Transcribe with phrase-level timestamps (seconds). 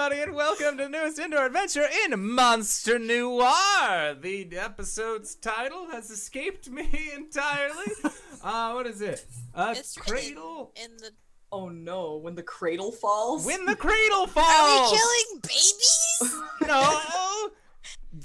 [0.00, 4.14] everybody, and welcome to the newest indoor adventure in Monster Noir.
[4.18, 7.92] The episode's title has escaped me entirely.
[8.42, 9.22] Uh, what is it?
[9.54, 10.72] A It's cradle.
[10.82, 11.10] in the.
[11.52, 13.44] Oh no, when the cradle falls?
[13.44, 14.46] When the cradle falls.
[14.48, 14.92] Are falls.
[14.92, 16.40] we killing babies?
[16.66, 17.50] No.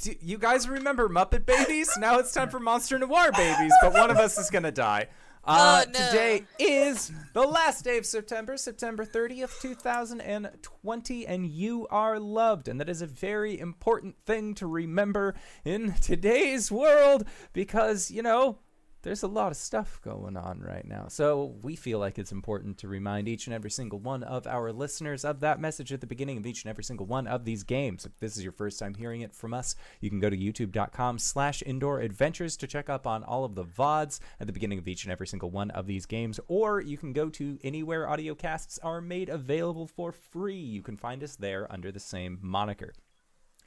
[0.01, 1.91] Do you guys remember Muppet Babies?
[1.97, 5.07] Now it's time for Monster Noir Babies, but one of us is gonna die.
[5.45, 6.07] Uh, Oh, no.
[6.09, 12.67] Today is the last day of September, September 30th, 2020, and you are loved.
[12.67, 18.57] And that is a very important thing to remember in today's world because, you know,
[19.05, 21.05] there's a lot of stuff going on right now.
[21.09, 24.73] So we feel like it's important to remind each and every single one of our
[24.73, 27.61] listeners of that message at the beginning of each and every single one of these
[27.63, 28.05] games.
[28.05, 31.19] If this is your first time hearing it from us, you can go to youtube.com
[31.19, 34.87] slash indoor adventures to check up on all of the VODs at the beginning of
[34.87, 38.33] each and every single one of these games, or you can go to anywhere audio
[38.33, 40.55] casts are made available for free.
[40.55, 42.93] You can find us there under the same moniker.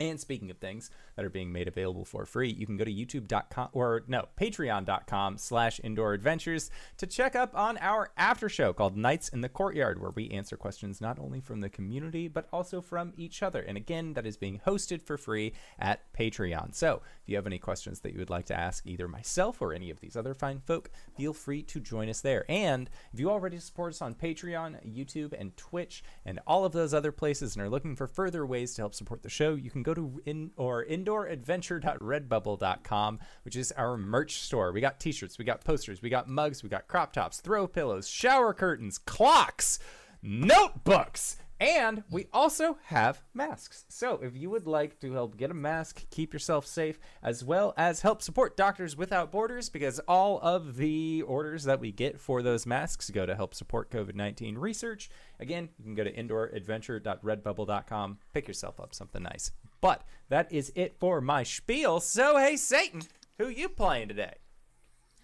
[0.00, 2.92] And speaking of things that are being made available for free, you can go to
[2.92, 8.96] youtube.com or no, patreon.com slash indoor adventures to check up on our after show called
[8.96, 12.80] Nights in the Courtyard, where we answer questions not only from the community, but also
[12.80, 13.60] from each other.
[13.60, 16.74] And again, that is being hosted for free at Patreon.
[16.74, 19.74] So if you have any questions that you would like to ask either myself or
[19.74, 22.46] any of these other fine folk, feel free to join us there.
[22.48, 26.94] And if you already support us on Patreon, YouTube, and Twitch, and all of those
[26.94, 29.82] other places, and are looking for further ways to help support the show, you can
[29.82, 34.72] go to in or indooradventure.redbubble.com, which is our merch store.
[34.72, 38.08] We got t-shirts, we got posters, we got mugs, we got crop tops, throw pillows,
[38.08, 39.78] shower curtains, clocks,
[40.22, 43.84] notebooks, and we also have masks.
[43.88, 47.74] So if you would like to help get a mask, keep yourself safe, as well
[47.76, 52.42] as help support Doctors Without Borders, because all of the orders that we get for
[52.42, 55.10] those masks go to help support COVID 19 research.
[55.40, 59.50] Again, you can go to indooradventure.redbubble.com, pick yourself up something nice.
[59.80, 62.00] But that is it for my spiel.
[62.00, 63.02] So, hey, Satan,
[63.38, 64.34] who you playing today?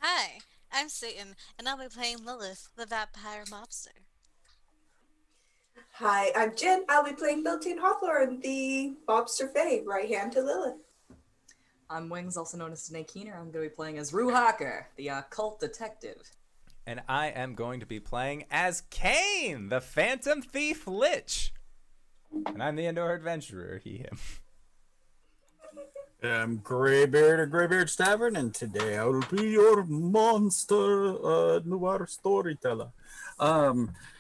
[0.01, 0.39] Hi,
[0.73, 4.04] I'm Satan, and I'll be playing Lilith, the vampire mobster.
[5.99, 6.85] Hi, I'm Jen.
[6.89, 10.75] I'll be playing Beltane Hawthorne, the Bobster Faye, right hand to Lilith.
[11.89, 13.35] I'm Wings, also known as Danae Keener.
[13.35, 16.33] I'm going to be playing as Rue Harker, the occult detective.
[16.85, 21.55] And I am going to be playing as Kane, the Phantom Thief Lich.
[22.45, 24.19] And I'm the indoor adventurer, he, him.
[26.25, 32.89] I'm Greybeard of Greybeard's Tavern, and today I will be your monster uh, noir storyteller.
[33.39, 34.14] Um, just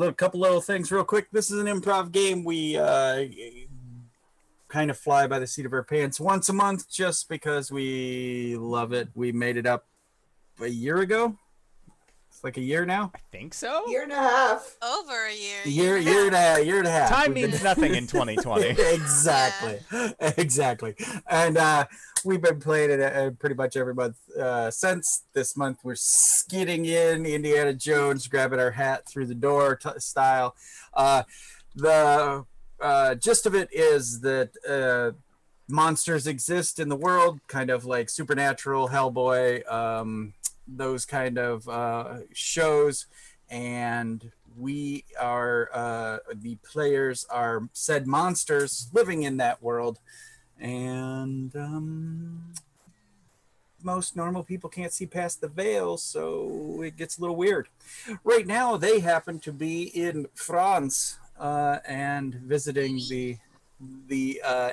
[0.00, 1.28] a couple little things, real quick.
[1.32, 2.44] This is an improv game.
[2.44, 3.24] We uh,
[4.68, 8.56] kind of fly by the seat of our pants once a month, just because we
[8.56, 9.08] love it.
[9.14, 9.86] We made it up
[10.60, 11.36] a year ago.
[12.42, 13.12] It's like a year now.
[13.14, 13.86] I think so.
[13.88, 14.76] Year and a half.
[14.82, 15.60] Over a year.
[15.64, 17.08] Year, year and a half, year and a half.
[17.08, 18.70] Time We've been- means nothing in 2020.
[18.70, 19.78] exactly
[20.36, 20.96] exactly
[21.30, 21.84] and uh
[22.24, 26.84] we've been playing it uh, pretty much every month uh since this month we're skidding
[26.84, 30.54] in indiana jones grabbing our hat through the door t- style
[30.94, 31.22] uh
[31.76, 32.44] the
[32.80, 35.12] uh gist of it is that uh
[35.68, 40.32] monsters exist in the world kind of like supernatural hellboy um
[40.66, 43.06] those kind of uh shows
[43.50, 49.98] and we are uh, the players are said monsters living in that world
[50.58, 52.52] and um,
[53.82, 57.68] most normal people can't see past the veil so it gets a little weird.
[58.24, 63.38] Right now they happen to be in france uh, and visiting the
[64.06, 64.70] the uh,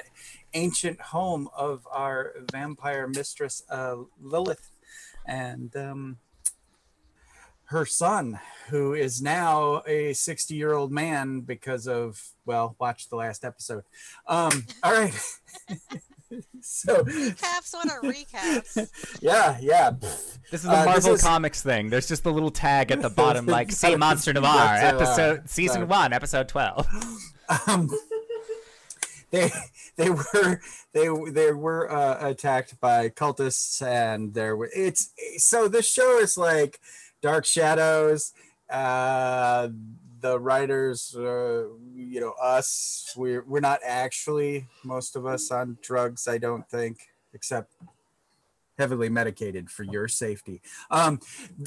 [0.54, 4.70] ancient home of our vampire mistress uh, lilith
[5.26, 6.18] and um,
[7.66, 13.16] her son, who is now a 60 year old man because of, well, watch the
[13.16, 13.84] last episode.
[14.28, 15.14] Um, all right.
[16.62, 19.18] so, Recaps, what are recaps?
[19.22, 19.92] yeah, yeah.
[20.52, 21.90] This is a Uh, Marvel is- Comics thing.
[21.90, 25.76] There's just the little tag at the bottom, like "See Monster Noir," Monster episode season
[25.76, 25.86] Sorry.
[25.88, 26.88] one, episode twelve.
[27.68, 27.90] Um,
[29.32, 29.52] they
[30.00, 30.62] they were
[30.94, 36.38] they they were uh, attacked by cultists and there were it's so this show is
[36.38, 36.80] like
[37.22, 38.34] dark shadows
[38.72, 39.68] uh
[40.22, 46.28] the writers uh, you know us we're we're not actually most of us on drugs
[46.28, 46.98] i don't think
[47.34, 47.74] except
[48.78, 50.62] heavily medicated for your safety.
[50.90, 51.20] Um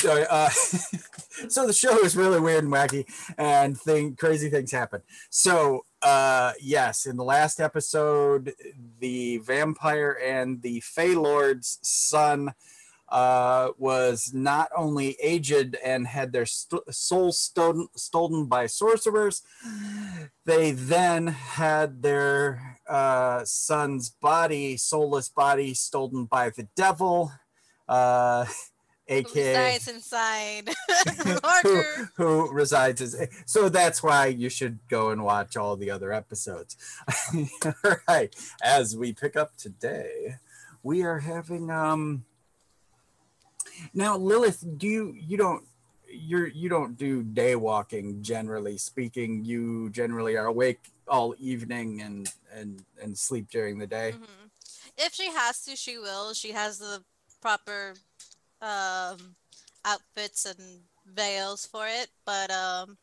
[0.08, 0.49] uh,
[1.49, 3.05] so the show is really weird and wacky
[3.37, 5.02] and thing crazy things happen.
[5.29, 8.55] So uh yes in the last episode
[8.99, 12.53] the vampire and the Fey Lord's son
[13.13, 19.43] uh, was not only aged and had their st- souls stolen, stolen by sorcerers,
[20.47, 27.31] they then had their uh, son's body, soulless body, stolen by the devil,
[27.87, 28.47] uh,
[29.09, 30.71] Who aka resides inside
[31.63, 31.83] who,
[32.17, 36.77] who resides as so that's why you should go and watch all the other episodes.
[37.85, 40.37] All right as we pick up today
[40.83, 42.25] we are having um
[43.93, 45.65] now lilith do you you don't
[46.13, 49.45] you're you don't do day walking generally speaking.
[49.45, 54.15] You generally are awake all evening and and and sleep during the day.
[54.17, 54.51] Mhm.
[54.99, 56.35] If she has to, she will.
[56.35, 57.03] She has the
[57.41, 57.95] proper
[58.62, 59.35] um,
[59.85, 62.97] outfits and veils for it, but um,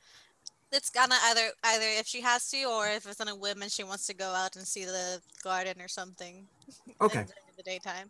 [0.71, 3.71] it's gonna either either if she has to, or if it's on a whim and
[3.71, 6.47] she wants to go out and see the garden or something.
[7.01, 8.09] okay during the daytime.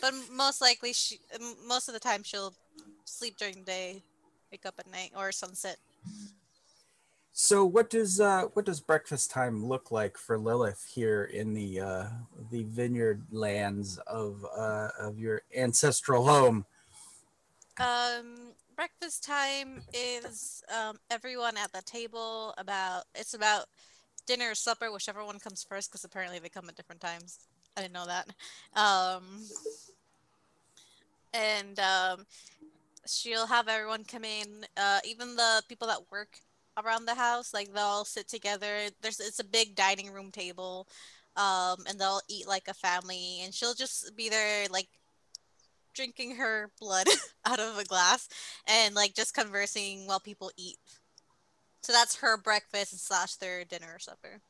[0.00, 1.18] But most likely, she
[1.66, 2.54] most of the time she'll
[3.04, 4.02] sleep during the day,
[4.50, 5.76] wake up at night or sunset.
[7.32, 11.80] So what does uh what does breakfast time look like for Lilith here in the
[11.80, 12.04] uh
[12.50, 16.66] the vineyard lands of uh of your ancestral home?
[17.80, 22.52] Um, breakfast time is um, everyone at the table.
[22.58, 23.66] About it's about
[24.26, 27.38] dinner or supper, whichever one comes first, because apparently they come at different times.
[27.76, 28.28] I didn't know that.
[28.78, 29.40] Um,
[31.32, 32.26] and um,
[33.08, 36.38] she'll have everyone come in, uh, even the people that work
[36.84, 37.54] around the house.
[37.54, 38.90] Like they'll all sit together.
[39.00, 40.86] There's it's a big dining room table,
[41.36, 43.40] um, and they'll eat like a family.
[43.42, 44.88] And she'll just be there, like
[45.94, 47.06] drinking her blood
[47.44, 48.28] out of a glass
[48.66, 50.76] and like just conversing while people eat.
[51.82, 54.40] So that's her breakfast slash their dinner or supper.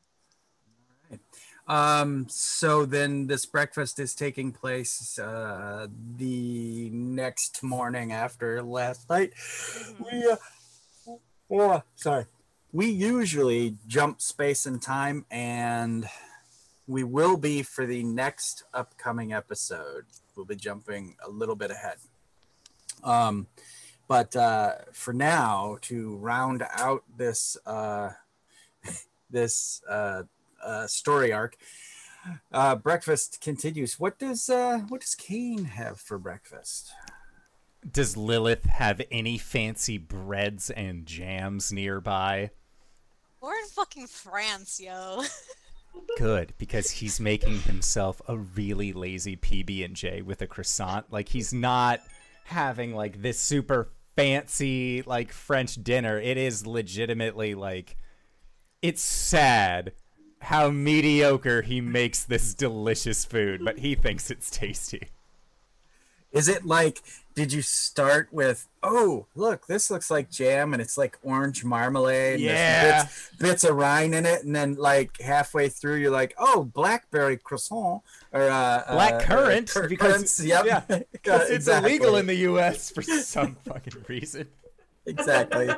[1.67, 9.33] Um so then this breakfast is taking place uh the next morning after last night.
[9.99, 11.15] We uh,
[11.51, 12.25] oh, sorry.
[12.73, 16.07] We usually jump space and time and
[16.87, 20.05] we will be for the next upcoming episode.
[20.35, 21.97] We'll be jumping a little bit ahead.
[23.03, 23.47] Um,
[24.07, 28.11] but uh, for now, to round out this uh,
[29.29, 30.23] this uh,
[30.63, 31.55] uh, story arc,
[32.51, 33.99] uh, breakfast continues.
[33.99, 36.91] What does uh, what does Kane have for breakfast?
[37.89, 42.51] Does Lilith have any fancy breads and jams nearby?
[43.41, 45.23] We're in fucking France, yo.
[46.17, 51.11] Good, because he's making himself a really lazy PB and J with a croissant.
[51.11, 52.01] Like he's not
[52.45, 56.19] having like this super fancy like French dinner.
[56.19, 57.97] It is legitimately like
[58.81, 59.93] it's sad
[60.41, 65.09] how mediocre he makes this delicious food, but he thinks it's tasty.
[66.31, 67.01] Is it like?
[67.33, 68.67] Did you start with?
[68.83, 72.39] Oh, look, this looks like jam, and it's like orange marmalade.
[72.41, 73.03] Yeah.
[73.03, 77.37] bits, bits of rind in it, and then like halfway through, you're like, oh, blackberry
[77.37, 78.01] croissant
[78.33, 80.65] or uh, Black uh, currant, cur- because- currants, Yep.
[80.65, 80.81] yeah,
[81.23, 84.47] it's illegal in the US for some fucking reason.
[85.05, 85.69] exactly.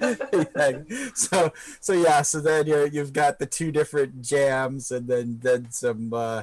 [0.00, 0.96] Exactly.
[1.14, 5.70] so so yeah so then you you've got the two different jams and then then
[5.70, 6.42] some uh,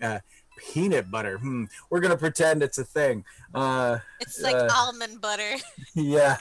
[0.00, 0.18] uh
[0.56, 1.64] peanut butter hmm.
[1.90, 3.24] we're gonna pretend it's a thing
[3.54, 5.56] uh It's like Uh, almond butter.
[5.94, 6.38] yeah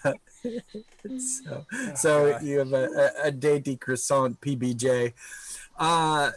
[1.17, 1.65] so
[1.95, 5.13] so you have a, a, a dainty croissant pbj
[5.77, 6.31] uh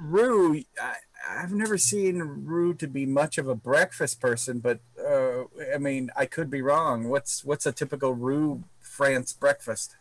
[0.00, 0.94] rue I,
[1.28, 6.10] I've never seen Rue to be much of a breakfast person, but uh, I mean,
[6.16, 7.08] I could be wrong.
[7.08, 9.96] What's what's a typical Rue France breakfast?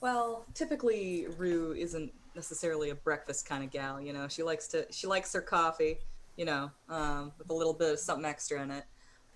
[0.00, 4.00] Well, typically Rue isn't necessarily a breakfast kind of gal.
[4.00, 5.98] You know, she likes to she likes her coffee.
[6.36, 8.84] You know, um, with a little bit of something extra in it.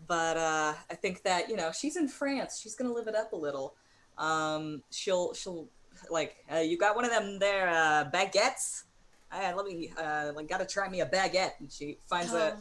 [0.06, 2.60] But uh, I think that you know she's in France.
[2.60, 3.74] She's gonna live it up a little.
[4.16, 5.68] Um, she'll she'll
[6.10, 8.84] like uh, you got one of them there uh, baguettes.
[9.30, 11.52] I let me uh, like gotta try me a baguette.
[11.60, 12.56] And she finds a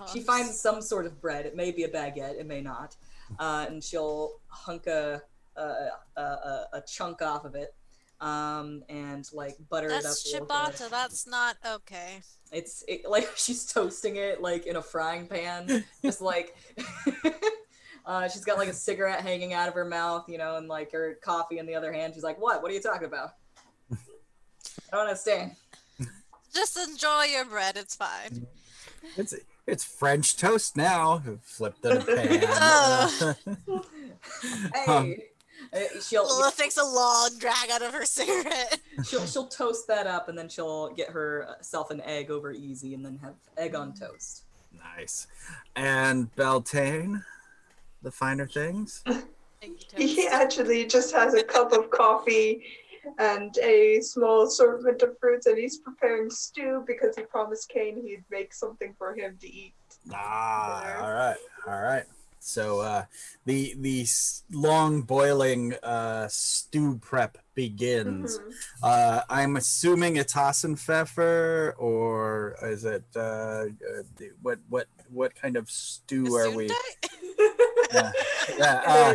[0.00, 1.46] Oh, she finds some sort of bread.
[1.46, 2.96] It may be a baguette, it may not,
[3.38, 5.22] uh, and she'll hunk a
[5.56, 7.74] a, a, a a chunk off of it,
[8.24, 10.02] um, and like butter it up.
[10.02, 10.88] That's a ciabatta.
[10.90, 12.20] That's not okay.
[12.50, 16.56] It's it, like she's toasting it like in a frying pan, just like.
[18.06, 20.92] Uh, she's got like a cigarette hanging out of her mouth, you know, and like
[20.92, 22.12] her coffee in the other hand.
[22.12, 22.60] She's like, "What?
[22.60, 23.30] What are you talking about?
[23.90, 23.96] I
[24.92, 25.52] don't understand."
[26.52, 27.78] Just enjoy your bread.
[27.78, 28.46] It's fine.
[29.16, 29.34] It's
[29.66, 31.22] it's French toast now.
[31.42, 32.44] Flipped in a pan.
[32.46, 33.34] Oh.
[34.74, 35.14] Hey, Um,
[36.02, 38.80] she'll Lilith takes a long drag out of her cigarette.
[39.06, 43.04] she'll she'll toast that up and then she'll get herself an egg over easy and
[43.04, 44.44] then have egg on toast.
[44.96, 45.26] Nice.
[45.76, 47.22] And Beltane,
[48.02, 49.02] the finer things.
[49.96, 52.62] He actually just has a cup of coffee
[53.18, 58.24] and a small assortment of fruits, and he's preparing stew because he promised Kane he'd
[58.30, 59.72] make something for him to eat.
[60.12, 61.02] Ah, There.
[61.02, 62.04] all right, all right.
[62.46, 63.04] So uh,
[63.46, 64.06] the the
[64.52, 68.38] long boiling uh, stew prep begins.
[68.38, 68.52] Mhm.
[68.82, 73.66] Uh, I'm assuming it's Hasenpfeffer, or is it uh, uh,
[74.42, 76.68] what what what kind of stew are we?
[77.92, 78.12] Yeah.
[78.58, 79.14] Yeah, uh,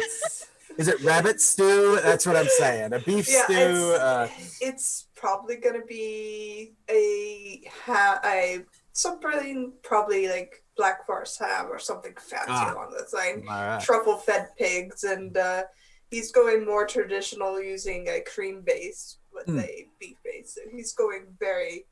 [0.77, 1.99] is it rabbit stew?
[2.01, 2.93] That's what I'm saying.
[2.93, 3.53] A beef Yeah, stew.
[3.53, 4.27] it's- Uh,
[4.59, 8.63] it's probably gonna be a ha- a
[9.01, 12.73] something probably like black forest ham or something fancy Ah.
[12.73, 13.43] along lines.
[13.49, 13.81] all right.
[13.81, 15.63] Truffle fed pigs, and uh,
[16.09, 19.59] he's going more traditional using a cream base with Hmm.
[19.59, 20.55] a beef base.
[20.55, 21.85] So he's going very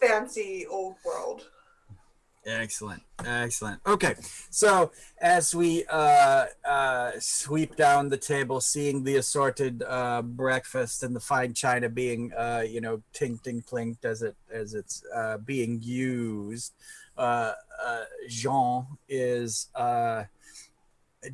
[0.00, 1.42] fancy old world.
[2.48, 3.78] Excellent, excellent.
[3.86, 4.14] Okay,
[4.48, 4.90] so
[5.20, 11.20] as we uh, uh, sweep down the table, seeing the assorted uh, breakfast and the
[11.20, 15.78] fine china being, uh, you know, ting ting clinked as it as it's uh, being
[15.82, 16.72] used,
[17.18, 17.52] uh,
[17.84, 19.68] uh, Jean is.
[19.74, 20.24] Uh,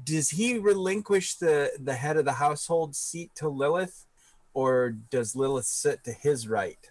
[0.03, 4.07] does he relinquish the the head of the household seat to Lilith,
[4.53, 6.91] or does Lilith sit to his right?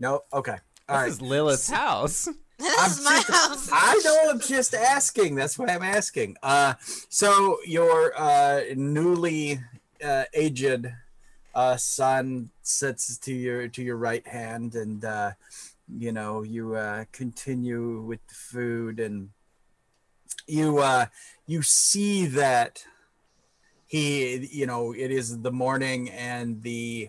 [0.00, 0.22] No.
[0.32, 0.58] Okay.
[0.88, 1.08] All This right.
[1.10, 2.28] is Lilith's house.
[2.58, 3.68] this I'm is my just- house.
[3.72, 4.30] I know.
[4.30, 5.34] I'm just asking.
[5.34, 6.36] That's why I'm asking.
[6.42, 6.74] Uh,
[7.08, 9.60] so your uh, newly
[10.04, 10.90] uh, aged
[11.54, 15.32] uh, son sits to your to your right hand, and uh,
[15.98, 19.30] you know you uh, continue with the food, and
[20.46, 21.06] you uh,
[21.46, 22.84] you see that
[23.86, 27.08] he, you know, it is the morning, and the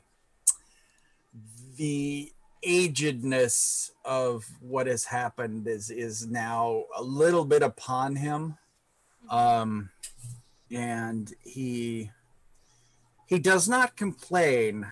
[1.76, 2.32] the
[2.66, 8.58] agedness of what has happened is is now a little bit upon him.
[9.30, 9.90] Um
[10.72, 12.12] and he
[13.28, 14.92] he does not complain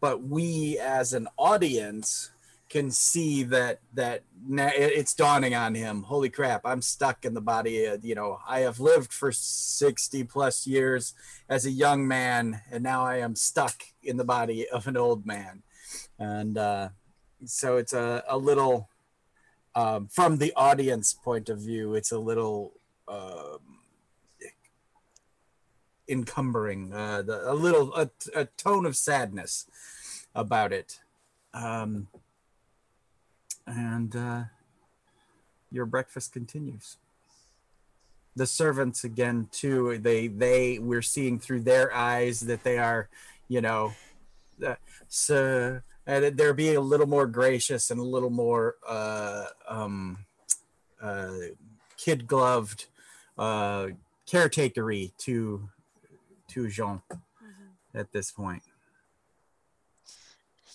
[0.00, 2.30] but we as an audience
[2.68, 6.02] can see that that it's dawning on him.
[6.02, 10.24] Holy crap i'm stuck in the body of, you know i have lived for 60
[10.24, 11.14] plus years
[11.48, 15.24] as a young man and now i am stuck in the body of an old
[15.24, 15.62] man
[16.18, 16.88] and uh,
[17.44, 18.88] so it's a, a little
[19.74, 22.72] um, from the audience point of view it's a little
[23.06, 23.58] um,
[26.08, 29.66] encumbering uh, the, a little a, a tone of sadness
[30.34, 31.00] about it.
[31.52, 32.08] Um,
[33.66, 34.42] and uh,
[35.70, 36.96] your breakfast continues.
[38.34, 43.08] The servants again too they they we're seeing through their eyes that they are
[43.48, 43.94] you know
[44.64, 44.76] uh,
[45.08, 50.18] so and they're being a little more gracious and a little more uh, um,
[51.02, 51.32] uh,
[51.98, 52.86] kid gloved,
[53.36, 53.88] uh,
[54.26, 55.68] caretakery to
[56.48, 57.02] to Jean
[57.94, 58.62] at this point.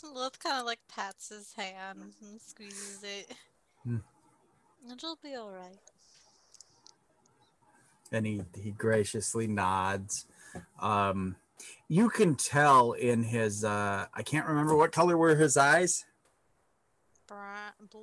[0.03, 3.31] Lilith kind of like pats his hand and squeezes it.
[3.83, 3.97] Hmm.
[4.91, 5.79] It'll be alright.
[8.11, 10.25] and he he graciously nods.
[10.79, 11.35] Um,
[11.87, 16.05] you can tell in his uh, I can't remember what color were his eyes.
[17.27, 17.99] Bra- bl-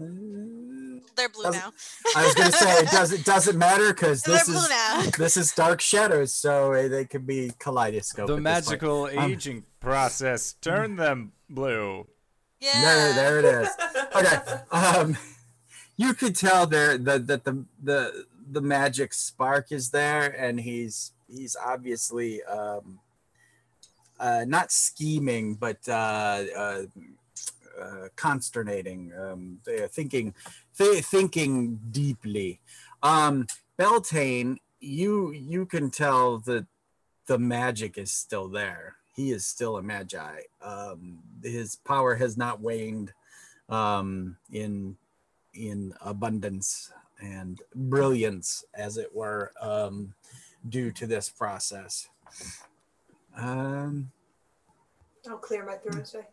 [0.00, 1.72] mm, They're blue Doesn't- now.
[2.16, 5.02] I was gonna say it doesn't doesn't matter because this blue is now.
[5.18, 8.26] this is dark shadows, so uh, they could be kaleidoscope.
[8.28, 8.82] The at this point.
[8.82, 12.06] magical Um, aging process turned them blue.
[12.60, 12.80] Yeah.
[12.82, 13.68] There, there it is.
[14.16, 14.36] Okay.
[14.72, 15.16] Um,
[15.96, 21.12] you could tell there that that the the the magic spark is there, and he's
[21.28, 22.98] he's obviously um,
[24.18, 26.82] uh, not scheming, but uh, uh,
[27.80, 29.12] uh, consternating.
[29.18, 29.58] Um,
[29.90, 30.34] thinking
[30.76, 32.60] th- thinking deeply.
[33.02, 36.66] Um, Beltane, you you can tell that
[37.26, 38.96] the magic is still there.
[39.14, 40.40] He is still a magi.
[40.62, 43.12] Um, his power has not waned
[43.68, 44.96] um, in
[45.54, 50.14] in abundance and brilliance, as it were, um,
[50.66, 52.08] due to this process.
[53.36, 54.10] Um,
[55.28, 56.26] I'll clear my throat and say,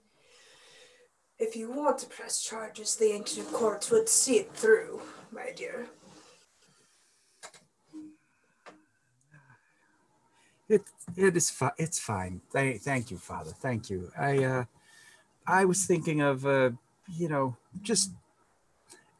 [1.37, 5.01] if you want to press charges, the ancient courts would see it through,
[5.31, 5.87] my dear.
[10.69, 10.83] it
[11.15, 12.41] it is fi- it's fine.
[12.51, 13.51] Thank thank you, Father.
[13.51, 14.11] Thank you.
[14.17, 14.65] I uh,
[15.45, 16.71] I was thinking of uh,
[17.13, 18.11] you know, just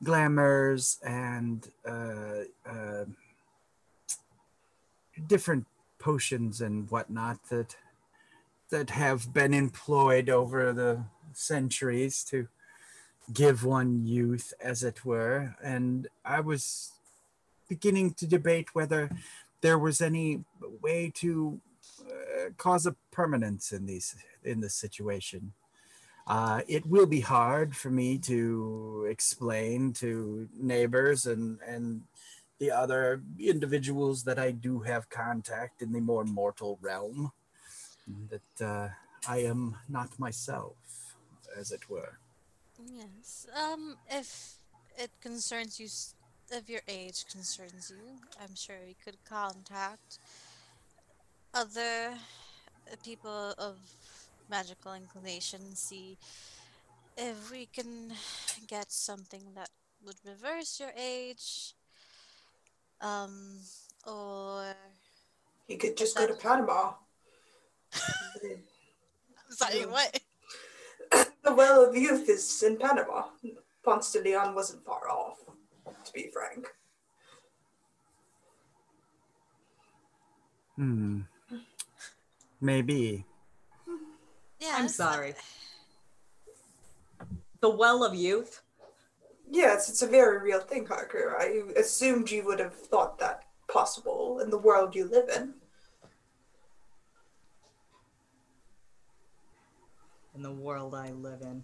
[0.03, 3.05] glamours and uh, uh,
[5.27, 5.65] different
[5.99, 7.75] potions and whatnot that
[8.69, 11.03] that have been employed over the
[11.33, 12.47] centuries to
[13.33, 16.91] give one youth, as it were, and I was
[17.67, 19.09] beginning to debate whether
[19.61, 20.43] there was any
[20.81, 21.59] way to
[22.01, 25.53] uh, cause a permanence in these in this situation.
[26.27, 32.01] Uh, it will be hard for me to explain to neighbors and and
[32.59, 37.31] the other individuals that I do have contact in the more mortal realm
[38.29, 38.89] that uh,
[39.27, 40.75] I am not myself,
[41.57, 42.19] as it were.
[42.93, 43.47] Yes.
[43.55, 44.55] Um, if
[44.97, 45.87] it concerns you,
[46.51, 50.19] if your age concerns you, I'm sure we could contact
[51.53, 52.13] other
[53.03, 53.77] people of
[54.49, 56.17] magical inclination, see
[57.17, 58.13] if we can
[58.67, 59.69] get something that
[60.05, 61.73] would reverse your age.
[63.01, 63.59] Um,
[64.07, 64.73] or
[65.67, 66.93] He could just go to Panama.
[69.49, 70.19] sorry, what?
[71.43, 73.25] the Well of Youth is in Panama.
[73.83, 75.37] Ponce de Leon wasn't far off,
[76.05, 76.67] to be frank.
[80.75, 81.21] Hmm.
[82.59, 83.25] Maybe.
[84.59, 84.75] Yeah.
[84.75, 85.35] I'm sorry.
[87.61, 88.61] The Well of Youth.
[89.49, 91.35] Yes, it's a very real thing, Harker.
[91.39, 95.53] I assumed you would have thought that possible in the world you live in.
[100.35, 101.63] In the world I live in.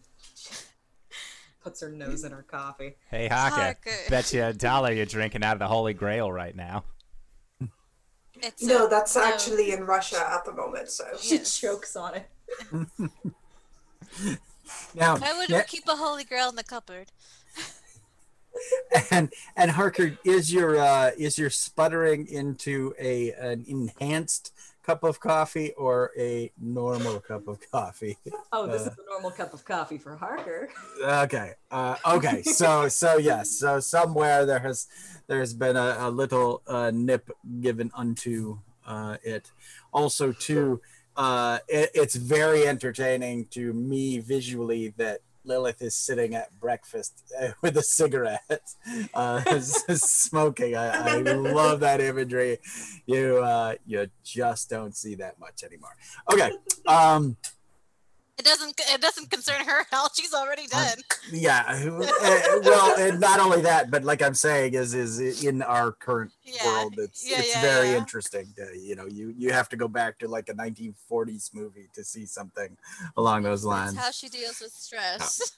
[1.64, 2.96] Puts her nose in her coffee.
[3.10, 3.56] Hey, Haka.
[3.56, 3.92] Harker.
[4.10, 6.86] Bet you a dollar you're drinking out of the Holy Grail right now.
[8.36, 9.24] It's No, a- that's no.
[9.24, 11.06] actually in Russia at the moment, so.
[11.20, 11.60] She Yes.
[11.60, 12.30] chokes on it.
[14.96, 17.12] Now, Why would yeah, we keep a holy grail in the cupboard?
[19.12, 24.54] And and Harker, is your uh, is your sputtering into a an enhanced
[24.84, 28.18] cup of coffee or a normal cup of coffee?
[28.52, 28.92] Oh, this Uh.
[28.92, 30.70] is a normal cup of coffee for Harker.
[31.04, 34.88] okay uh, okay so so yes so somewhere there has
[35.28, 37.30] there's been a, a little uh, nip
[37.62, 39.52] given unto uh, it
[39.94, 40.82] also too
[41.16, 47.50] uh, it, it's very entertaining to me visually that Lilith is sitting at breakfast uh,
[47.62, 48.70] with a cigarette,
[49.14, 50.76] uh, smoking.
[50.76, 52.60] I, I love that imagery.
[53.06, 55.96] You uh, you just don't see that much anymore.
[56.32, 56.52] Okay,
[56.88, 57.38] um,
[58.42, 58.82] It doesn't.
[58.92, 60.10] It doesn't concern her at all.
[60.16, 60.98] She's already dead.
[61.32, 65.92] yeah uh, well and not only that but like i'm saying is is in our
[65.92, 69.70] current Yeah, world it's yeah, it's yeah, very interesting to you know you you have
[69.70, 72.76] to go back to like a 1940s movie to see something
[73.16, 75.58] along those lines That's how she deals with stress.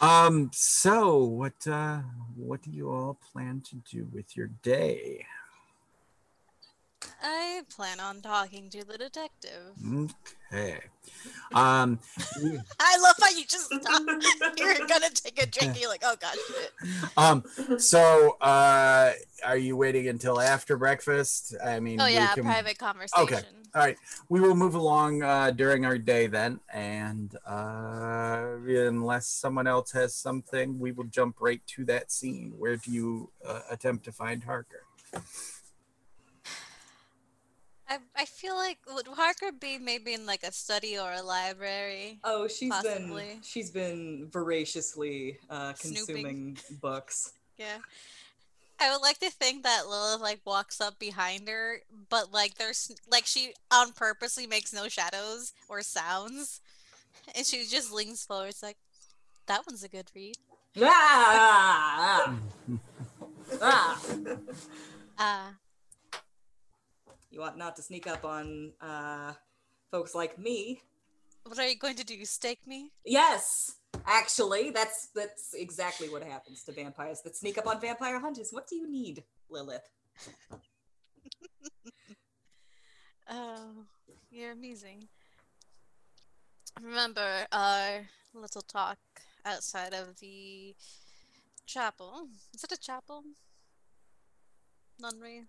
[0.00, 1.98] um so what uh
[2.36, 5.26] what do you all plan to do with your day
[7.22, 9.76] I plan on talking to the detective.
[10.52, 10.80] okay
[11.54, 11.98] um
[12.80, 14.02] I love how you just stop.
[14.58, 15.80] You're gonna take a drink.
[15.80, 16.72] You're like, oh gosh, shit.
[17.16, 17.44] um
[17.78, 19.12] so uh
[19.44, 23.22] are you waiting until after breakfast i mean Oh yeah, can- private conversation.
[23.24, 23.42] Okay.
[23.74, 23.96] All right,
[24.28, 30.14] we will move along uh, during our day then, and uh, unless someone else has
[30.14, 32.52] something, we will jump right to that scene.
[32.58, 34.82] Where do you uh, attempt to find Harker?
[37.88, 42.18] I, I feel like would Harker be maybe in like a study or a library?
[42.24, 43.24] Oh, she's Possibly.
[43.24, 46.06] been she's been voraciously uh, Snooping.
[46.06, 47.32] consuming books.
[47.58, 47.78] Yeah.
[48.80, 51.76] I would like to think that Lilith like walks up behind her,
[52.08, 56.60] but like there's like she on purposely makes no shadows or sounds,
[57.36, 58.48] and she just leans forward.
[58.48, 58.78] It's like
[59.46, 60.34] that one's a good read.
[60.80, 62.34] Ah!
[63.60, 64.00] ah!
[65.18, 65.50] Uh,
[67.32, 69.32] You ought not to sneak up on uh,
[69.90, 70.82] folks like me.
[71.46, 72.22] what are you going to do?
[72.26, 72.90] Stake me?
[73.06, 78.50] Yes, actually, that's that's exactly what happens to vampires that sneak up on vampire hunters.
[78.52, 79.88] What do you need, Lilith?
[83.34, 83.86] Oh,
[84.30, 85.08] you're amusing.
[86.82, 88.02] Remember our
[88.34, 88.98] little talk
[89.46, 90.74] outside of the
[91.64, 92.28] chapel?
[92.52, 93.22] Is it a chapel?
[95.00, 95.44] Nunnery?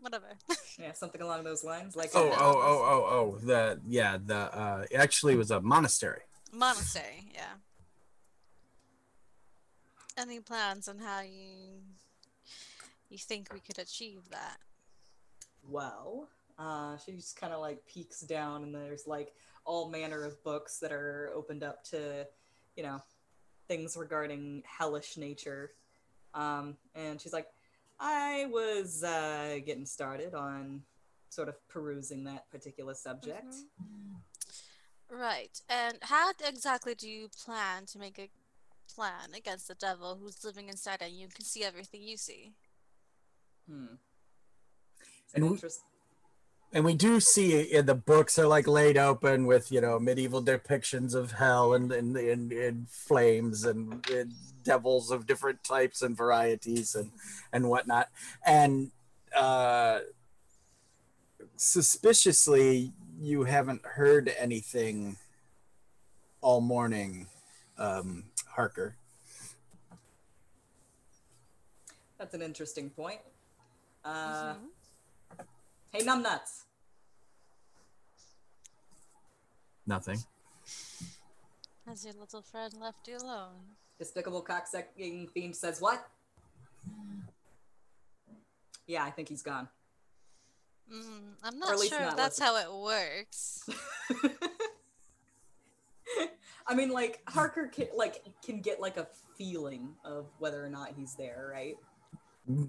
[0.00, 0.26] Whatever.
[0.80, 1.96] Yeah, something along those lines.
[1.96, 6.20] Like Oh, oh, oh, oh, oh, the yeah, the uh, it actually was a monastery.
[6.52, 7.54] Monastery, yeah.
[10.16, 11.80] Any plans on how you
[13.08, 14.58] you think we could achieve that?
[15.68, 19.32] Well, uh, she just kind of like peeks down, and there's like
[19.64, 22.26] all manner of books that are opened up to,
[22.76, 23.02] you know,
[23.66, 25.72] things regarding hellish nature.
[26.34, 27.46] Um, and she's like,
[28.00, 30.82] I was uh, getting started on
[31.30, 33.54] sort of perusing that particular subject.
[35.10, 35.60] Right.
[35.68, 38.28] And how exactly do you plan to make a
[38.94, 42.52] plan against the devil who's living inside of you and can see everything you see.
[43.68, 43.94] Hmm.
[45.24, 45.82] It's And we- interest-
[46.72, 50.42] and we do see in the books are like laid open with you know medieval
[50.42, 54.32] depictions of hell and and, and, and flames and, and
[54.68, 57.10] devils of different types and varieties and
[57.52, 58.08] and whatnot
[58.46, 58.90] and
[59.34, 60.00] uh
[61.56, 65.16] suspiciously you haven't heard anything
[66.42, 67.26] all morning
[67.78, 68.24] um
[68.56, 68.94] harker
[72.18, 73.20] That's an interesting point.
[74.04, 74.70] Uh, Mhm.
[75.92, 76.64] Hey, numbnuts.
[79.86, 80.18] nothing
[81.86, 83.76] Has your little friend left you alone?
[83.98, 86.06] Despicable cocksucking fiend says what?
[88.86, 89.68] Yeah, I think he's gone.
[90.92, 93.68] Mm, I'm not at least sure if not that's how it works.
[96.66, 99.06] I mean, like Harker can like can get like a
[99.36, 101.76] feeling of whether or not he's there, right?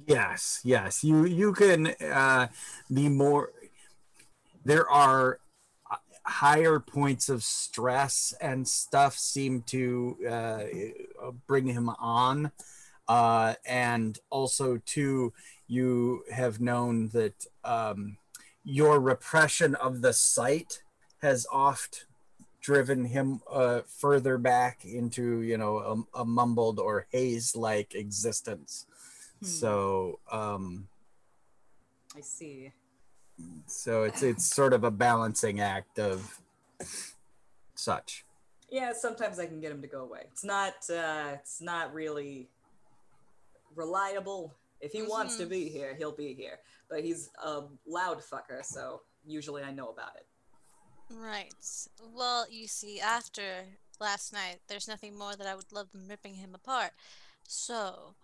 [0.08, 1.04] Yes, yes.
[1.04, 2.48] You you can uh,
[2.94, 3.52] be more.
[4.66, 5.40] There are
[6.30, 10.64] higher points of stress and stuff seem to uh,
[11.48, 12.52] bring him on,
[13.08, 15.34] uh, and also too
[15.68, 18.18] you have known that um,
[18.64, 20.84] your repression of the sight
[21.22, 22.06] has oft
[22.62, 28.86] driven him uh, further back into you know a, a mumbled or haze like existence.
[29.40, 29.46] Hmm.
[29.46, 30.88] So um
[32.16, 32.72] I see.
[33.68, 36.40] So it's it's sort of a balancing act of
[37.76, 38.26] such.
[38.70, 40.22] Yeah, sometimes I can get him to go away.
[40.32, 42.50] It's not uh it's not really
[43.76, 44.56] reliable.
[44.82, 45.50] If he wants to Mhm.
[45.50, 46.60] be here, he'll be here.
[46.90, 50.26] But he's a loud fucker, so usually I know about it.
[51.10, 51.54] Right.
[52.14, 53.66] Well, you see, after
[54.00, 56.92] last night, there's nothing more that I would love than ripping him apart.
[57.48, 58.16] So,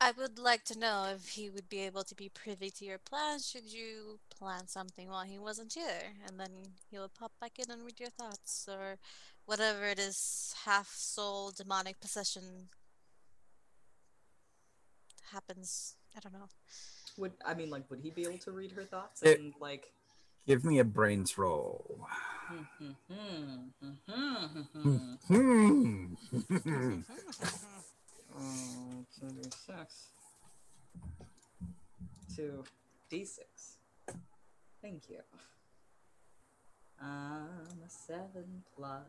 [0.00, 2.96] I would like to know if he would be able to be privy to your
[2.98, 6.14] plans should you plan something while he wasn't here.
[6.26, 6.50] And then
[6.90, 8.96] he would pop back in and read your thoughts, or
[9.44, 12.70] whatever it is half soul demonic possession
[15.32, 15.96] happens.
[16.16, 16.48] I don't know.
[17.18, 19.92] Would I mean like would he be able to read her thoughts It- and like
[20.46, 22.00] Give me a brains roll.
[22.50, 22.90] Mm-hmm.
[24.10, 24.90] Mm-hmm.
[25.30, 27.00] Mm-hmm.
[28.40, 29.86] Oh, 2d6.
[32.36, 33.38] 2d6.
[34.82, 35.18] Thank you.
[37.02, 37.48] Um,
[37.84, 39.02] a 7 plus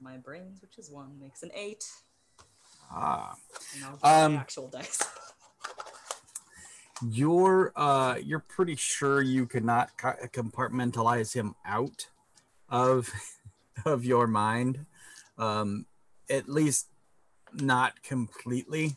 [0.00, 1.84] my brains, which is 1, makes an 8.
[2.90, 3.34] ah.
[3.74, 5.02] And I'll get Um, my actual dice.
[7.10, 12.08] You're uh you're pretty sure you could not compartmentalize him out
[12.70, 13.10] of
[13.84, 14.86] of your mind.
[15.36, 15.84] Um
[16.30, 16.86] at least
[17.60, 18.96] not completely.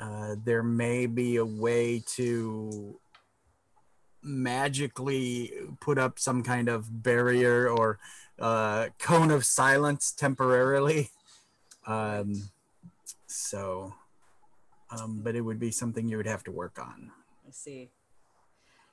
[0.00, 2.98] Uh, there may be a way to
[4.22, 7.98] magically put up some kind of barrier or
[8.38, 11.10] uh, cone of silence temporarily.
[11.86, 12.50] Um,
[13.26, 13.94] so,
[14.90, 17.10] um, but it would be something you would have to work on.
[17.46, 17.90] I see.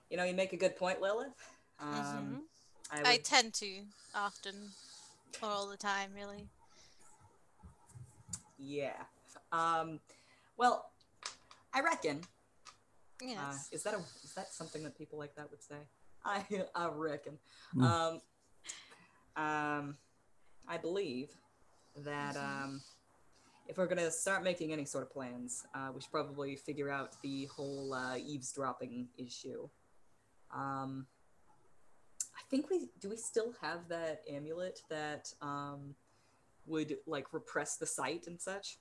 [0.09, 1.33] You know, you make a good point, Lilith.
[1.79, 2.41] Um, Mhm.
[2.89, 4.71] I I tend to often,
[5.41, 6.47] or all the time, really.
[8.57, 9.03] Yeah.
[9.51, 9.99] Um,
[10.57, 10.91] well,
[11.73, 12.21] I reckon
[13.21, 13.39] Yes.
[13.39, 15.75] Uh, is that a is that something that people like that would say?
[16.25, 16.43] I
[16.75, 17.37] I reckon.
[17.75, 17.83] Mm.
[17.83, 18.21] Um,
[19.35, 19.97] um,
[20.67, 21.29] I believe
[22.03, 22.81] that um,
[23.67, 27.15] if we're gonna start making any sort of plans, uh, we should probably figure out
[27.21, 29.67] the whole uh, eavesdropping issue.
[30.53, 31.07] Um,
[32.35, 33.09] I think we do.
[33.09, 35.95] We still have that amulet that um,
[36.67, 38.77] would like repress the sight and such.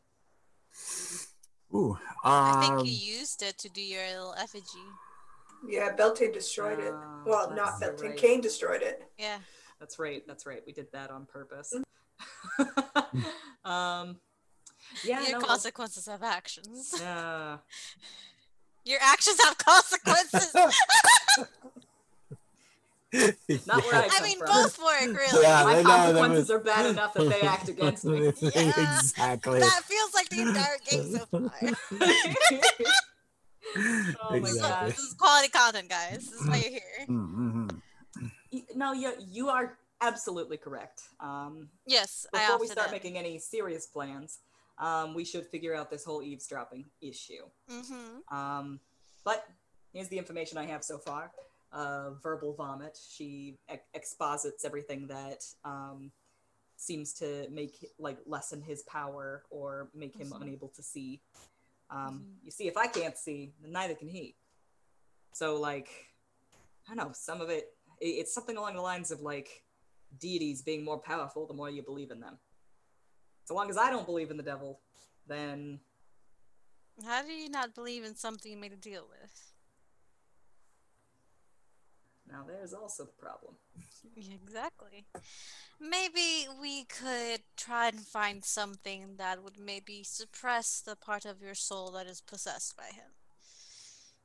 [1.74, 4.84] Ooh, I think um, you used it to do your little effigy.
[5.68, 6.92] Yeah, Beltane destroyed it.
[6.94, 8.10] Oh, Well, not Beltane.
[8.10, 8.18] right.
[8.18, 9.02] Kane destroyed it.
[9.18, 9.38] Yeah.
[9.80, 10.22] That's right.
[10.26, 10.62] That's right.
[10.66, 11.74] We did that on purpose.
[12.58, 13.24] Mm.
[13.64, 14.16] um,
[15.04, 15.22] yeah.
[15.22, 17.00] your no, consequences have actions.
[17.00, 17.58] uh,
[18.84, 20.54] Your actions have consequences.
[23.66, 24.48] not where I I mean, from.
[24.48, 25.42] both work, really.
[25.42, 28.32] Yeah, My I know, that consequences was- are bad enough that they act against me.
[28.40, 28.96] Yeah.
[28.98, 29.60] exactly.
[29.60, 31.50] That feels like the entire game so far.
[34.22, 34.86] Oh my So, gosh.
[34.90, 36.30] this is quality content, guys.
[36.30, 37.06] This is why you're here.
[37.08, 37.68] Mm-hmm.
[38.74, 41.02] No, you you are absolutely correct.
[41.20, 42.92] Um, Yes, I before we start it.
[42.92, 44.38] making any serious plans,
[44.78, 47.44] um, we should figure out this whole eavesdropping issue.
[47.70, 48.34] Mm-hmm.
[48.34, 48.80] Um,
[49.24, 49.44] but
[49.92, 51.32] here's the information I have so far.
[51.72, 52.96] Uh, verbal vomit.
[53.10, 56.10] She ex- exposits everything that um,
[56.76, 61.20] seems to make like lessen his power or make him unable to see.
[61.90, 62.44] Um, Mhm.
[62.44, 64.36] You see, if I can't see, then neither can he.
[65.34, 65.88] So like,
[66.88, 67.12] I don't know.
[67.12, 69.64] Some of it, i- it's something along the lines of like
[70.18, 72.38] deities being more powerful the more you believe in them.
[73.44, 74.80] So long as I don't believe in the devil,
[75.26, 75.80] then
[77.04, 79.45] How do you not believe in something you made a deal with?
[82.30, 83.54] Now there's also the problem.
[84.16, 85.04] Exactly.
[85.80, 91.54] Maybe we could try and find something that would maybe suppress the part of your
[91.54, 93.10] soul that is possessed by him.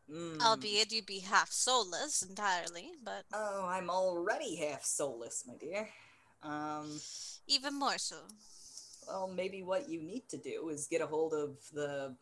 [0.10, 0.42] Mm.
[0.42, 5.90] Albeit you'd be half soulless entirely, but Oh, I'm already half soulless, my dear.
[6.44, 7.00] Um,
[7.48, 8.18] even more so.
[9.08, 12.16] well, maybe what you need to do is get a hold of the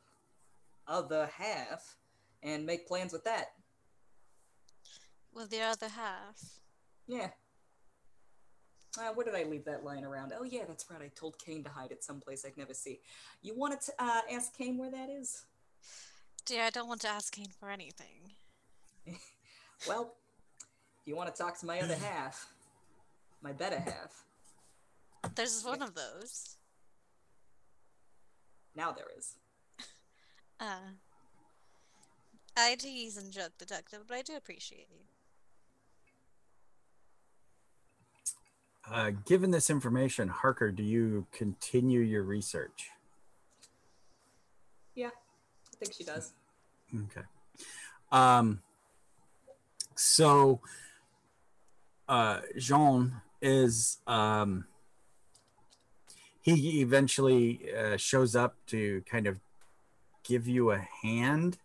[0.87, 1.97] other half
[2.41, 3.47] and make plans with that.
[5.33, 6.39] With the other half.
[7.07, 7.29] Yeah.
[8.97, 10.33] Uh, where did I leave that lying around?
[10.37, 11.01] Oh, yeah, that's right.
[11.01, 12.99] I told Kane to hide it someplace I'd never see.
[13.41, 15.43] You wanted to uh, ask Kane where that is?
[16.45, 18.31] Dear, I don't want to ask Kane for anything.
[19.87, 20.11] Well,
[20.59, 22.47] if you want to talk to my other half,
[23.41, 24.25] my better half,
[25.35, 26.57] There's one of those.
[28.75, 29.35] now there is.
[30.59, 30.91] Uh,
[32.57, 35.05] I tease and joke, detective, but I do appreciate you.
[38.87, 42.89] Uh, given this information, Harker, do you continue your research?
[44.95, 46.33] Yeah, I think she does.
[46.93, 47.25] Okay.
[48.11, 48.61] Um,
[49.95, 50.59] so,
[52.07, 54.65] uh, Jean is, um,
[56.41, 59.39] he eventually uh, shows up to kind of
[60.23, 61.59] give you a hand,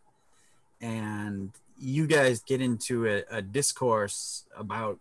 [0.81, 4.99] and you guys get into a, a discourse about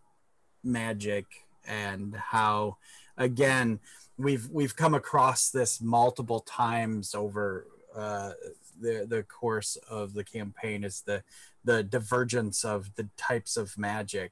[0.63, 1.26] magic
[1.67, 2.78] and how,
[3.17, 3.80] again,
[4.17, 8.32] we've we've come across this multiple times over uh,
[8.80, 11.23] the the course of the campaign is the
[11.63, 14.32] the divergence of the types of magic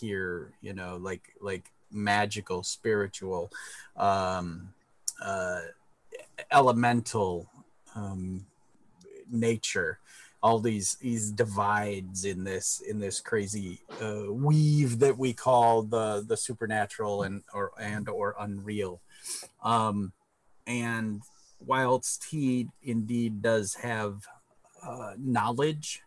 [0.00, 3.50] here you know like like magical spiritual
[3.96, 4.68] um
[5.22, 5.60] uh
[6.50, 7.48] elemental
[7.94, 8.44] um
[9.30, 9.98] nature
[10.42, 16.24] all these these divides in this in this crazy uh, weave that we call the
[16.26, 19.00] the supernatural and or and or unreal.
[19.62, 20.12] Um
[20.66, 21.22] and
[21.64, 24.26] whilst he indeed does have
[24.82, 26.02] uh, knowledge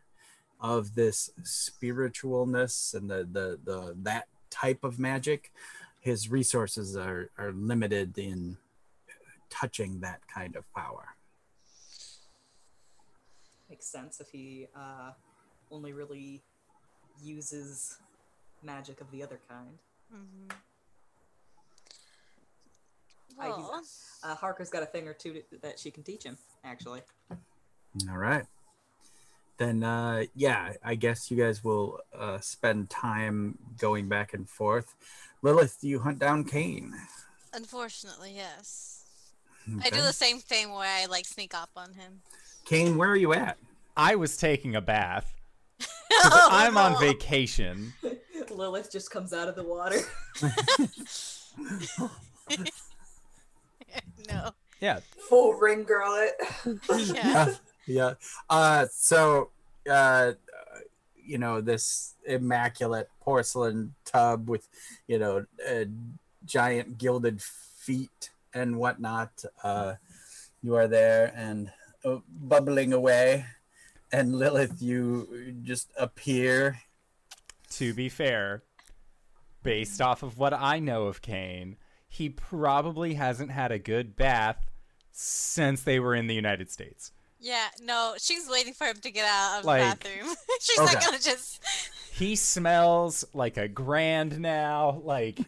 [0.61, 5.51] of this spiritualness and the, the the that type of magic
[5.99, 8.57] his resources are are limited in
[9.49, 11.10] touching that kind of power
[13.71, 15.11] Makes sense if he uh,
[15.71, 16.41] only really
[17.23, 17.97] uses
[18.61, 19.77] magic of the other kind.
[20.13, 20.51] Mm-hmm.
[23.39, 23.81] I Well,
[24.23, 27.01] Uh, Harker's got a thing or two to, that she can teach him, actually.
[28.09, 28.45] all right
[29.57, 34.95] then uh yeah i guess you guys will uh spend time going back and forth
[35.43, 36.93] lilith do you hunt down kane
[37.53, 39.03] unfortunately, yes.
[39.83, 42.21] I do the same thing where I like sneak up on him.
[42.65, 43.57] Kane where are you at
[43.97, 45.33] I was taking a bath.
[46.23, 47.93] Oh, I'm on vacation.
[48.51, 49.97] Lilith just comes out of the water.
[54.29, 54.51] no.
[54.79, 56.35] Yeah, Full ring girl it.
[56.89, 57.13] Yeah.
[57.15, 57.53] yeah
[57.87, 58.13] yeah
[58.49, 59.49] uh so
[59.89, 60.33] uh
[61.15, 64.67] you know this immaculate porcelain tub with
[65.07, 65.85] you know uh,
[66.45, 69.95] giant gilded feet and whatnot uh
[70.61, 71.71] you are there and
[72.27, 73.45] bubbling away
[74.11, 76.79] and lilith you just appear
[77.71, 78.63] to be fair,
[79.63, 81.77] based off of what I know of Kane,
[82.09, 84.69] he probably hasn't had a good bath
[85.13, 87.13] since they were in the United States.
[87.39, 90.35] Yeah, no, she's waiting for him to get out of Like- the bathroom.
[90.59, 90.93] she's Okay.
[90.93, 91.61] not gonna just.
[92.13, 95.01] He smells like a grand now.
[95.03, 95.39] Like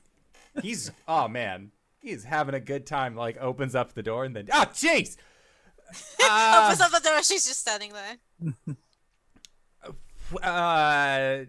[0.62, 3.16] he's oh man, he's having a good time.
[3.18, 5.18] Like opens up the door and then oh jeez.
[6.26, 7.22] Uh, opens up the door.
[7.24, 8.76] She's just standing there.
[10.42, 11.46] uh,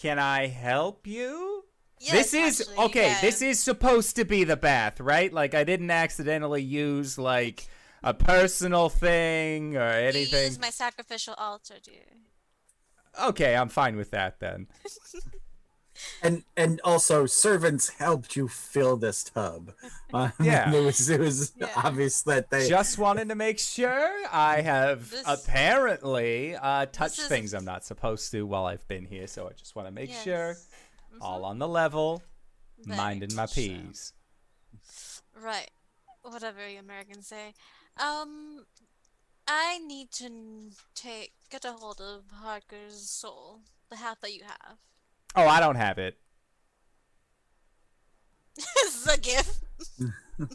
[0.00, 1.64] can I help you?
[2.00, 3.06] Yes, this is actually, okay.
[3.08, 3.20] yeah.
[3.20, 5.32] This is supposed to be the bath, right?
[5.32, 7.68] Like I didn't accidentally use like
[8.02, 10.46] a personal thing or You anything.
[10.46, 11.94] use my sacrificial altar, dude.
[13.22, 14.66] Okay, I'm fine with that then.
[16.22, 19.72] and and also servants helped you fill this tub
[20.14, 20.72] uh, Yeah.
[20.72, 21.68] it was it was Yeah.
[21.76, 27.26] obvious that they Just wanted to make sure I have This- apparently uh, touched is-
[27.28, 29.26] things I'm not supposed to while I've been here.
[29.26, 30.68] So I just want to make sure Yes.
[31.14, 31.18] Mhm.
[31.20, 32.22] all on the level.
[32.84, 33.54] Very minding my much so.
[33.60, 34.12] peas.
[35.36, 35.70] Right.
[36.22, 37.54] Whatever you Americans say.
[37.96, 38.64] Um,
[39.46, 44.78] I need to take get a hold of Harker's soul, the half that you have.
[45.34, 46.18] Oh, I don't have it.
[48.56, 49.60] this is a gift.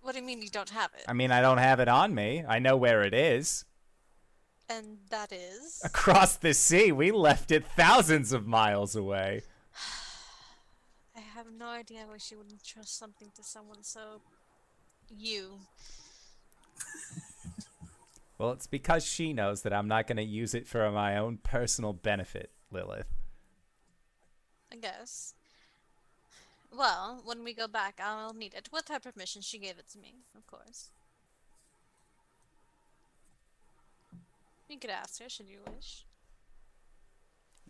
[0.00, 1.04] what do you mean you don't have it?
[1.06, 2.44] I mean, I don't have it on me.
[2.46, 3.64] I know where it is.
[4.68, 5.80] And that is.
[5.84, 9.42] Across the sea, we left it thousands of miles away.
[11.16, 14.20] I have no idea why she wouldn't trust something to someone so.
[15.08, 15.60] You.
[18.38, 21.38] Well, it's because she knows that I'm not going to use it for my own
[21.38, 23.06] personal benefit, Lilith.
[24.72, 25.34] I guess.
[26.76, 28.68] Well, when we go back, I'll need it.
[28.72, 30.90] With her permission, she gave it to me, of course.
[34.68, 36.04] You could ask her, should you wish.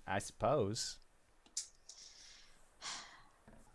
[0.07, 0.97] I suppose.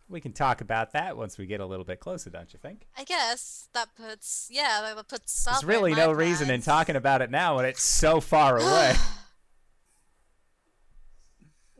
[0.09, 2.87] We can talk about that once we get a little bit closer, don't you think?
[2.97, 5.45] I guess that puts, yeah, that puts.
[5.45, 8.93] There's really no reason in talking about it now when it's so far away.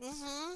[0.02, 0.54] Mm-hmm.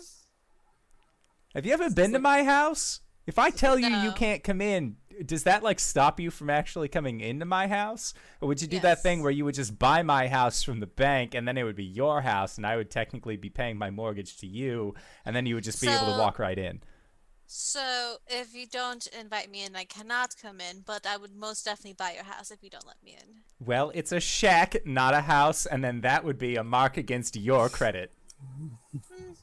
[1.55, 3.01] Have you ever been to my house?
[3.27, 6.88] If I tell you you can't come in, does that like stop you from actually
[6.88, 8.14] coming into my house?
[8.40, 10.87] Or would you do that thing where you would just buy my house from the
[10.87, 13.90] bank and then it would be your house and I would technically be paying my
[13.90, 16.81] mortgage to you and then you would just be able to walk right in?
[17.51, 21.64] So, if you don't invite me in, I cannot come in, but I would most
[21.64, 23.37] definitely buy your house if you don't let me in.
[23.59, 27.37] Well, it's a shack, not a house, and then that would be a mark against
[27.37, 28.12] your credit.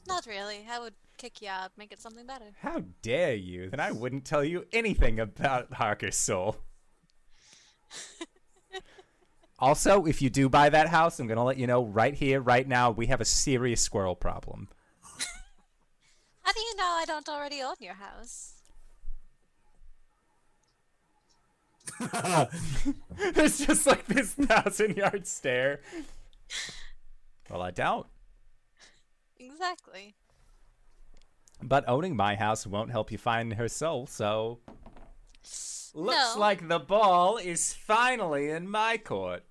[0.08, 0.66] Not really.
[0.70, 2.46] I would kick you out, make it something better.
[2.60, 3.70] How dare you?
[3.70, 6.56] Then I wouldn't tell you anything about Harker's soul.
[9.58, 12.40] also, if you do buy that house, I'm going to let you know right here,
[12.40, 14.68] right now, we have a serious squirrel problem.
[16.42, 18.52] How do you know I don't already own your house?
[23.34, 25.80] There's just like this thousand yard stare.
[27.50, 28.06] Well, I don't.
[29.38, 30.14] Exactly.
[31.62, 34.60] But owning my house won't help you find her soul, so.
[35.94, 36.40] Looks No.
[36.40, 39.44] like the ball is finally in my court.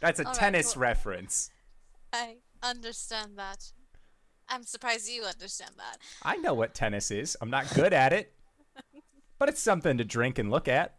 [0.00, 1.50] That's a All right, tennis well- reference.
[2.12, 3.72] I understand that.
[4.48, 5.98] I'm surprised you understand that.
[6.22, 7.36] I know what tennis is.
[7.40, 8.32] I'm not good at it.
[9.38, 10.96] But it's something to drink and look at.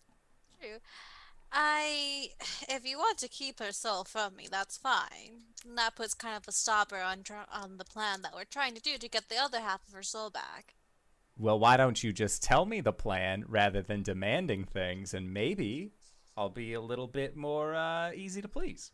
[0.60, 0.78] True.
[1.52, 2.28] I,
[2.68, 5.42] if you want to keep her soul from me, that's fine.
[5.66, 8.74] And that puts kind of a stopper on tr- on the plan that we're trying
[8.74, 10.74] to do to get the other half of her soul back.
[11.36, 15.92] Well, why don't you just tell me the plan rather than demanding things, and maybe
[16.36, 18.92] I'll be a little bit more uh, easy to please.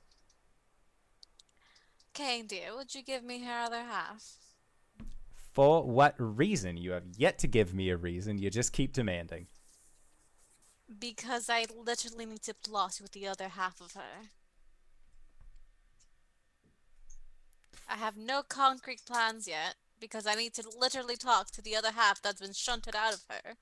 [2.15, 4.37] Kane, dear, would you give me her other half?
[5.53, 6.77] For what reason?
[6.77, 8.39] You have yet to give me a reason.
[8.39, 9.47] You just keep demanding.
[10.99, 14.31] Because I literally need to floss with the other half of her.
[17.89, 21.93] I have no concrete plans yet because I need to literally talk to the other
[21.93, 23.55] half that's been shunted out of her.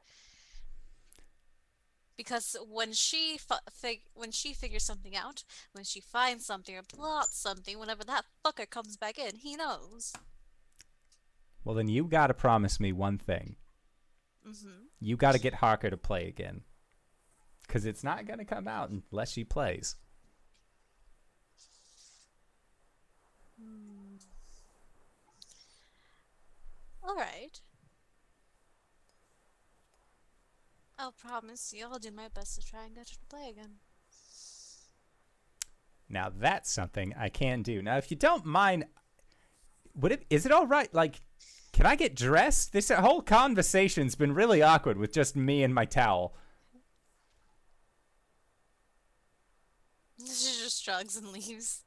[2.16, 3.38] Because when she
[3.70, 8.24] fig- when she figures something out, when she finds something or plots something, whenever that
[8.44, 10.12] fucker comes back in, he knows.
[11.64, 13.56] Well, then you gotta promise me one thing.
[14.44, 16.62] hmm You gotta get Harker to play again.
[17.66, 19.96] Because it's not gonna come out unless she plays.
[23.60, 24.16] Hmm.
[27.02, 27.60] All right.
[30.98, 33.76] I'll promise you I'll do my best to try and get her to play again.
[36.08, 37.82] Now that's something I can do.
[37.82, 38.84] Now, if you don't mind,
[39.94, 40.92] would it is it all right?
[40.94, 41.20] Like,
[41.72, 42.72] can I get dressed?
[42.72, 46.34] This whole conversation's been really awkward with just me and my towel.
[50.26, 51.82] She just shrugs and leaves.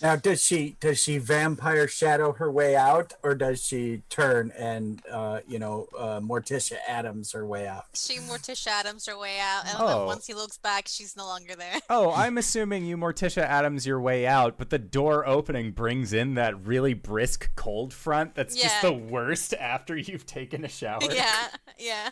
[0.00, 5.00] Now, does she does she vampire shadow her way out, or does she turn and
[5.08, 7.84] uh, you know uh, Morticia Addams her way out?
[7.94, 9.86] She Morticia Addams her way out, and Oh.
[9.86, 11.74] then once he looks back, she's no longer there.
[11.88, 16.34] Oh, I'm assuming you Morticia Addams your way out, but the door opening brings in
[16.34, 20.98] that really brisk cold front that's just the worst after you've taken a shower.
[21.12, 21.46] yeah,
[21.78, 22.10] yeah.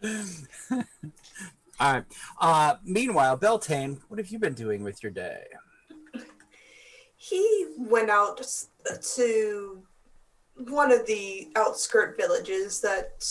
[1.78, 2.04] All right.
[2.40, 5.44] Uh, meanwhile, Beltane, what have you been doing with your day?
[7.16, 8.46] He went out
[9.14, 9.82] to
[10.68, 13.22] one of the outskirt villages that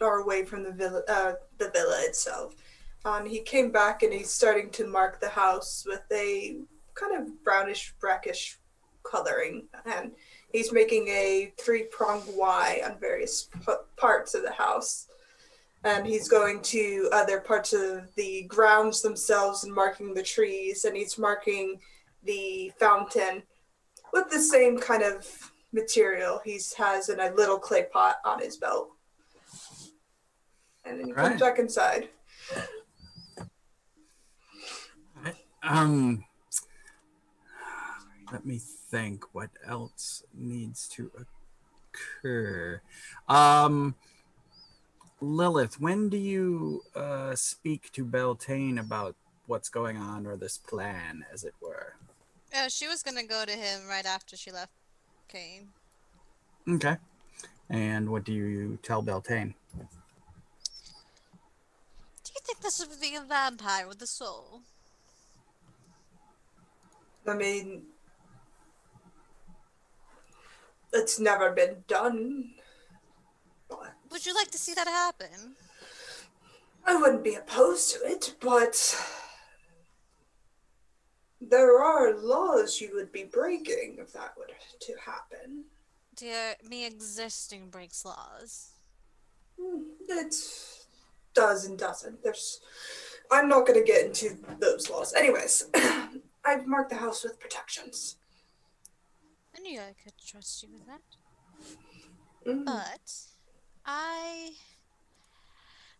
[0.00, 2.54] are away from the villa, uh, the villa itself.
[3.04, 6.56] And he came back and he's starting to mark the house with a
[6.94, 8.58] kind of brownish, brackish
[9.04, 10.10] coloring, and
[10.50, 15.06] he's making a three-pronged Y on various p- parts of the house.
[15.86, 20.96] And he's going to other parts of the grounds themselves and marking the trees, and
[20.96, 21.78] he's marking
[22.24, 23.44] the fountain
[24.12, 25.24] with the same kind of
[25.72, 28.88] material he has in a little clay pot on his belt.
[30.84, 31.28] And then he Right.
[31.28, 32.08] comes back inside.
[35.62, 36.24] Um,
[38.32, 39.34] let me think.
[39.34, 41.12] What else needs to
[42.24, 42.82] occur?
[43.28, 43.94] Um,
[45.20, 51.24] Lilith, when do you uh, speak to Beltane about what's going on or this plan,
[51.32, 51.94] as it were?
[52.52, 54.72] Yeah, she was gonna go to him right after she left
[55.28, 55.68] Kane.
[56.68, 56.96] Okay.
[57.68, 59.54] And what do you tell Beltane?
[62.24, 64.60] Do you think this would be a vampire with a soul?
[67.26, 67.82] I mean,
[70.92, 72.50] it's never been done.
[74.10, 75.56] Would you like to see that happen?
[76.86, 78.76] I wouldn't be opposed to it, but
[81.40, 84.46] there are laws you would be breaking if that were
[84.80, 85.64] to happen.
[86.14, 88.70] Dear, me existing breaks laws.
[89.60, 90.34] Hmm, It
[91.34, 92.22] does and doesn't.
[92.22, 92.60] There's.
[93.30, 95.12] I'm not going to get into those laws.
[95.14, 95.66] Anyways,
[96.44, 98.16] I've marked the house with protections.
[99.56, 101.00] I knew I could trust you with that.
[102.46, 102.64] Mm.
[102.64, 103.12] But
[103.86, 104.50] I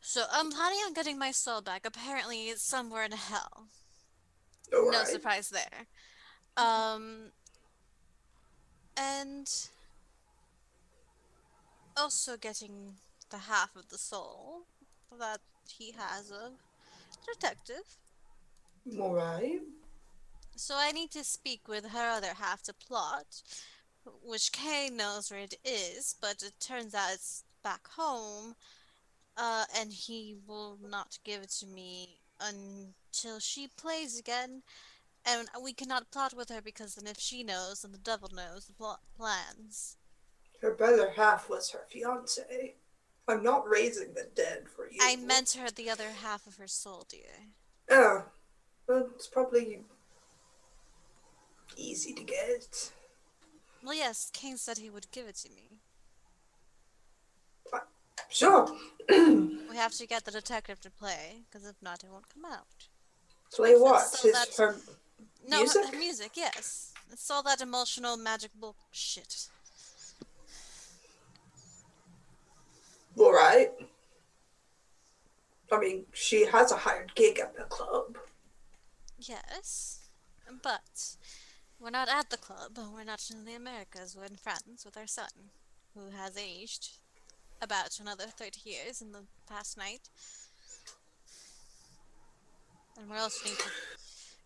[0.00, 1.86] so I'm planning on getting my soul back.
[1.86, 3.68] Apparently it's somewhere in hell.
[4.72, 5.06] No Alright.
[5.06, 5.86] surprise there.
[6.56, 7.32] Um
[8.96, 9.48] and
[11.96, 12.94] also getting
[13.30, 14.62] the half of the soul
[15.18, 16.52] that he has of
[17.26, 17.84] detective.
[18.98, 19.62] Alright.
[20.56, 23.42] So I need to speak with her other half to plot,
[24.24, 28.54] which Kay knows where it is, but it turns out it's back home,
[29.36, 34.62] uh, and he will not give it to me until she plays again,
[35.26, 38.66] and we cannot plot with her because then if she knows, then the devil knows
[38.66, 39.96] the plot plans.
[40.62, 42.76] Her better half was her fiance.
[43.26, 44.98] I'm not raising the dead for you.
[45.02, 47.48] I meant her the other half of her soul, dear.
[47.90, 48.26] Oh,
[48.86, 49.80] well, it's probably
[51.76, 52.92] easy to get.
[53.82, 55.80] Well, yes, Kane said he would give it to me.
[58.28, 58.66] Sure.
[59.08, 62.88] We have to get the detective to play, because if not, it won't come out.
[63.52, 64.06] Play what?
[64.06, 64.76] So His, her,
[65.48, 65.84] No, Music?
[65.84, 66.92] Her, her music, yes.
[67.12, 69.48] It's all that emotional magic bullshit.
[73.18, 73.70] all right.
[75.72, 78.16] I mean, she has a hired gig at the club.
[79.18, 80.08] Yes,
[80.62, 81.16] but
[81.80, 82.78] we're not at the club.
[82.94, 84.16] We're not in the Americas.
[84.16, 85.50] We're in France with our son,
[85.94, 86.98] who has aged
[87.62, 90.08] about another 30 years in the past night.
[92.98, 93.70] And we also need to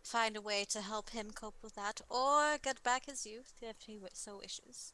[0.02, 3.76] find a way to help him cope with that, or get back his youth if
[3.86, 4.92] he so wishes.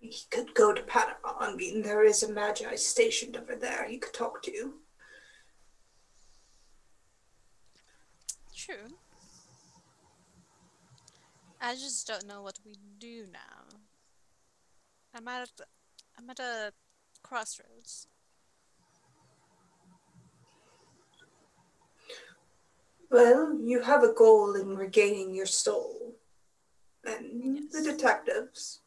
[0.00, 1.34] He could go to Panama.
[1.40, 4.74] I mean, there is a Magi stationed over there he could talk to.
[8.54, 8.94] True.
[11.60, 13.67] I just don't know what we do now.
[15.14, 15.64] I'm at a,
[16.18, 16.72] I'm at a
[17.22, 18.06] crossroads.
[23.10, 26.14] Well, you have a goal in regaining your soul.
[27.04, 28.80] And the detectives.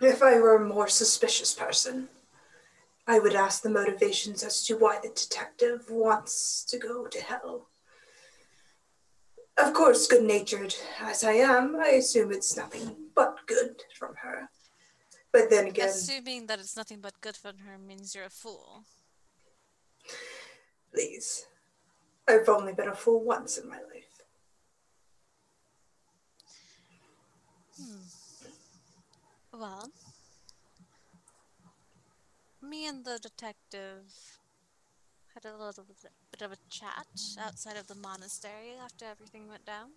[0.00, 2.08] If I were a more suspicious person,
[3.06, 7.69] I would ask the motivations as to why the detective wants to go to hell.
[9.62, 14.48] Of course, good natured as I am, I assume it's nothing but good from her.
[15.32, 18.84] But then again, Assuming that it's nothing but good from her means you're a fool.
[20.92, 21.46] please,
[22.26, 24.22] I've only been a fool once in my life.
[27.76, 29.58] Hmm.
[29.58, 29.90] Well,
[32.62, 34.39] me and the detective
[35.34, 37.08] had a little bit of a chat
[37.38, 39.90] outside of the monastery after everything went down.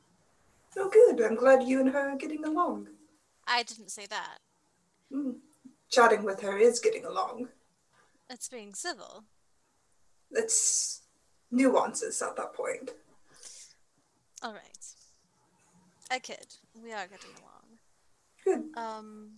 [0.78, 1.22] Oh, good.
[1.22, 2.88] I'm glad you and her are getting along.
[3.48, 4.40] I didn't say that.
[5.12, 5.32] Hmm.
[5.90, 7.50] Chatting with her is getting along.
[8.30, 9.26] It's being civil.
[10.32, 11.02] It's
[11.52, 12.92] nuances at that point.
[14.42, 14.86] All right.
[16.10, 16.56] I kid.
[16.82, 17.54] We are getting along.
[18.44, 18.78] Good.
[18.78, 19.32] Um,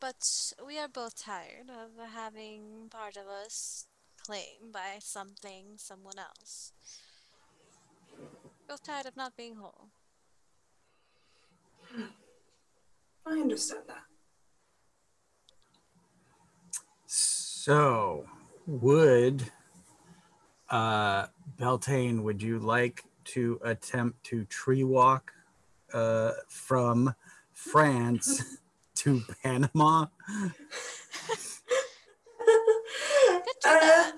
[0.00, 3.86] but we are both tired of having part of us
[4.28, 6.72] claimed by something, someone else.
[8.66, 9.88] Grow tired of not being whole.
[13.24, 14.02] I understand that.
[17.06, 18.26] So,
[18.66, 19.50] would
[20.68, 25.32] uh, Beltane, would you like to attempt to tree walk
[25.94, 27.14] uh, from
[27.54, 28.58] France
[28.96, 30.08] to Panama?
[33.62, 34.16] Could do Uh, that.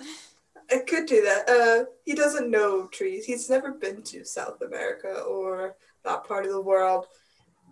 [0.73, 1.49] I could do that.
[1.49, 3.25] Uh, he doesn't know trees.
[3.25, 7.07] He's never been to South America or that part of the world.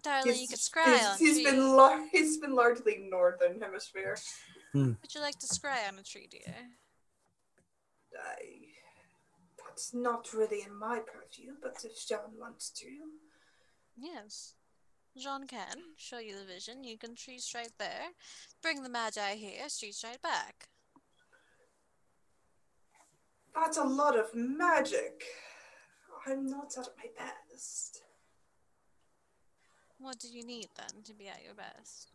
[0.03, 1.45] Darling, you could scry he's- on he's trees.
[1.47, 4.17] been lar- he's been largely northern hemisphere.
[4.75, 6.55] Would you like to scry on a tree, dear?
[8.21, 8.69] I,
[9.65, 12.87] that's not really in my purview, but if John wants to,
[13.97, 14.55] Yes.
[15.17, 16.85] Jean can show you the vision.
[16.85, 18.11] You can tree straight there.
[18.63, 20.69] Bring the Magi here, tree straight back.
[23.55, 25.23] That's a lot of magic.
[26.27, 28.03] I'm not at my best.
[29.99, 32.13] What do you need then to be at your best?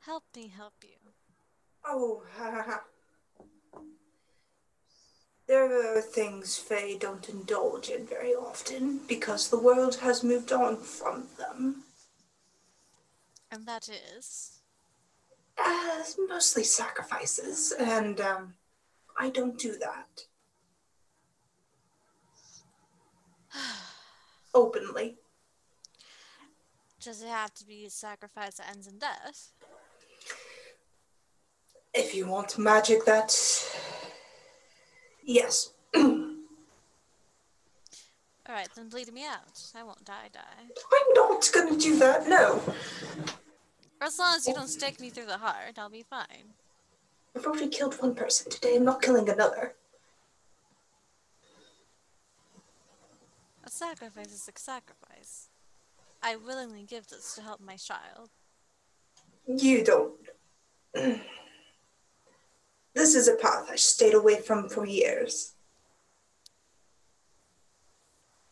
[0.00, 1.12] Help me help you.
[1.84, 2.84] Oh, ha ha ha.
[5.46, 10.78] There are things Fae don't indulge in very often because the world has moved on
[10.78, 11.84] from them.
[13.50, 14.53] And that is.
[15.56, 18.54] Uh, mostly sacrifices, and um,
[19.18, 20.24] I don't do that
[24.54, 25.16] openly.
[27.00, 29.52] Does it have to be a sacrifice that ends in death?
[31.92, 33.36] If you want magic, that.
[35.22, 35.70] Yes.
[35.94, 36.38] Alright,
[38.74, 39.70] then bleed me out.
[39.74, 40.40] I won't die, die.
[40.42, 42.62] I'm not gonna do that, no.
[44.04, 44.66] As long as you don't oh.
[44.66, 46.52] stick me through the heart, I'll be fine.
[47.34, 49.74] I've already killed one person today, I'm not killing another.
[53.64, 55.48] A sacrifice is a sacrifice.
[56.22, 58.28] I willingly give this to help my child.
[59.46, 60.12] You don't.
[62.94, 65.54] This is a path I stayed away from for years.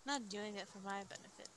[0.07, 1.49] Not doing it for my benefit,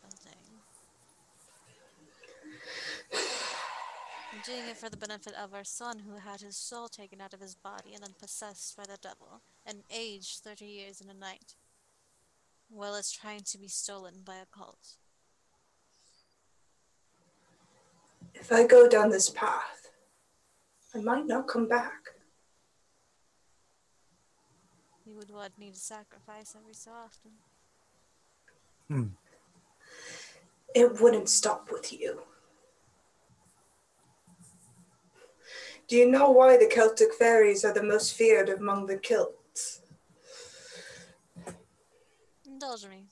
[4.36, 4.54] Bunting.
[4.54, 7.34] I'm doing it for the benefit of our son who had his soul taken out
[7.34, 11.14] of his body and then possessed by the devil and aged 30 years in a
[11.14, 11.56] night.
[12.70, 14.98] While it's trying to be stolen by a cult.
[18.34, 19.90] If I go down this path,
[20.94, 21.94] I might not come back.
[25.06, 27.32] You would what need a sacrifice every so often.
[28.88, 29.16] Hmm.
[30.74, 32.22] It wouldn't stop with you.
[35.88, 39.82] Do you know why the Celtic fairies are the most feared among the Celts?
[42.46, 43.04] Indulge me.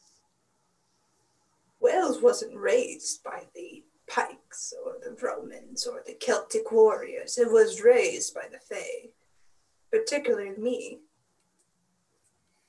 [1.79, 7.37] Wales wasn't raised by the Pikes or the Romans or the Celtic warriors.
[7.37, 9.09] It was raised by the Fae,
[9.91, 10.99] particularly me.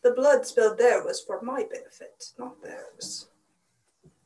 [0.03, 3.29] The blood spilled there was for my benefit, not theirs.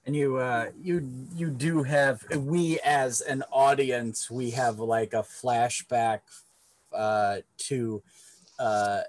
[0.09, 1.07] And you uh you
[1.37, 6.21] you do have we as an audience we have like a flashback
[6.95, 8.03] uh to
[8.59, 9.03] uh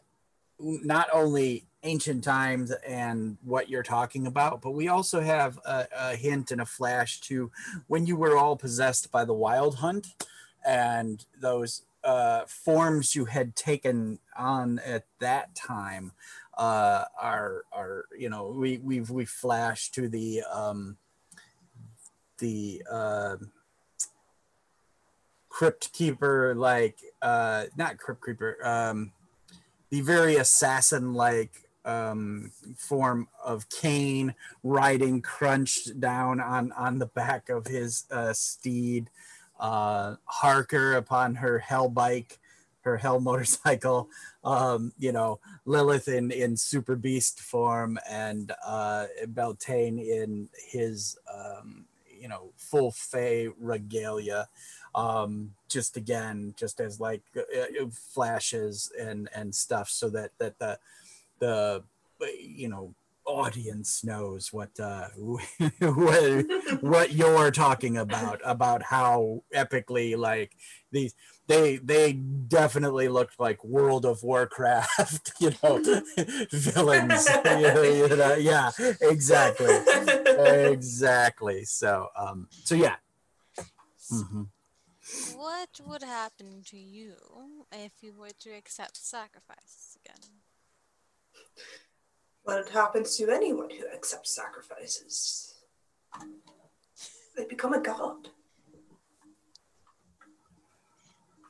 [0.59, 6.15] not only ancient times and what you're talking about but we also have a, a
[6.17, 7.49] hint and a flash to
[7.87, 10.07] when you were all possessed by the wild hunt
[10.67, 16.11] and those uh forms you had taken on at that time
[16.59, 20.97] uh, are are you know we we've we flashed to the um,
[22.39, 23.37] the uh,
[25.47, 29.13] crypt keeper like uh, not crypt keeper um,
[29.89, 37.47] the very assassin like um, form of Kane riding crunched down on on the back
[37.47, 39.09] of his uh, steed
[39.61, 42.37] uh, Harker upon her hell bike
[42.81, 44.09] her hell motorcycle
[44.43, 51.85] um, you know Lilith in in super beast form and uh, Beltane in his um,
[52.19, 54.47] you know full fey regalia.
[54.95, 60.57] Um, just again, just as like uh, uh, flashes and and stuff, so that that
[60.59, 60.79] the
[61.39, 61.83] the
[62.39, 62.93] you know
[63.29, 65.07] audience knows what uh
[65.79, 66.45] what
[66.81, 70.55] what you're talking about about how epically like
[70.91, 71.13] these
[71.47, 75.81] they they definitely looked like World of Warcraft, you know,
[76.51, 77.27] villains.
[77.45, 78.71] you know, yeah,
[79.01, 79.75] exactly,
[80.37, 81.65] exactly.
[81.65, 82.97] So, um, so yeah.
[84.11, 84.47] Mhm.
[85.37, 87.15] What would happen to you
[87.71, 90.41] if you were to accept sacrifices again?
[92.49, 95.53] What happens to anyone who accepts sacrifices?
[97.37, 98.29] They become a god.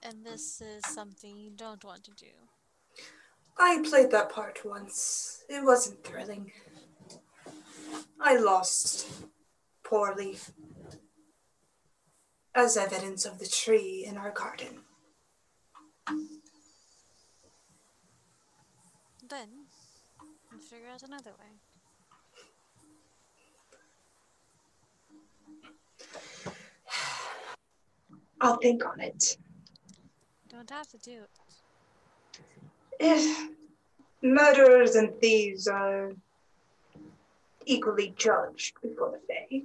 [0.03, 2.33] And this is something you don't want to do.
[3.57, 5.45] I played that part once.
[5.47, 6.51] It wasn't thrilling.
[8.19, 9.07] I lost
[9.85, 10.37] poorly,
[12.53, 14.81] as evidence of the tree in our garden.
[19.29, 19.58] Then,
[20.69, 21.47] figure out another way.
[28.41, 29.37] I'll think on it.
[30.47, 31.29] Don't have to do it.
[32.99, 33.49] If
[34.21, 36.11] murderers and thieves are
[37.65, 39.63] equally judged before the Fae,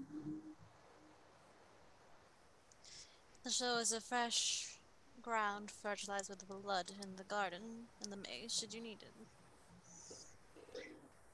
[3.45, 4.79] The show is a fresh
[5.21, 9.13] ground fertilized with blood in the garden, in the maze, should you need it.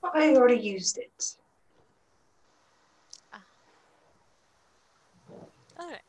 [0.02, 1.36] I already used it.
[5.78, 6.00] Alright.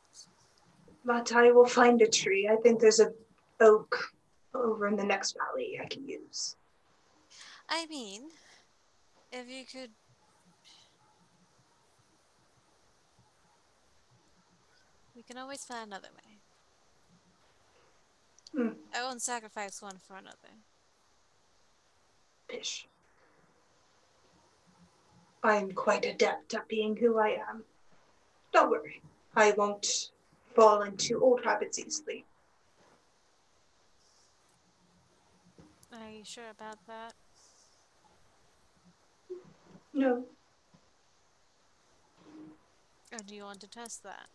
[1.06, 2.50] But I will find a tree.
[2.52, 3.12] I think there's a
[3.60, 4.12] oak
[4.54, 6.56] over in the next valley I can use.
[7.70, 8.24] I mean,
[9.32, 9.92] if you could.
[15.16, 16.38] We can always find another way.
[18.54, 18.74] Hmm.
[18.94, 20.36] I won't sacrifice one for another.
[22.50, 22.88] Pish.
[25.44, 27.64] I'm quite adept at being who I am.
[28.54, 29.02] Don't worry,
[29.36, 30.12] I won't
[30.56, 32.26] fall into old habits easily.
[35.94, 37.14] Are you sure about that?
[39.94, 40.24] No,
[43.12, 44.28] Or do you want to test that?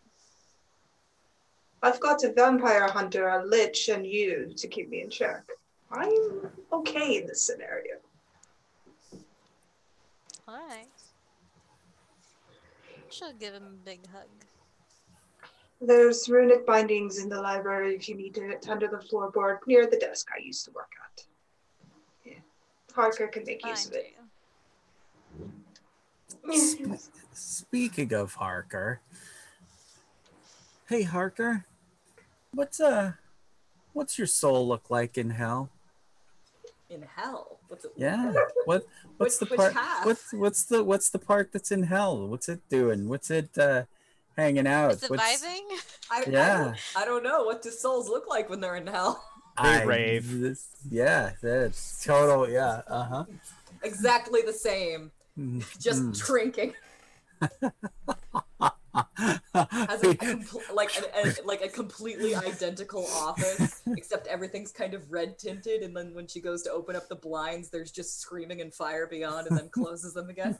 [1.82, 5.44] I've got a vampire hunter, a lich, and you to keep me in check.
[5.90, 7.96] I'm okay in this scenario.
[10.48, 10.88] Alright.
[13.16, 14.28] She'll give him a big hug.
[15.80, 19.96] There's runic bindings in the library if you need it under the floorboard near the
[19.96, 21.24] desk I used to work at.
[22.26, 22.34] Yeah.
[22.94, 24.16] Harker can make use of it.
[26.52, 29.00] Sp- Speaking of Harker,
[30.90, 31.64] hey Harker,
[32.52, 33.12] what's uh,
[33.94, 35.70] what's your soul look like in hell?
[36.88, 37.58] In hell.
[37.68, 37.90] What's it?
[37.96, 38.32] Yeah,
[38.64, 38.84] what
[39.16, 39.72] what's Which- the which part?
[39.74, 40.06] half?
[40.06, 42.28] What's what's the what's the part that's in hell?
[42.28, 43.08] What's it doing?
[43.08, 43.84] What's it uh,
[44.36, 44.92] hanging out?
[44.92, 45.62] Is it What's- vibing?
[46.10, 46.64] I, I Yeah.
[46.64, 47.42] don't- I, don't know.
[47.44, 49.22] What do souls look like when they're in hell?
[49.62, 50.38] They I- rave.
[50.40, 52.48] this- yeah, that's total.
[52.48, 53.24] Yeah, uh huh.
[53.82, 55.10] Exactly the same.
[55.80, 56.26] Just Mm.
[56.26, 56.74] drinking.
[59.54, 64.94] Has a, a compl- like a, a- like a completely identical office, except everything's kind
[64.94, 65.82] of red tinted.
[65.82, 69.06] And then when she goes to open up the blinds, there's just screaming and fire
[69.06, 70.58] beyond, and then closes them again.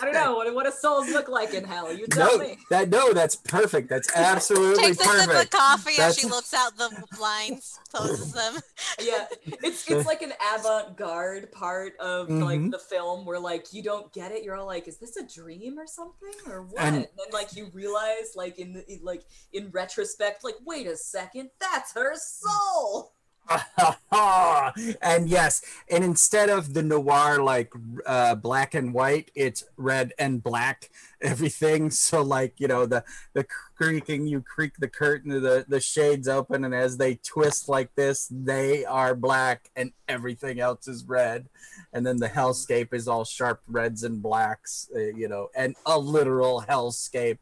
[0.00, 0.34] I don't know.
[0.34, 1.92] What, what does souls look like in hell?
[1.92, 2.58] You tell no, me.
[2.70, 3.88] that no, that's perfect.
[3.88, 5.50] That's absolutely Takes a sip of perfect.
[5.52, 8.54] coffee as she looks out the blinds, closes them.
[9.00, 9.26] yeah
[9.62, 12.70] it's it's like an avant-garde part of like Mhm.
[12.72, 15.78] the film where like you don't get it you're all like is this a dream
[15.78, 19.22] or something or what And- and then like you realize like in, the, in like
[19.52, 23.12] in retrospect like wait a second that's her soul
[25.02, 27.72] and yes, and instead of the noir like
[28.06, 30.90] uh, black and white, it's red and black
[31.20, 31.90] everything.
[31.90, 36.64] So like you know the the creaking, you creak the curtain, the the shades open,
[36.64, 41.48] and as they twist like this, they are black, and everything else is red.
[41.92, 45.98] And then the hellscape is all sharp reds and blacks, uh, you know, and a
[45.98, 47.38] literal hellscape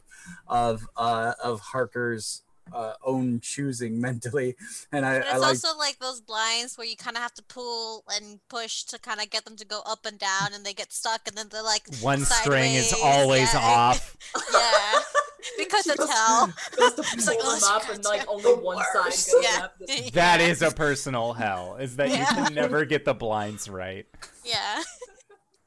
[0.49, 2.43] of uh, of Harker's
[2.73, 4.57] uh, own choosing mentally.
[4.93, 7.35] And I, But I it's like also like those blinds where you kind of have
[7.35, 10.65] to pull and push to kind of get them to go up and down, and
[10.65, 13.61] they get stuck, and then they're like One string is always yeah.
[13.61, 14.17] off.
[14.53, 15.01] Yeah,
[15.59, 16.53] because it's Goes- hell.
[16.77, 19.27] goes to It's like, pull oh, them up and like only one worst.
[19.27, 19.65] side goes Yeah.
[19.65, 20.47] up Just- That Yeah.
[20.47, 21.77] is a personal hell.
[21.81, 24.07] Is that you can never get the blinds right.
[24.45, 24.83] Yeah.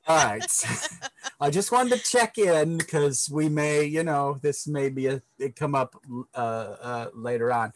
[0.08, 0.64] All right.
[1.42, 5.22] I just wanted to check in because we may, you know, this may be a
[5.40, 5.96] it come up
[6.34, 7.74] uh, uh, later on.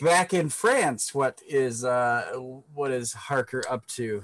[0.00, 2.32] Back in France, what is uh,
[2.74, 4.22] what is Harker up to?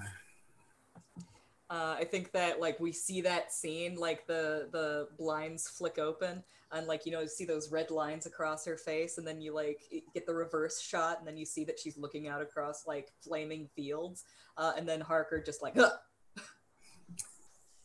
[1.70, 6.42] Uh, I think that like we see that scene, like the the blinds flick open,
[6.72, 9.55] and like you know you see those red lines across her face, and then you
[9.55, 9.82] like
[10.14, 13.68] get the reverse shot, and then you see that she's looking out across like flaming
[13.76, 14.24] fields,
[14.57, 15.90] uh, and then Harker just like, huh,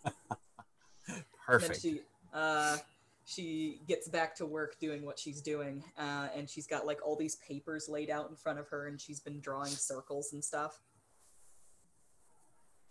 [0.05, 0.13] and
[1.07, 1.81] then Perfect.
[1.81, 2.01] she
[2.33, 2.77] uh,
[3.25, 7.15] she gets back to work doing what she's doing, uh, and she's got like all
[7.15, 10.79] these papers laid out in front of her, and she's been drawing circles and stuff.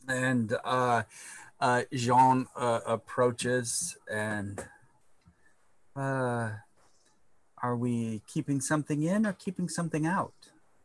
[0.08, 1.02] And uh,
[1.60, 4.64] uh, Jean uh, approaches and
[5.94, 6.50] uh,
[7.62, 10.34] are we keeping something in or keeping something out?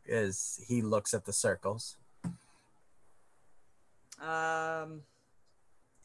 [0.08, 1.96] As he looks at the circles.
[4.22, 5.02] Um,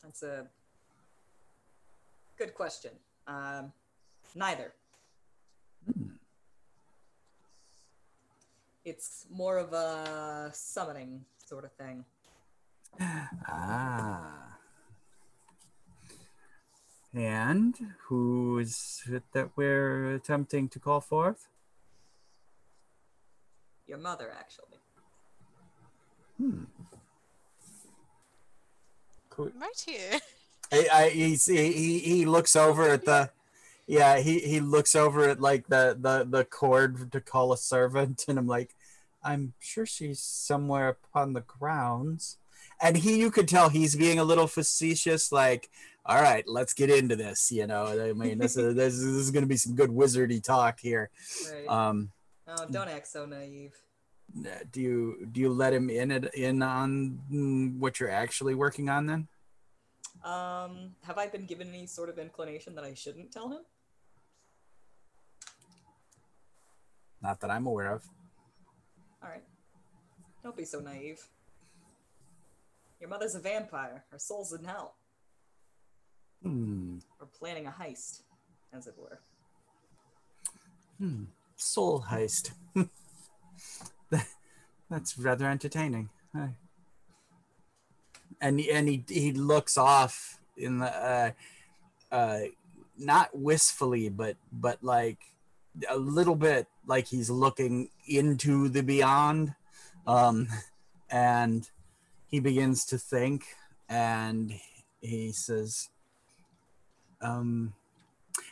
[0.04, 0.46] that's a
[2.38, 2.92] good question.
[3.26, 3.72] Um,
[4.36, 4.74] neither.
[8.86, 12.04] It's more of a summoning sort of thing.
[13.48, 14.58] Ah.
[17.14, 17.76] And
[18.08, 21.48] who is it that we're attempting to call forth?
[23.88, 24.80] Your mother, actually.
[26.38, 26.64] Hmm.
[29.38, 30.20] Right here.
[30.72, 33.30] I, I, he, he he looks over at the
[33.86, 38.26] yeah he, he looks over at like the, the the cord to call a servant
[38.28, 38.74] and i'm like
[39.24, 42.38] i'm sure she's somewhere upon the grounds
[42.82, 45.70] and he you could tell he's being a little facetious like
[46.06, 49.16] all right let's get into this you know i mean this is this, is- this
[49.26, 51.10] is gonna be some good wizardy talk here
[51.52, 51.68] Right.
[51.68, 52.10] um
[52.48, 53.74] oh, don't act so naive.
[54.72, 57.20] Do you do you let him in it in on
[57.80, 59.28] what you're actually working on then
[60.24, 63.62] Um, have I been given any sort of inclination that I shouldn't tell him?
[67.22, 68.04] not that i'm aware of
[69.24, 69.44] All right.
[70.44, 71.22] Don't be so naive.
[73.00, 74.04] Your mother's a vampire.
[74.12, 74.96] Her soul's in hell.
[76.42, 78.24] hmm We're planning a heist,
[78.74, 79.20] as it were.
[81.00, 81.24] Hmm.
[81.56, 82.52] Soul heist.
[84.94, 86.10] That- That's rather entertaining.
[88.42, 91.32] And and he he looks off in the uh,
[92.12, 92.40] uh,
[92.98, 95.18] not wistfully, but but like
[95.90, 99.56] a little bit like he's looking into the beyond,
[100.06, 100.48] um,
[101.10, 101.70] and
[102.28, 103.46] he begins to think,
[103.88, 104.60] and
[105.02, 105.90] he says,
[107.22, 107.74] um,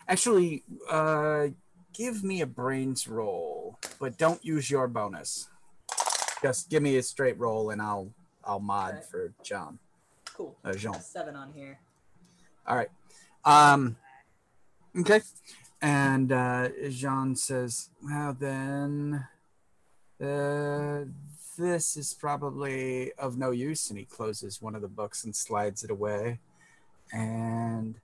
[0.07, 1.47] actually, uh,
[1.93, 5.49] give me a brains roll, but don't use your bonus.
[6.41, 8.11] Just give me a straight roll, and I'll
[8.43, 9.05] I'll mod Alright.
[9.05, 9.79] for John.
[10.33, 10.57] Cool.
[10.63, 10.99] Uh, Jean.
[10.99, 11.79] Seven on here.
[12.65, 12.89] All right.
[13.45, 13.97] Um.
[14.97, 15.21] Okay.
[15.81, 19.27] And uh, Jean says, "Well, then,
[20.23, 21.05] uh,
[21.57, 25.83] this is probably of no use." And he closes one of the books and slides
[25.83, 26.39] it away.
[27.11, 27.95] And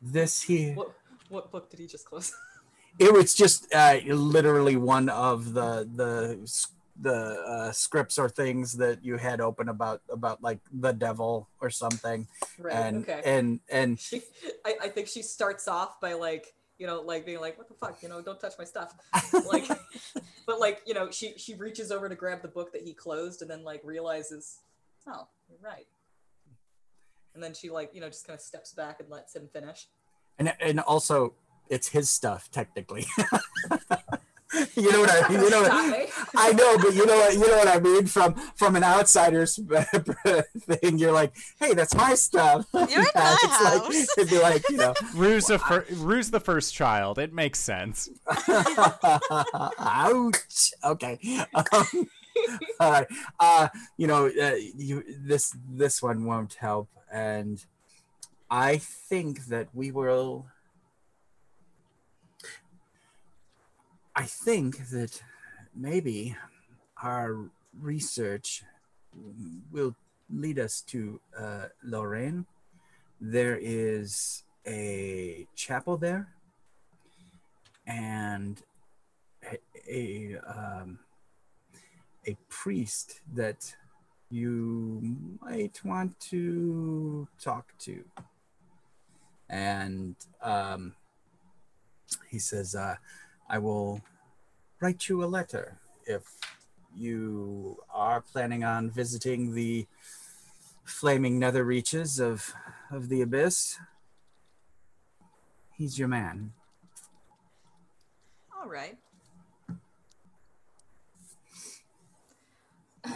[0.00, 0.92] this he What
[1.28, 2.32] what book did he just close?
[2.98, 6.38] it was just uh, literally one of the the
[7.00, 11.70] the uh, scripts or things that you had open about about like the devil or
[11.70, 12.26] something.
[12.58, 12.74] Right.
[12.74, 13.22] and okay.
[13.24, 14.22] and and she,
[14.64, 17.74] I, I think she starts off by like you know like being like what the
[17.74, 18.02] fuck?
[18.02, 18.94] You know don't touch my stuff.
[19.46, 19.68] Like
[20.46, 23.42] but like you know she she reaches over to grab the book that he closed
[23.42, 24.60] and then like realizes
[25.08, 25.86] oh you're right.
[27.34, 29.88] And then she like you know just kind of steps back and lets him finish.
[30.38, 31.34] And and also
[31.68, 33.06] it's his stuff technically
[34.76, 35.40] you know what i mean?
[35.40, 35.72] you know what,
[36.36, 39.56] i know but you know what you know what i mean from from an outsider's
[40.60, 44.18] thing you're like hey that's my stuff You're in my it's like house.
[44.18, 47.18] it'd be like you know Rue's, a fir- Rue's the first child.
[47.18, 48.10] It makes sense.
[49.78, 50.72] Ouch.
[50.84, 51.18] Okay.
[51.54, 52.08] Um,
[52.80, 53.06] all right.
[53.38, 57.64] Uh, you know, uh, you this this one won't help, and
[58.50, 60.46] I think that we will.
[64.16, 65.20] I think that
[65.74, 66.36] maybe
[67.02, 67.50] our
[67.80, 68.62] research
[69.72, 69.96] will
[70.30, 72.46] lead us to uh, Lorraine.
[73.20, 76.28] There is a chapel there
[77.86, 78.62] and
[79.42, 79.58] a,
[79.88, 80.98] a um,
[82.26, 83.74] a priest that
[84.30, 88.04] you might want to talk to.
[89.50, 90.94] And um,
[92.28, 92.96] he says, uh,
[93.48, 94.02] "I will
[94.80, 96.22] write you a letter if
[96.94, 99.86] you are planning on visiting the
[100.84, 102.54] flaming nether reaches of
[102.90, 103.78] of the abyss.
[105.76, 106.52] He's your man."
[108.64, 108.96] all right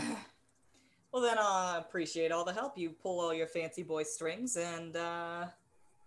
[1.12, 4.94] well then i appreciate all the help you pull all your fancy boy strings and
[4.96, 5.46] uh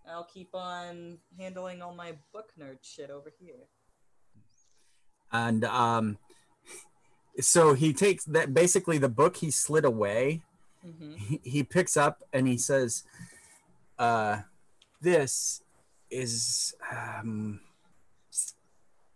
[0.07, 3.67] i'll keep on handling all my book nerd shit over here
[5.31, 6.17] and um
[7.39, 10.41] so he takes that basically the book he slid away
[10.83, 13.03] hmm he, he picks up and he says
[13.99, 14.37] uh
[15.01, 15.61] this
[16.09, 17.59] is um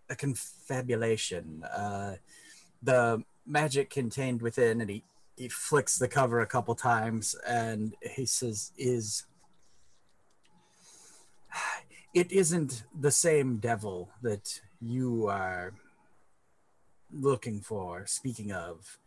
[0.10, 2.16] a confabulation uh
[2.84, 5.04] the magic contained within and he
[5.36, 9.26] he flicks the cover a couple times and he says, "Is
[12.14, 15.74] it isn't the same devil that you are
[17.20, 18.06] looking for?
[18.06, 18.98] Speaking of,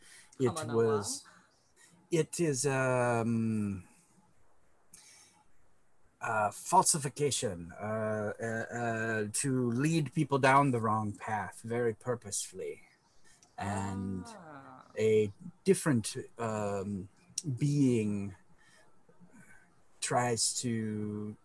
[0.41, 1.25] it was.
[2.11, 3.85] It is um."
[6.21, 8.45] Uh, falsification uh, uh,
[8.75, 12.81] uh, to lead people down the wrong path very purposefully
[13.57, 14.83] and Ah.
[14.99, 15.33] a
[15.65, 17.09] different um,
[17.57, 18.35] being
[20.01, 21.37] tries to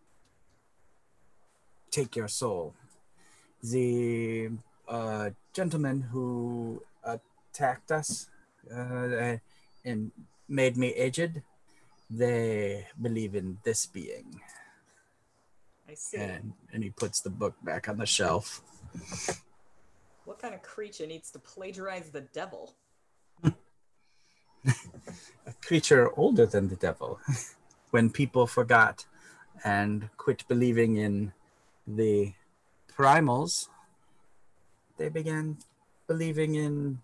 [1.91, 2.73] take your soul.
[3.61, 4.49] The
[4.87, 8.27] uh, gentleman who attacked us
[8.73, 9.37] uh,
[9.85, 10.11] and
[10.49, 11.41] made me aged,
[12.09, 14.41] they believe in this being.
[15.89, 16.17] I see.
[16.17, 18.61] And, and he puts the book back on the shelf.
[20.25, 22.75] What kind of creature needs to plagiarize the devil?
[23.43, 23.53] a
[25.61, 27.19] creature older than the devil.
[27.91, 29.05] when people forgot
[29.63, 31.33] and quit believing in
[31.85, 32.33] the
[32.97, 33.67] primals,
[35.03, 35.57] they began
[36.07, 36.97] believing in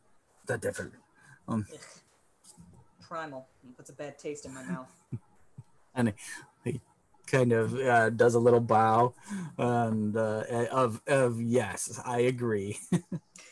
[0.45, 0.85] the devil.
[1.49, 1.67] Um,
[3.01, 3.45] Primal.
[3.75, 4.87] Puts a bad taste in my mouth.
[5.95, 6.13] and
[6.63, 6.81] he, he
[7.27, 9.13] kind of uh, does a little bow
[9.57, 12.79] and uh, of of yes, I agree.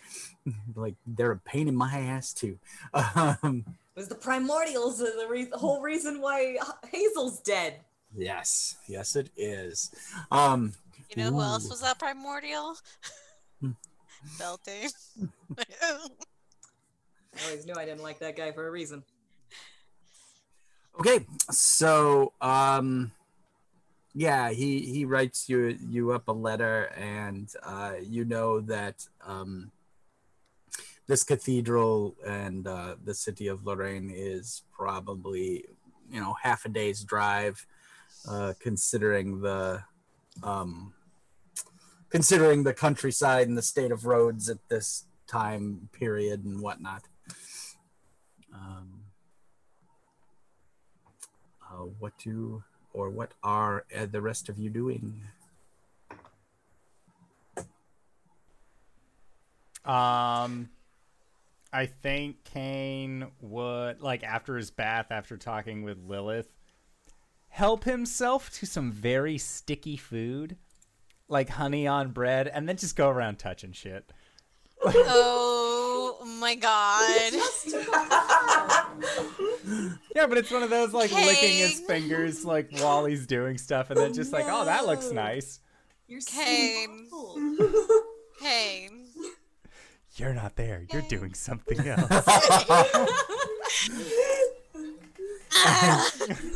[0.75, 2.57] like they're a pain in my ass too.
[2.93, 6.57] Um, It was the primordials are the, re- the whole reason why
[6.89, 7.81] Hazel's dead.
[8.15, 9.91] yes, yes, it is.
[10.31, 10.73] Um,
[11.09, 12.77] You know who else was that primordial?
[14.39, 14.89] Beltane.
[15.57, 19.03] I always knew I didn't like that guy for a reason.
[20.99, 23.11] Okay, so um,
[24.15, 29.71] yeah, he he writes you you up a letter, and uh, you know that um,
[31.05, 35.65] this cathedral and uh, the city of Lorraine is probably
[36.11, 37.63] you know half a day's drive,
[38.27, 39.83] uh, considering the
[40.41, 40.93] um,
[42.09, 47.03] considering the countryside and the state of roads at this time period and whatnot.
[48.53, 49.01] Um,
[51.61, 55.21] uh, what do or what are uh, the rest of you doing?
[59.85, 60.69] Um,
[61.71, 66.53] I think Kane would like after his bath, after talking with Lilith,
[67.49, 70.57] help himself to some very sticky food,
[71.27, 74.11] like honey on bread, and then just go around touching shit.
[74.83, 77.33] oh my god.
[80.15, 83.91] Yeah, but it's one of those like licking his fingers like while he's doing stuff,
[83.91, 85.59] and then just like, oh, that looks nice.
[86.07, 87.05] You're Kane.
[87.09, 88.03] so awful.
[88.39, 88.89] Hey.
[90.15, 90.85] You're not there.
[90.91, 92.09] You're doing something else.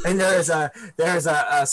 [0.05, 1.67] And there's a there's a, a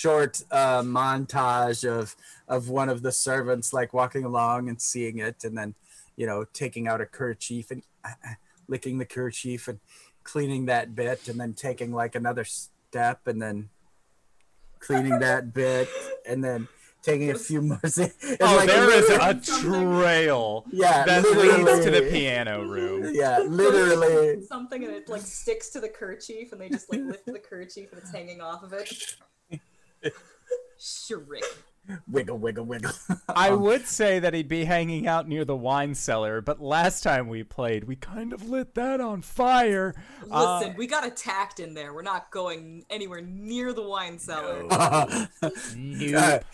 [0.00, 2.16] short uh, montage of
[2.48, 5.74] of one of the servants like walking along and seeing it, and then
[6.16, 8.10] you know taking out a kerchief and uh,
[8.68, 9.80] licking the kerchief and
[10.24, 13.68] cleaning that bit, and then taking like another step, and then
[14.78, 15.88] cleaning that bit,
[16.26, 16.68] and then
[17.02, 17.80] taking a few more.
[17.82, 23.10] It's oh, like there is a trail yeah that leads to the piano room.
[23.14, 24.42] Yeah, literally.
[24.46, 27.92] Something and it like sticks to the kerchief and they just like lift the kerchief
[27.92, 29.16] and it's hanging off of it.
[31.10, 31.44] Shriek.
[32.08, 32.92] Wiggle, wiggle, wiggle.
[33.28, 37.02] I Um, would say that he'd be hanging out near the wine cellar, but last
[37.02, 39.94] time we played, we kind of lit that on fire.
[40.30, 41.92] Uh, Listen, we got attacked in there.
[41.92, 44.62] We're not going anywhere near the wine cellar.
[44.62, 46.14] Nope.
[46.16, 46.38] Uh,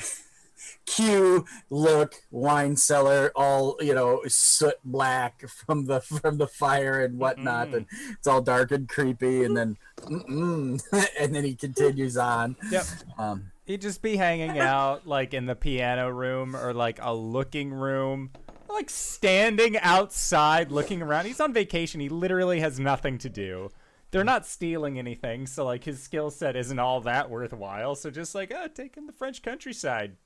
[0.86, 7.18] cue look wine cellar all you know soot black from the from the fire and
[7.18, 9.76] whatnot and it's all dark and creepy and then
[10.08, 12.84] and then he continues on Yep.
[13.18, 17.72] um He'd just be hanging out like in the piano room or like a looking
[17.72, 18.30] room,
[18.68, 21.26] like standing outside looking around.
[21.26, 22.00] He's on vacation.
[22.00, 23.70] He literally has nothing to do.
[24.12, 27.96] They're not stealing anything, so like his skill set isn't all that worthwhile.
[27.96, 30.16] So just like, oh, take in the French countryside.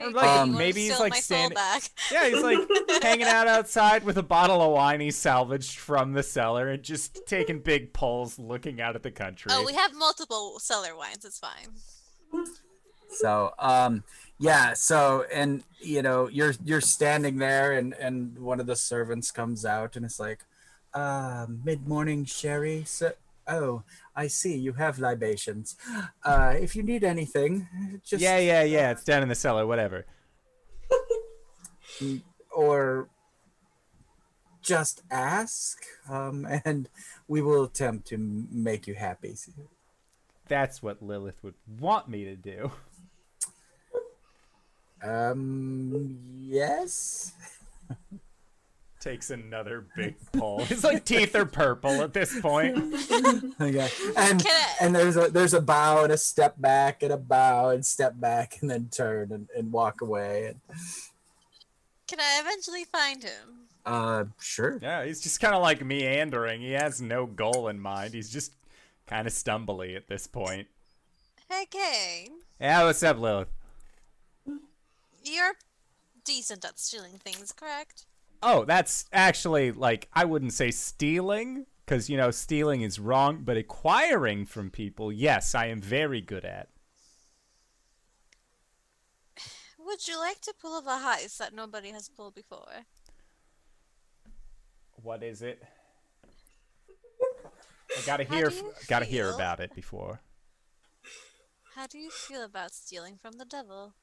[0.00, 1.82] Or, like, Um, maybe he's like standing- back.
[2.12, 2.58] Yeah, he's like
[3.02, 7.26] hanging out outside with a bottle of wine he salvaged from the cellar and just
[7.26, 9.50] taking big pulls looking out at the country.
[9.52, 11.24] Oh, we have multiple cellar wines.
[11.24, 11.68] It's fine.
[13.10, 14.02] So um
[14.38, 19.30] yeah so and you know you're you're standing there and and one of the servants
[19.30, 20.44] comes out and it's like
[20.94, 23.12] uh mid-morning sherry so
[23.48, 23.82] oh
[24.14, 25.76] i see you have libations
[26.24, 27.68] uh if you need anything
[28.04, 28.90] just yeah, yeah, yeah.
[28.90, 30.06] It's down in the cellar, whatever.
[32.54, 33.08] or
[34.62, 36.88] just ask, um, and
[37.28, 39.34] we will attempt to make you happy.
[40.52, 42.70] That's what Lilith would want me to do.
[45.02, 47.32] Um, yes.
[49.00, 50.62] Takes another big pull.
[50.66, 52.76] His like teeth are purple at this point.
[53.60, 53.88] Okay.
[54.14, 57.70] And I- and there's a there's a bow and a step back and a bow
[57.70, 60.48] and step back and then turn and, and walk away.
[60.48, 60.60] And,
[62.06, 63.68] Can I eventually find him?
[63.86, 64.78] uh, sure.
[64.82, 66.60] Yeah, he's just kind of like meandering.
[66.60, 68.12] He has no goal in mind.
[68.12, 68.52] He's just
[69.06, 70.68] kind of stumbly at this point.
[71.48, 72.38] Hey, Kane.
[72.60, 73.52] Yeah, what's up, Lilith?
[75.24, 75.54] You're
[76.24, 78.06] decent at stealing things, correct?
[78.42, 83.56] Oh, that's actually like I wouldn't say stealing because you know stealing is wrong, but
[83.56, 86.68] acquiring from people, yes, I am very good at.
[89.78, 92.86] Would you like to pull off a heist that nobody has pulled before?
[95.02, 95.62] What is it?
[97.98, 98.52] I gotta hear,
[98.88, 100.20] gotta hear about it before.
[101.74, 103.94] How do you feel about stealing from the devil?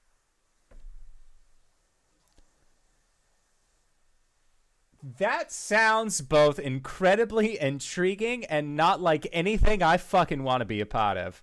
[5.02, 10.86] That sounds both incredibly intriguing and not like anything I fucking want to be a
[10.86, 11.42] part of.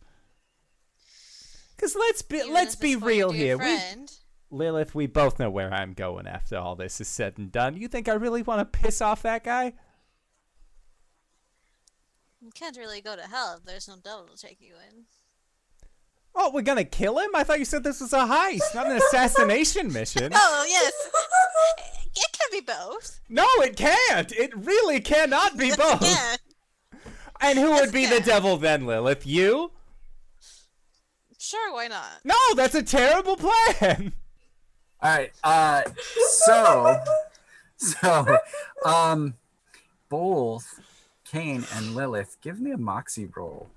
[1.79, 3.59] Cause let's be Even let's be it's going to real here.
[3.59, 3.79] We.
[4.51, 7.77] Lilith, we both know where I'm going after all this is said and done.
[7.77, 9.75] You think I really want to piss off that guy?
[12.47, 15.03] You can't really go to hell if there's no devil to take you in.
[16.33, 17.31] Oh, we're gonna kill him?
[17.35, 20.33] I thought you said this was a heist, not an assassination mission.
[20.35, 20.93] Oh, yes.
[22.15, 23.21] It can be both.
[23.29, 24.31] No, it can't.
[24.31, 26.03] It really cannot be both.
[26.03, 26.37] Yeah.
[27.41, 29.27] And who would be the devil then, Lilith?
[29.27, 29.73] You?
[31.37, 32.21] Sure, why not?
[32.23, 34.13] No, that's a terrible plan.
[35.03, 35.33] All right.
[35.43, 35.83] Uh,
[36.47, 37.01] so,
[37.77, 38.39] so,
[38.85, 39.35] um,
[40.09, 40.81] both
[41.37, 43.69] Kane and Lilith, give me a moxie roll.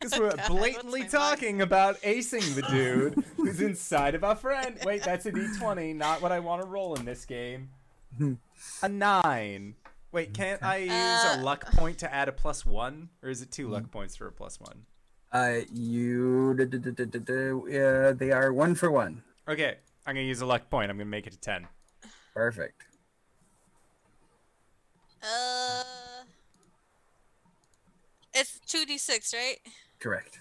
[0.00, 4.34] Because we're God, blatantly what's my talking about acing the dude who's inside of our
[4.34, 4.78] friend.
[4.84, 7.70] Wait, that's a d20, not what I want to roll in this game.
[8.82, 9.76] A nine.
[10.10, 13.08] Wait, can't I use a Uh, luck point to add a plus one?
[13.22, 14.86] Or is it two luck points for a plus one?
[15.32, 19.22] Uh, you, d- d- d- d- d- d- uh, they are one for one.
[19.48, 20.90] Okay, I'm going to use a luck point.
[20.90, 21.66] I'm going to make it a 10.
[22.34, 22.82] Perfect.
[25.22, 25.82] Uh.
[28.34, 29.58] It's 2d6, right?
[30.00, 30.40] Correct.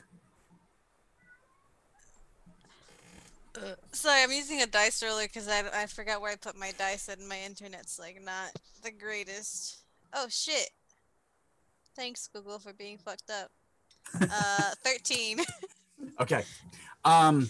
[3.91, 7.08] Sorry, I'm using a dice roller because I, I forgot where I put my dice
[7.08, 8.52] and my internet's like not
[8.84, 9.78] the greatest.
[10.14, 10.70] Oh shit.
[11.96, 13.52] Thanks Google for being fucked up.
[14.22, 15.39] Uh 13.
[16.20, 16.44] Okay.
[17.06, 17.50] Um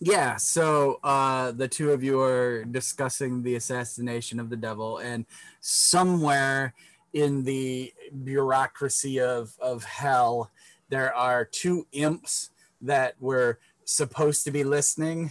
[0.00, 5.26] yeah, so uh the two of you are discussing the assassination of the devil and
[5.60, 6.74] somewhere
[7.12, 7.92] in the
[8.24, 10.50] bureaucracy of of hell.
[10.88, 12.50] There are two imps
[12.80, 15.30] that were supposed to be listening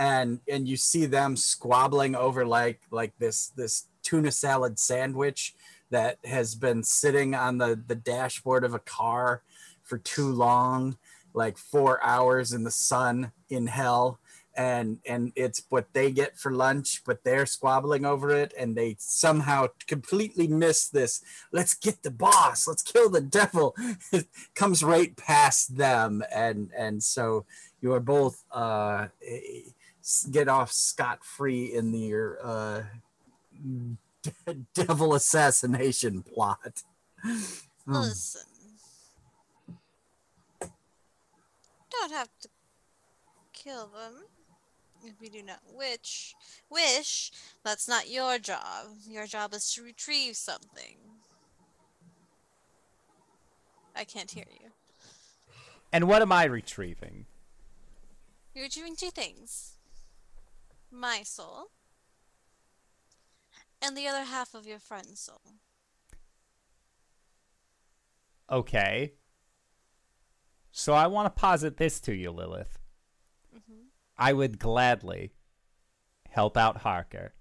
[0.00, 5.54] and and you see them squabbling over like like this this tuna salad sandwich
[5.90, 9.42] that has been sitting on the the dashboard of a car
[9.82, 10.96] for too long
[11.34, 14.18] like four hours in the sun in hell
[14.60, 18.94] and and it's what they get for lunch but they're squabbling over it and they
[18.98, 23.74] somehow completely miss this let's get the boss let's kill the devil
[24.12, 27.44] it comes right past them and and so
[27.80, 29.06] you are both uh
[30.30, 32.82] get off scot-free in your uh
[34.74, 36.82] devil assassination plot
[37.86, 37.94] Hmm.
[37.94, 38.42] Listen.
[41.90, 42.48] Don't have to
[43.52, 44.24] kill them
[45.04, 46.34] if you do not wish.
[46.68, 47.30] Wish.
[47.64, 48.86] That's not your job.
[49.08, 50.96] Your job is to retrieve something.
[53.94, 54.70] I can't hear you.
[55.92, 57.26] And what am I retrieving?
[58.54, 59.76] You're retrieving two things.
[60.90, 61.66] My soul.
[63.82, 65.40] And the other half of your friend's soul.
[68.50, 69.14] Okay.
[70.72, 72.79] So I want to posit this to you, Lilith.
[74.20, 75.32] I would gladly
[76.28, 77.32] help out Harker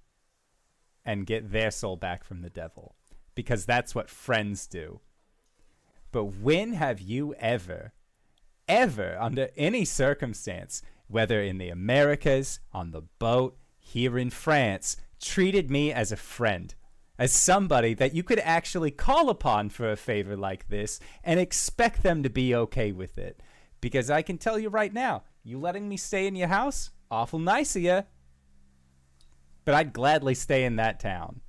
[1.06, 2.96] and get their soul back from the devil
[3.36, 5.02] because that's what friends do.
[6.12, 7.92] But when have you ever,
[8.68, 15.70] ever, under any circumstance, whether in the Americas, on the boat, here in France, treated
[15.70, 16.74] me as a friend?
[17.18, 22.04] As somebody that you could actually call upon for a favor like this and expect
[22.04, 23.42] them to be okay with it.
[23.82, 26.92] Because I can tell you right now, you letting me stay in your house?
[27.10, 28.04] Awful nice of you.
[29.66, 31.42] But I'd gladly stay in that town.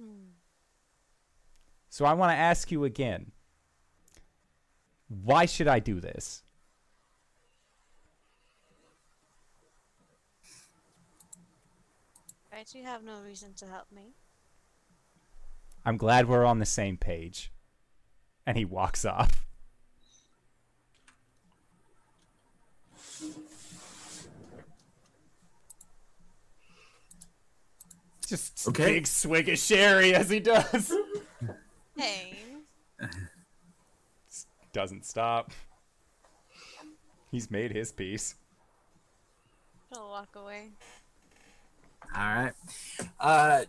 [0.00, 0.32] Hmm.
[1.88, 3.32] So I want to ask you again
[5.08, 6.42] why should I do this?
[12.52, 14.14] Right, you have no reason to help me.
[15.84, 17.52] I'm glad we're on the same page.
[18.46, 19.47] And he walks off.
[28.28, 28.84] Just Okay.
[28.94, 30.92] big swig of sherry as he does.
[31.96, 32.36] Hey,
[34.72, 35.50] Doesn't stop.
[37.32, 38.34] He's made his peace.
[39.94, 40.68] I'll walk away.
[42.14, 42.52] All right.
[43.18, 43.64] Uh,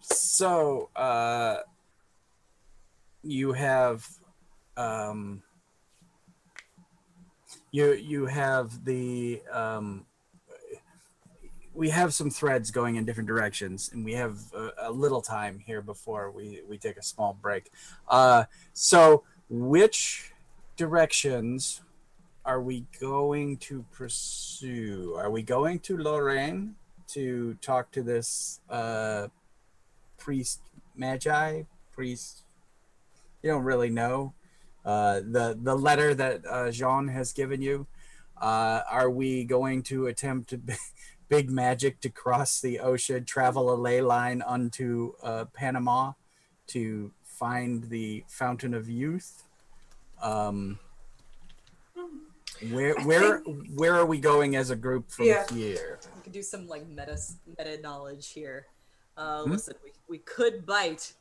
[0.00, 1.58] so uh,
[3.24, 4.06] you have
[4.76, 5.42] um,
[7.72, 10.06] you you have the um,
[11.74, 15.58] we have some threads going in different directions, and we have a, a little time
[15.58, 17.70] here before we we take a small break.
[18.08, 20.32] Uh, so which
[20.76, 21.82] directions
[22.44, 25.14] are we going to pursue?
[25.16, 26.74] Are we going to Lorraine?
[27.10, 29.26] to talk to this uh,
[30.16, 30.60] priest
[30.96, 32.42] magi priest
[33.42, 34.32] you don't really know
[34.84, 37.86] uh, the the letter that uh, jean has given you
[38.40, 40.60] uh, are we going to attempt to
[41.30, 46.12] big magic to cross the ocean travel a ley line unto uh, panama
[46.66, 49.44] to find the fountain of youth
[50.22, 50.78] um,
[52.72, 53.38] where I where
[53.76, 55.46] where are we going as a group from Yeah.
[55.50, 57.16] here We could do some like meta
[57.46, 58.66] meta knowledge here.
[59.16, 59.52] Uh, Hmm?
[59.52, 61.14] Listen, we, we could bite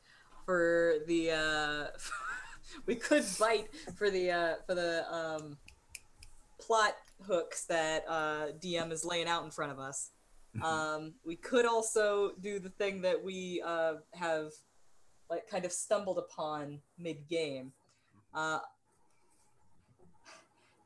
[0.45, 1.87] for the uh,
[2.87, 5.57] we could bite for the uh, for the um,
[6.59, 6.95] plot
[7.25, 10.11] hooks that uh, DM is laying out in front of us.
[10.63, 14.51] Um, we could also do the thing that we uh, have
[15.29, 17.71] like kind of stumbled upon mid game.
[18.33, 18.59] Uh,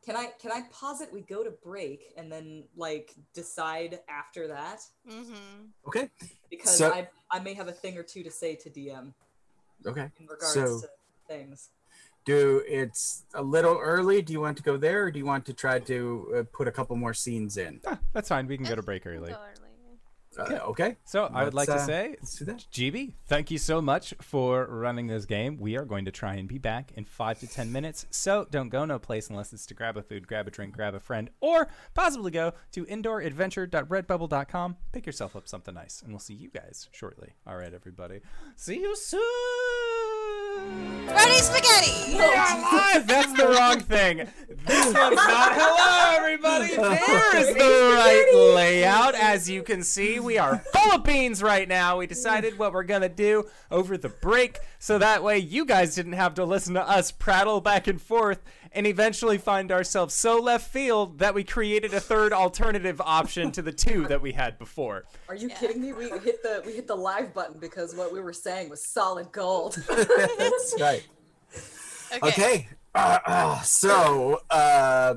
[0.05, 4.81] can I can I posit we go to break and then like decide after that?
[5.09, 5.67] Mm-hmm.
[5.87, 6.09] okay
[6.49, 9.13] Because So- I I may have a thing or two to say to DM
[9.85, 10.87] okay in regards So- to
[11.27, 11.69] things.
[12.25, 15.45] Do it's a little early do you want to go there or do you want
[15.45, 18.47] to try to uh, put a couple more scenes in Ah, that's fine.
[18.47, 19.31] We can go to break early.
[19.31, 19.39] Early.
[20.55, 23.51] uh, okay So I would like Let's, to uh, say, let's do that GB, thank
[23.51, 25.57] you so much for running this game.
[25.59, 28.07] We are going to try and be back in five to ten minutes.
[28.09, 30.95] So don't go no place unless it's to grab a food, grab a drink, grab
[30.95, 34.77] a friend, or possibly go to indooradventure.redbubble.com.
[34.91, 37.33] Pick yourself up something nice, and we'll see you guys shortly.
[37.45, 38.21] All right, everybody.
[38.55, 39.92] See you soon.
[41.07, 42.13] Ready spaghetti!
[42.13, 43.07] We are live.
[43.07, 44.27] That's the wrong thing.
[44.65, 45.51] This one's not.
[45.53, 46.75] Hello, everybody.
[46.75, 49.13] There is the right layout.
[49.15, 50.63] As you can see, we are
[51.03, 51.97] beans right now.
[51.97, 56.13] We decided what we're gonna do over the break, so that way you guys didn't
[56.13, 58.41] have to listen to us prattle back and forth,
[58.73, 63.61] and eventually find ourselves so left field that we created a third alternative option to
[63.61, 65.03] the two that we had before.
[65.29, 65.55] Are you Yeah.
[65.57, 65.93] kidding me?
[65.93, 69.31] We hit the we hit the live button because what we were saying was solid
[69.31, 69.75] gold.
[69.87, 71.05] that's right
[72.13, 72.27] Okay.
[72.27, 75.15] okay uh, uh, so uh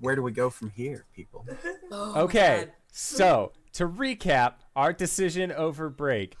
[0.00, 1.44] where do we go from here people
[1.90, 2.72] Oh Okay, God.
[2.92, 6.34] so to recap our decision over break,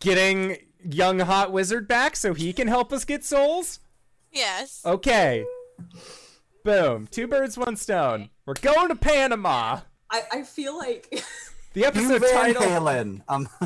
[0.00, 3.80] getting young hot wizard back so he can help us get souls.
[4.36, 4.82] Yes.
[4.84, 5.44] Okay,
[6.64, 8.30] boom, two birds, one stone.
[8.44, 9.80] We're going to Panama.
[10.10, 11.12] I, I feel like
[11.76, 12.62] The episode Van title.
[12.62, 13.20] Halen.
[13.28, 13.46] Um,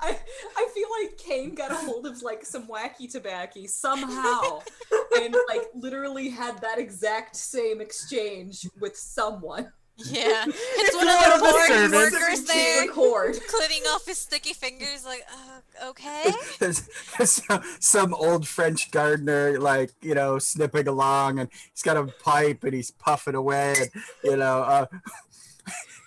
[0.00, 0.16] I
[0.56, 4.60] I feel like Kane got a hold of like some wacky tobacco somehow
[5.20, 9.72] and like literally had that exact same exchange with someone.
[9.98, 10.44] Yeah.
[10.48, 12.12] It's, It's one, one of of the the foreign servants.
[12.12, 13.38] workers there record.
[13.48, 16.24] cleaning off his sticky fingers like, uh, okay.
[16.58, 21.96] there's, there's some, some old French gardener, like you know, snipping along, and he's got
[21.96, 23.90] a pipe and he's puffing away, and
[24.22, 24.86] you know, uh,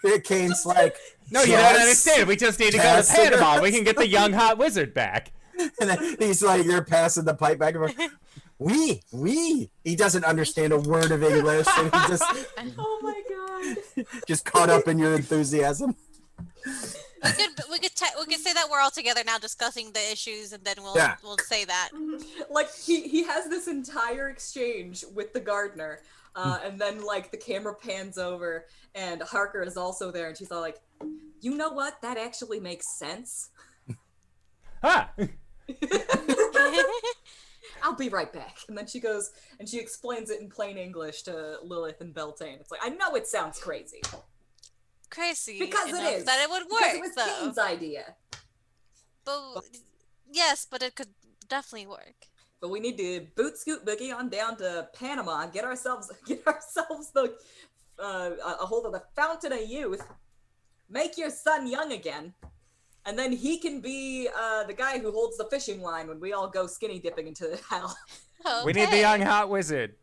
[0.24, 0.96] Kane's like,
[1.32, 2.28] No, you "Yes." don't understand.
[2.28, 3.16] We just need to go to Yes.
[3.16, 3.62] Panama.
[3.62, 5.32] We can get the young hot wizard back.
[5.82, 8.12] And then he's like, they're passing the pipe back and forth.
[8.60, 9.70] We, we.
[9.84, 12.24] He doesn't understand a word of English, and he just
[12.78, 13.09] Oh my
[13.96, 14.06] god.
[14.28, 15.96] just caught up in your enthusiasm.
[17.24, 20.00] We could we could te- we could say that we're all together now discussing the
[20.12, 21.16] issues, and then we'll Yeah.
[21.24, 21.90] we'll say that.
[22.50, 26.00] Like he he has this entire exchange with the gardener.
[26.36, 28.66] Uh, and then like the camera pans over
[28.96, 30.80] and Harker is also there and she's all like,
[31.42, 32.00] you know what?
[32.02, 33.50] That actually makes sense.
[34.84, 35.10] Ha!
[37.84, 38.58] I'll be right back.
[38.68, 42.58] And then she goes and she explains it in plain English to Lilith and Beltane.
[42.60, 44.02] It's like, I know it sounds crazy.
[45.10, 46.26] Crazy Because it is.
[46.26, 47.46] That it would Because it was though.
[47.46, 48.16] Kane's idea.
[49.26, 49.64] But
[50.32, 51.10] yes, but it could
[51.48, 52.28] definitely work.
[52.62, 56.46] But we need to boot scoot boogie on down to Panama, and get ourselves get
[56.46, 57.36] ourselves the
[57.98, 60.02] uh, a hold of the fountain of youth,
[60.90, 62.34] make your son young again,
[63.06, 66.34] and then he can be uh, the guy who holds the fishing line when we
[66.34, 67.98] all go skinny dipping into the hell.
[68.66, 69.96] We need the young hot wizard.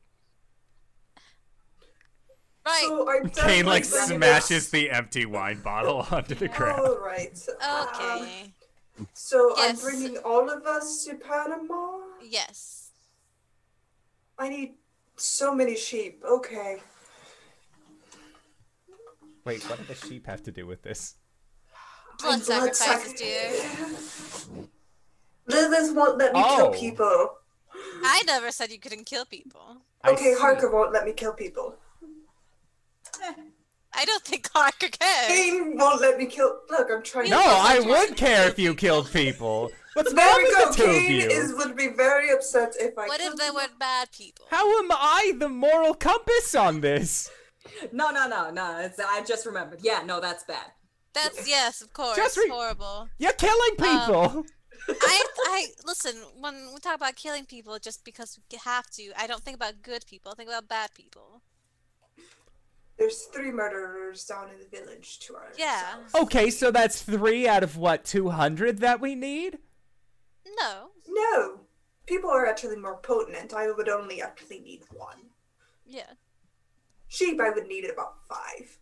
[2.66, 2.84] Right.
[2.86, 6.80] So I'm Kane like smashes the empty wine bottle onto the ground.
[6.80, 7.38] All right.
[7.62, 8.52] Um, Okay.
[9.14, 9.82] so Yes.
[9.82, 11.98] I'm bringing all of us to Panama.
[12.22, 12.90] yes.
[14.38, 14.74] I need
[15.16, 16.22] so many sheep.
[16.28, 16.82] Okay.
[19.46, 21.14] Wait, what do the sheep have to do with this?
[22.20, 24.66] Blood Blood sacrifices, sac- dear.
[25.48, 26.56] Lilith won't let me Oh.
[26.56, 27.38] kill people.
[28.04, 29.78] I never said you couldn't kill people.
[30.02, 30.40] I Okay, see.
[30.40, 31.76] Harker won't let me kill people.
[33.22, 33.32] Eh,
[33.94, 35.28] I don't think Harker cares.
[35.28, 36.60] Kane won't let me kill.
[36.68, 37.30] Look, I'm trying.
[37.30, 39.70] No, to I would care if you killed people.
[39.94, 40.70] What's There wrong with go.
[40.72, 41.28] the two of you?
[41.30, 43.06] is would be very upset if I.
[43.06, 44.44] What if they were bad people?
[44.50, 47.30] How am I the moral compass on this?
[47.92, 48.78] no, no, no, no.
[48.80, 49.80] It's, I just remembered.
[49.82, 50.72] Yeah, no, that's bad.
[51.16, 53.08] That's yes, of course, Just re- horrible.
[53.18, 53.86] You're killing um,
[54.30, 54.46] people.
[54.88, 59.12] I, I listen when we talk about killing people just because we have to.
[59.18, 60.32] I don't think about good people.
[60.32, 61.40] I think about bad people.
[62.98, 66.02] There's three murderers down in the village to our Yeah.
[66.12, 66.22] south.
[66.24, 69.58] okay, so that's three out of what, 200 that we need?
[70.58, 70.88] No.
[71.08, 71.60] No,
[72.06, 73.52] people are actually more potent.
[73.52, 75.30] I would only actually need one.
[75.84, 76.12] Yeah.
[77.08, 78.78] Sheep, I would need about five.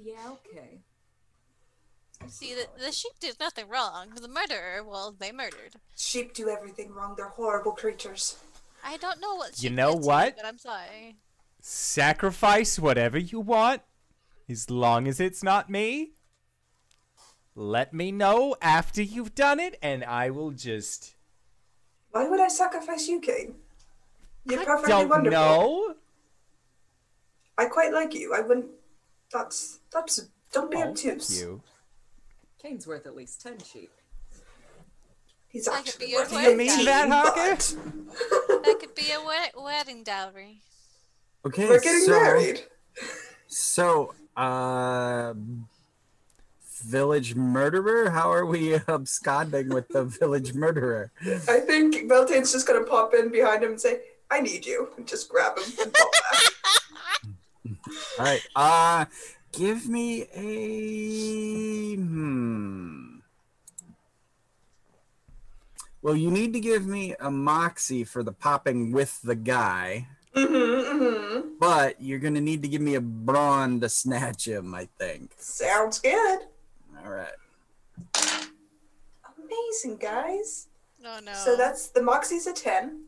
[0.00, 0.80] Yeah, okay.
[2.28, 4.10] See, the, the sheep did nothing wrong.
[4.20, 5.74] The murderer, well, they murdered.
[5.96, 7.14] Sheep do everything wrong.
[7.16, 8.36] They're horrible creatures.
[8.84, 9.62] I don't know what.
[9.62, 10.36] You sheep know did to what?
[10.36, 11.16] but I'm sorry.
[11.60, 13.82] Sacrifice whatever you want,
[14.48, 16.12] as long as it's not me.
[17.54, 21.14] Let me know after you've done it, and I will just.
[22.12, 23.56] Why would I sacrifice you, Kane?
[24.44, 25.30] You're I perfectly don't wonderful.
[25.40, 25.94] know.
[27.58, 28.32] I quite like you.
[28.34, 28.66] I wouldn't.
[29.32, 30.28] That's that's.
[30.52, 31.38] Don't be Oh, thank obtuse.
[31.40, 31.62] you.
[32.62, 33.90] Kane's worth at least ten sheep.
[35.48, 36.50] He's I could actually be worth friend.
[36.50, 37.56] You mean that, Harker?
[38.62, 40.60] That could be a wed- wedding dowry.
[41.46, 42.60] Okay, We're getting so, married.
[43.46, 45.32] So, uh,
[46.84, 48.10] village murderer.
[48.10, 51.12] How are we absconding with the village murderer?
[51.48, 54.00] I think Beltane's just gonna pop in behind him and say,
[54.30, 56.47] "I need you," and just grab him and pop back.
[58.18, 58.46] All right.
[58.54, 59.04] Uh,
[59.52, 63.18] give me a hmm.
[66.00, 70.54] Well, you need to give me a moxie for the popping with the guy, mm-hmm,
[70.54, 71.48] mm-hmm.
[71.58, 74.74] but you're gonna need to give me a brawn to snatch him.
[74.74, 75.32] I think.
[75.38, 76.40] Sounds good.
[77.04, 77.32] All right.
[79.36, 80.68] Amazing, guys.
[81.04, 81.32] Oh no.
[81.32, 83.04] So that's the Moxie's a ten.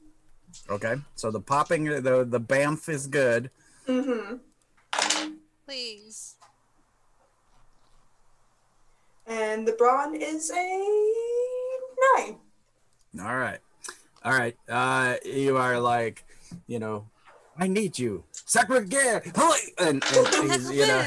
[0.68, 0.96] Okay.
[1.14, 3.50] So the popping, the the bamf is good.
[3.86, 4.36] Mm-hmm.
[5.66, 6.36] Please.
[9.26, 10.68] And the Brawn is a
[12.16, 12.38] nine.
[13.20, 13.60] All right.
[14.24, 14.56] All right.
[14.68, 16.24] Uh, you are like,
[16.66, 17.06] you know,
[17.56, 18.24] I need you.
[18.32, 19.22] Sacre-Guerre.
[19.36, 19.58] Holy!
[19.78, 21.06] And, and he's, you know,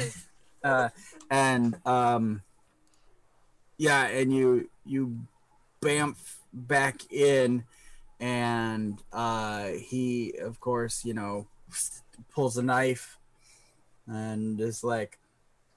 [0.63, 0.89] uh,
[1.29, 2.41] and um,
[3.77, 5.17] yeah, and you you
[5.81, 6.15] bamf
[6.53, 7.65] back in,
[8.19, 11.47] and uh, he of course you know
[12.33, 13.17] pulls a knife,
[14.07, 15.19] and it's like,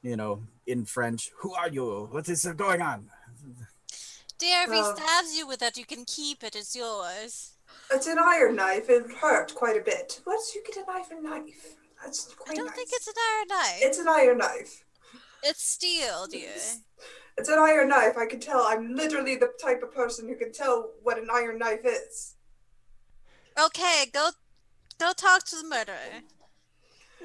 [0.03, 2.09] you know, in French, "Who are you?
[2.11, 3.11] What is going on?"
[4.39, 6.55] Dear, if he Uh, stabs you with it, you can keep it.
[6.55, 7.53] It's yours.
[7.91, 8.91] It's an iron knife.
[8.91, 10.21] It hurt quite a bit.
[10.25, 11.77] Where did you get an iron knife?
[12.03, 12.75] That's quite I don't nice.
[12.77, 13.79] think it's an iron knife.
[13.81, 14.85] It's an iron knife.
[15.43, 16.51] It's steel, dear.
[17.39, 18.17] It's an iron knife.
[18.17, 18.63] I can tell.
[18.63, 22.35] I'm literally the type of person who can tell what an iron knife is.
[23.59, 24.31] Okay, go,
[24.99, 26.23] go talk to the murderer.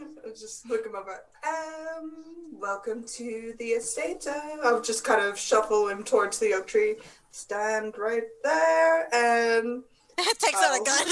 [0.26, 1.20] I'll just look him over.
[1.48, 2.12] Um,
[2.54, 4.26] welcome to the estate.
[4.28, 6.96] Uh, I'll just kind of shuffle him towards the oak tree.
[7.32, 9.84] Stand right there and.
[10.40, 11.08] Takes out a gun.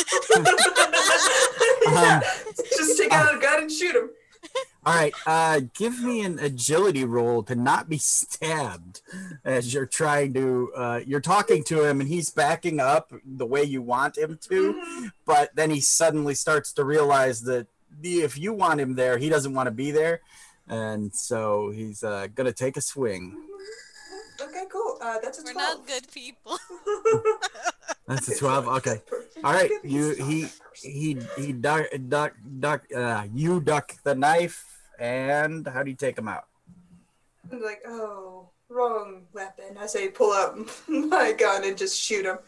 [1.86, 2.20] yeah,
[2.78, 4.10] just take out a gun and shoot him.
[4.86, 9.02] All right, uh, give me an agility roll to not be stabbed
[9.44, 10.72] as you're trying to.
[10.76, 15.12] Uh, you're talking to him and he's backing up the way you want him to,
[15.26, 19.30] but then he suddenly starts to realize that the- if you want him there, he
[19.30, 20.22] doesn't want to be there,
[20.68, 23.36] and so he's uh, gonna take a swing.
[24.42, 24.98] Okay, cool.
[25.02, 25.78] Uh, that's a We're 12.
[25.78, 26.58] not good people.
[28.08, 28.68] That's a twelve.
[28.68, 29.02] Okay.
[29.44, 32.82] All right, you he he he duck duck duck.
[32.90, 34.66] Uh, you duck the knife,
[34.98, 36.46] and how do you take him out?
[37.52, 40.58] I'm like, oh, wrong weapon I say, pull out
[40.88, 42.40] my gun and just shoot him.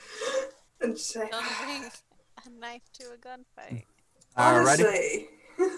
[0.80, 3.86] And say, Don't bring a knife to a gunfight.
[4.38, 5.28] Alrighty.
[5.58, 5.74] honestly,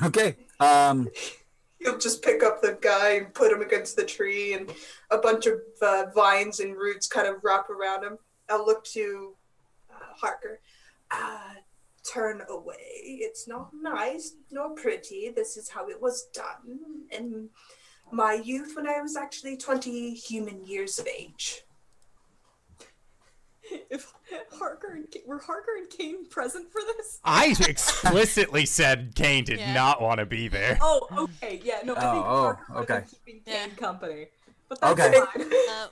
[0.04, 0.36] Okay.
[0.60, 1.08] Um.
[1.78, 4.72] he'll just pick up the guy and put him against the tree, and
[5.10, 8.18] a bunch of uh, vines and roots kind of wrap around him.
[8.48, 9.34] I'll look to
[9.90, 10.60] uh, Harker.
[11.10, 11.54] Uh,
[12.10, 12.76] turn away.
[13.04, 15.32] It's not nice nor pretty.
[15.34, 16.78] This is how it was done
[17.10, 17.48] in
[18.12, 21.62] my youth when I was actually 20 human years of age.
[23.90, 24.12] If
[24.52, 27.18] Harker and Ka- were Harker and Kane present for this?
[27.24, 29.72] I explicitly said Kane did Yeah.
[29.72, 30.78] not want to be there.
[30.82, 31.08] Oh,
[31.42, 33.06] okay, yeah, no, I think Oh, oh, Harker would have been okay.
[33.10, 33.66] keeping Yeah.
[33.66, 34.26] Kane company.
[34.68, 35.20] But that's Okay.
[35.32, 35.52] fine.
[35.70, 35.88] Uh,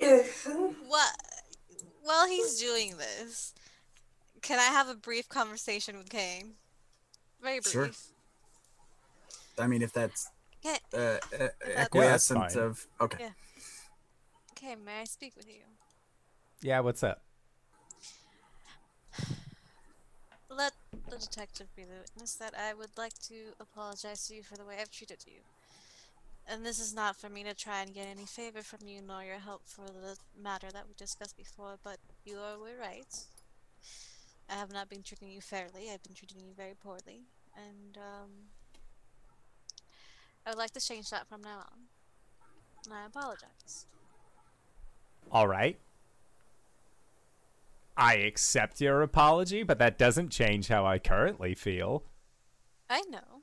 [0.86, 1.16] what?
[2.02, 3.54] While he's doing this,
[4.42, 6.54] can I have a brief conversation with Kane?
[7.42, 7.72] Very brief.
[7.72, 7.90] Sure.
[9.58, 10.30] I mean, if that's
[10.64, 10.78] Okay.
[10.94, 12.62] uh, uh, that's acquiescence fine.
[12.62, 13.18] of okay.
[13.20, 13.30] Yeah.
[14.62, 15.62] Okay, may I speak with you?
[16.60, 17.22] Yeah, what's up?
[20.50, 20.72] Let
[21.08, 24.66] the detective be the witness that I would like to apologize to you for the
[24.66, 25.40] way I've treated you.
[26.46, 29.22] And this is not for me to try and get any favor from you nor
[29.22, 31.96] your help for the matter that we discussed before, but
[32.26, 33.16] you are right.
[34.50, 35.90] I have not been treating you fairly.
[35.90, 37.22] I've been treating you very poorly.
[37.56, 38.30] And um
[40.44, 41.88] I would like to change that from now on.
[42.84, 43.86] And I apologize.
[45.30, 45.78] All right.
[47.96, 52.04] I accept your apology, but that doesn't change how I currently feel.
[52.88, 53.42] I know.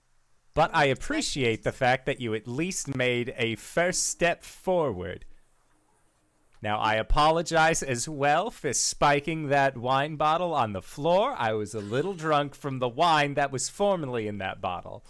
[0.53, 5.25] But I appreciate the fact that you at least made a first step forward.
[6.61, 11.35] Now, I apologize as well for spiking that wine bottle on the floor.
[11.37, 15.05] I was a little drunk from the wine that was formerly in that bottle.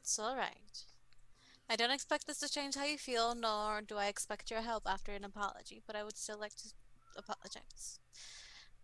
[0.00, 0.56] It's alright.
[1.70, 4.82] I don't expect this to change how you feel, nor do I expect your help
[4.86, 6.64] after an apology, but I would still like to
[7.16, 8.00] apologize.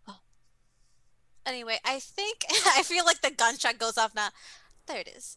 [0.07, 0.21] Well,
[1.45, 4.29] anyway, I think I feel like the gunshot goes off now.
[4.87, 5.35] There it is.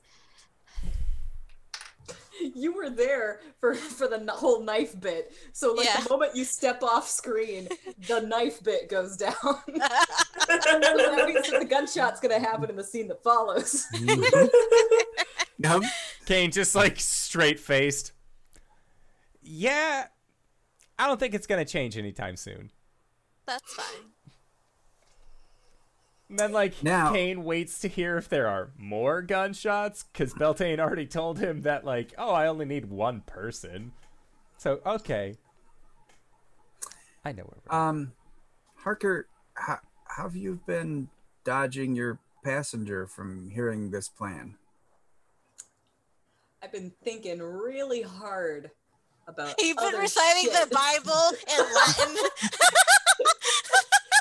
[2.55, 5.33] You were there for for the whole knife bit.
[5.53, 6.01] So like Yeah.
[6.03, 7.69] the moment you step off screen,
[8.07, 9.35] the knife bit goes down.
[9.35, 13.87] so that means that the gunshot's gonna happen in the scene that follows.
[13.93, 14.47] Mm-hmm.
[15.61, 15.83] No,
[16.27, 18.13] Kane just like straight faced.
[19.43, 20.07] Yeah,
[20.99, 22.71] I don't think it's going to change anytime soon.
[23.47, 24.11] That's fine.
[26.29, 30.79] And then, like, Now- Kane waits to hear if there are more gunshots, because Beltane
[30.79, 33.93] already told him that, like, oh, I only need one person.
[34.57, 35.35] So, okay.
[37.25, 38.13] I know where we're um,
[38.77, 41.09] Harker, how, how have you been
[41.45, 44.55] dodging your passenger from hearing this plan?
[46.63, 48.71] I've been thinking really hard
[49.27, 49.55] about.
[49.61, 50.69] You've been other reciting the.
[50.71, 52.17] Bible in Latin.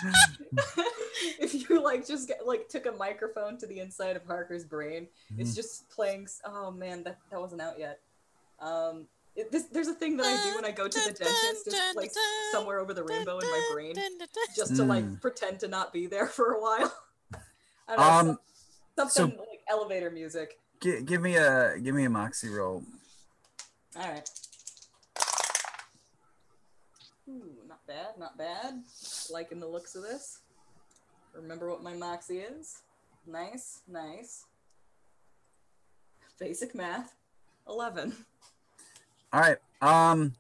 [1.40, 5.08] if you like just get, like took a microphone to the inside of Harker's brain,
[5.38, 6.28] it's just playing.
[6.46, 8.00] Oh man, that that wasn't out yet.
[8.60, 9.06] Um,
[9.36, 11.76] it, this, there's a thing that I do when I go to the dentist, is
[11.96, 12.12] like
[12.52, 13.96] somewhere over the rainbow in my brain,
[14.56, 15.22] just to like Mm.
[15.22, 16.94] pretend to not be there for a while.
[17.88, 18.40] I don't know, Um,
[18.98, 20.60] some- so- something like elevator music.
[20.82, 22.84] G- give me a give me a moxie roll.
[23.98, 24.30] All right.
[27.28, 28.82] Ooh, not bad, not bad.
[29.30, 30.40] Liking the looks of this.
[31.34, 32.82] Remember what my moxie is?
[33.28, 34.46] Nice, nice.
[36.40, 37.14] Basic math.
[37.68, 38.16] 11.
[39.32, 39.58] All right.
[39.82, 40.34] Um.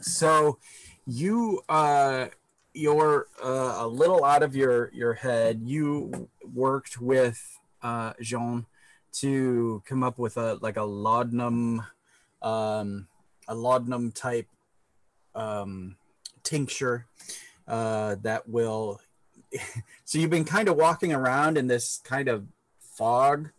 [0.00, 0.58] So,
[1.06, 2.26] you uh,
[2.74, 5.62] you're uh, a little out of your your head.
[5.64, 8.66] You worked with uh Jean
[9.12, 11.82] to come up with a like a laudanum,
[12.42, 13.08] um,
[13.46, 14.46] a laudanum type
[15.34, 15.96] um
[16.42, 17.06] tincture
[17.66, 19.00] uh that will.
[20.04, 22.46] so you've been kind of walking around in this kind of
[22.80, 23.50] fog.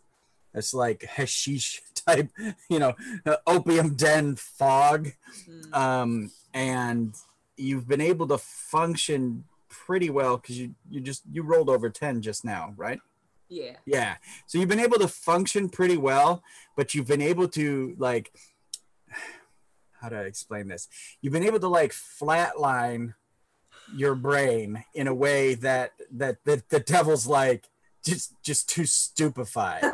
[0.54, 2.30] It's like hashish type,
[2.68, 2.94] you know,
[3.26, 5.12] uh, opium den fog
[5.46, 5.74] Hmm.
[5.74, 7.14] um, and
[7.56, 12.20] you've been able to function pretty well because you you just you rolled over 10
[12.22, 13.00] just now right
[13.50, 13.72] yeah.
[13.84, 14.16] yeah
[14.46, 16.42] so you've been able to function pretty well
[16.76, 18.32] but you've been able to like
[20.00, 20.88] how do i explain this
[21.20, 23.14] you've been able to like flatline
[23.94, 27.68] your brain in a way that that that the devil's like
[28.04, 29.84] just just too stupefied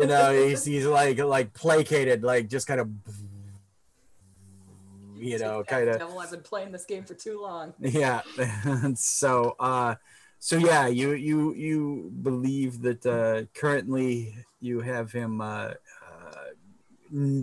[0.00, 2.88] you know he's, he's like like placated like just kind of
[5.16, 7.74] you know kind of Devil, I've been playing this game for too long.
[7.78, 8.22] yeah
[8.94, 9.94] so uh
[10.38, 15.72] so yeah you you you believe that uh currently you have him uh,
[16.06, 17.42] uh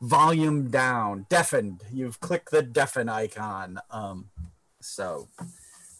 [0.00, 1.82] volume down, deafened.
[1.92, 3.78] You've clicked the deafen icon.
[3.90, 4.30] Um,
[4.80, 5.28] so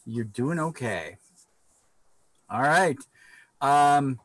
[0.04, 1.16] you're doing okay.
[2.48, 2.96] All right.
[3.60, 4.20] Um,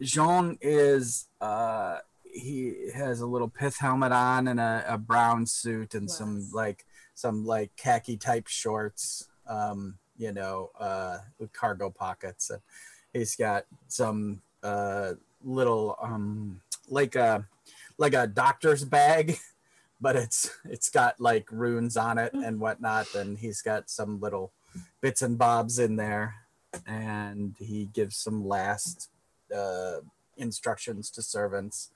[0.00, 5.94] Jean is uh, he has a little pith helmet on and a, a brown suit
[5.94, 6.84] and some like
[7.14, 9.28] some like khaki type shorts.
[9.46, 12.50] Um, you know, uh, with cargo pockets.
[12.50, 12.60] And
[13.12, 15.12] he's got some uh,
[15.42, 17.46] little um, like a
[17.98, 19.36] like a doctor's bag,
[20.00, 23.14] but it's it's got like runes on it and whatnot.
[23.14, 24.52] And he's got some little
[25.00, 26.34] bits and bobs in there,
[26.86, 29.10] and he gives some last
[29.54, 29.98] uh,
[30.36, 31.90] instructions to servants.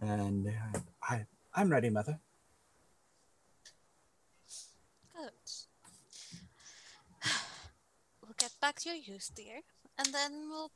[0.00, 2.20] And uh, I I'm ready, mother.
[5.16, 5.32] Good.
[8.22, 9.60] We'll get back to your use, dear,
[9.96, 10.70] and then we'll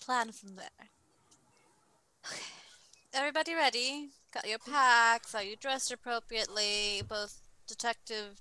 [0.00, 0.88] plan from there.
[2.26, 2.42] Okay.
[3.12, 4.08] Everybody ready?
[4.32, 5.34] Got your packs?
[5.34, 7.02] Are you dressed appropriately?
[7.08, 8.40] Both Detective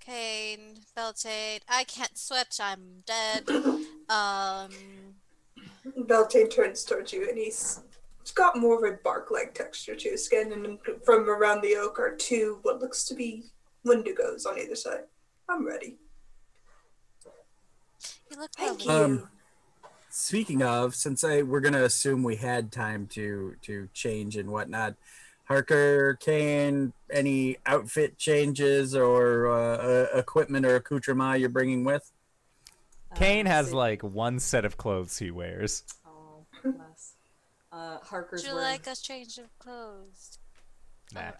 [0.00, 1.60] Kane, Beltane.
[1.68, 2.58] I can't switch.
[2.60, 3.44] I'm dead.
[4.10, 4.70] Um.
[6.08, 7.80] Beltane turns towards you and he's
[8.20, 11.98] it's got more of a bark-like texture to his skin, and from around the oak
[11.98, 13.44] are two what looks to be
[13.86, 15.04] wendigos on either side.
[15.48, 15.96] I'm ready.
[18.30, 19.08] You look Thank lovely.
[19.12, 19.20] you.
[19.22, 19.28] Um,
[20.12, 24.96] Speaking of, since I we're gonna assume we had time to to change and whatnot,
[25.44, 32.10] Harker, Kane, any outfit changes or uh, uh, equipment or accoutrement you're bringing with?
[33.14, 35.84] Kane Uh, has like one set of clothes he wears.
[36.04, 37.14] Oh, bless.
[37.70, 40.38] Uh, Harker's Would you wearing like a change of clothes?
[41.14, 41.20] Nah.
[41.20, 41.34] Alright.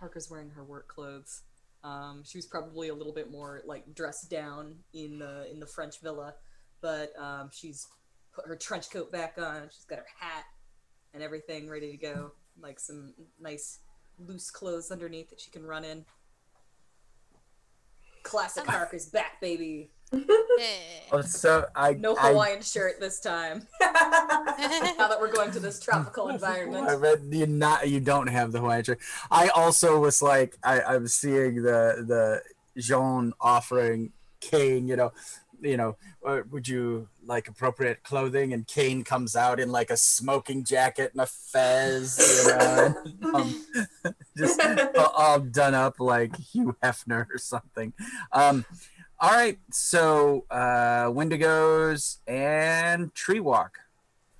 [0.00, 1.42] Harker's wearing her work clothes.
[1.82, 5.66] Um, she was probably a little bit more like dressed down in the in the
[5.66, 6.34] French villa,
[6.80, 7.86] but um, she's
[8.34, 9.68] put her trench coat back on.
[9.72, 10.44] She's got her hat
[11.14, 12.32] and everything ready to go.
[12.60, 13.80] Like some nice
[14.18, 16.04] loose clothes underneath that she can run in.
[18.22, 19.90] Classic Harker's back, baby.
[20.12, 20.66] Yeah.
[21.12, 23.66] Oh, so I No I, Hawaiian shirt this time.
[23.80, 27.30] now that we're going to this tropical environment, I environment.
[27.32, 29.00] read you not you don't have the Hawaiian shirt.
[29.30, 32.42] I also was like I I'm seeing the the
[32.80, 35.12] Jean offering Kane, you know,
[35.60, 38.52] you know, uh, would you like appropriate clothing?
[38.52, 43.24] And Kane comes out in like a smoking jacket and a fez, you know, and,
[44.04, 44.60] um, just
[44.96, 47.92] all- all done up like Hugh Hefner or something.
[48.32, 48.64] Um,
[49.20, 53.78] all right, so uh, Wendigos and Tree Walk.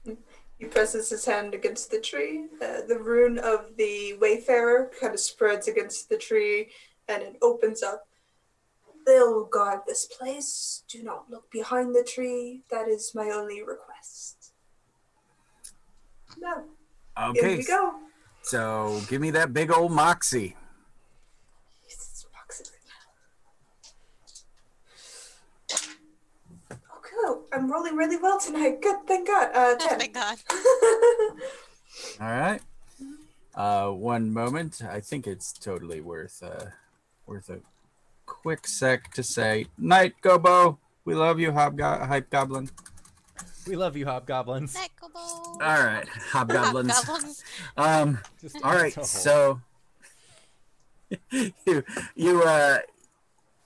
[0.05, 2.47] He presses his hand against the tree.
[2.63, 6.71] Uh, the rune of the Wayfarer kind of spreads against the tree
[7.09, 8.07] and it opens up.
[9.07, 10.83] They'll guard this place.
[10.89, 12.63] Do not look behind the tree.
[12.71, 14.53] That is my only request.
[16.39, 16.65] No,
[17.19, 17.49] Okay.
[17.49, 17.95] here we go.
[18.43, 20.57] so give me that big old moxie.
[21.89, 22.81] Jesus, box it right
[26.61, 26.67] now.
[27.31, 28.81] Okay, I'm rolling really well tonight.
[28.83, 29.51] Good, thank God.
[29.55, 29.99] Uh, Oh, 10.
[29.99, 30.39] thank God.
[32.21, 32.61] All right.
[33.55, 34.81] Uh, one moment.
[34.83, 36.67] I think it's totally worth uh,
[37.27, 37.61] worth a
[38.27, 40.79] quick sec to say night, Gobo.
[41.05, 42.71] We love you, Hobgo- Hype Goblin.
[43.67, 44.75] We love you, hobgoblins.
[44.75, 45.19] Night, Kobo.
[45.19, 46.89] All right, Hobgoblins.
[47.05, 47.45] Goblins.
[47.77, 48.19] Um.
[48.41, 48.97] Just All right.
[48.97, 49.07] as a whole.
[49.07, 49.61] So
[51.67, 51.85] you
[52.15, 52.79] you uh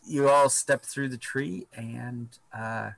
[0.07, 2.91] you all step through the tree and uh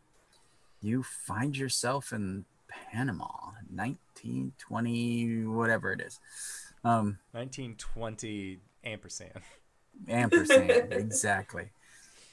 [0.81, 3.27] you find yourself in Panama,
[3.74, 6.19] 1920, whatever it is.
[6.85, 7.19] Um.
[7.32, 9.32] 1920 ampersand.
[10.09, 11.70] ampersand exactly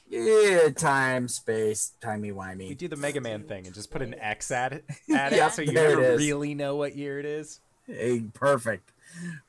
[0.10, 4.14] yeah time space timey We wimey do the Mega Man thing and just put an
[4.16, 4.84] X at it,
[5.16, 7.62] at it Yeah, so you there it never really know what year it is.
[7.88, 8.92] hey, perfect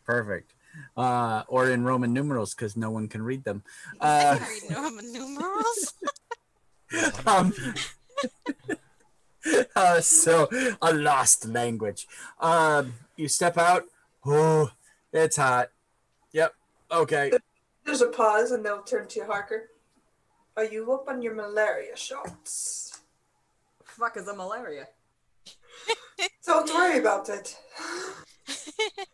[0.07, 0.55] perfect
[0.97, 3.63] uh or in roman numerals because no one can read them
[4.01, 5.95] I uh can read Roman numerals.
[7.27, 7.53] um,
[9.77, 10.49] uh, so
[10.81, 12.07] a lost language
[12.41, 13.85] um you step out
[14.25, 14.71] oh
[15.13, 15.71] it's hot
[16.33, 16.55] yep
[16.91, 17.33] okay
[17.85, 19.69] There's a pause and they'll turn to Harker.
[20.57, 23.03] Are you up on your malaria shots?
[23.85, 24.87] Fuck is a malaria?
[26.47, 27.57] Don't worry about it.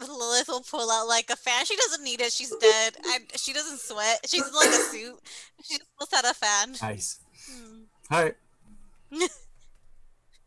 [0.00, 1.64] Lilith will pull out like a fan.
[1.66, 2.32] She doesn't need it.
[2.32, 2.96] She's dead.
[3.04, 4.20] I, she doesn't sweat.
[4.26, 5.20] She's in like a suit.
[5.62, 6.74] She just pulls out a fan.
[6.80, 7.20] nice
[7.50, 7.82] Hmm.
[8.10, 8.36] all right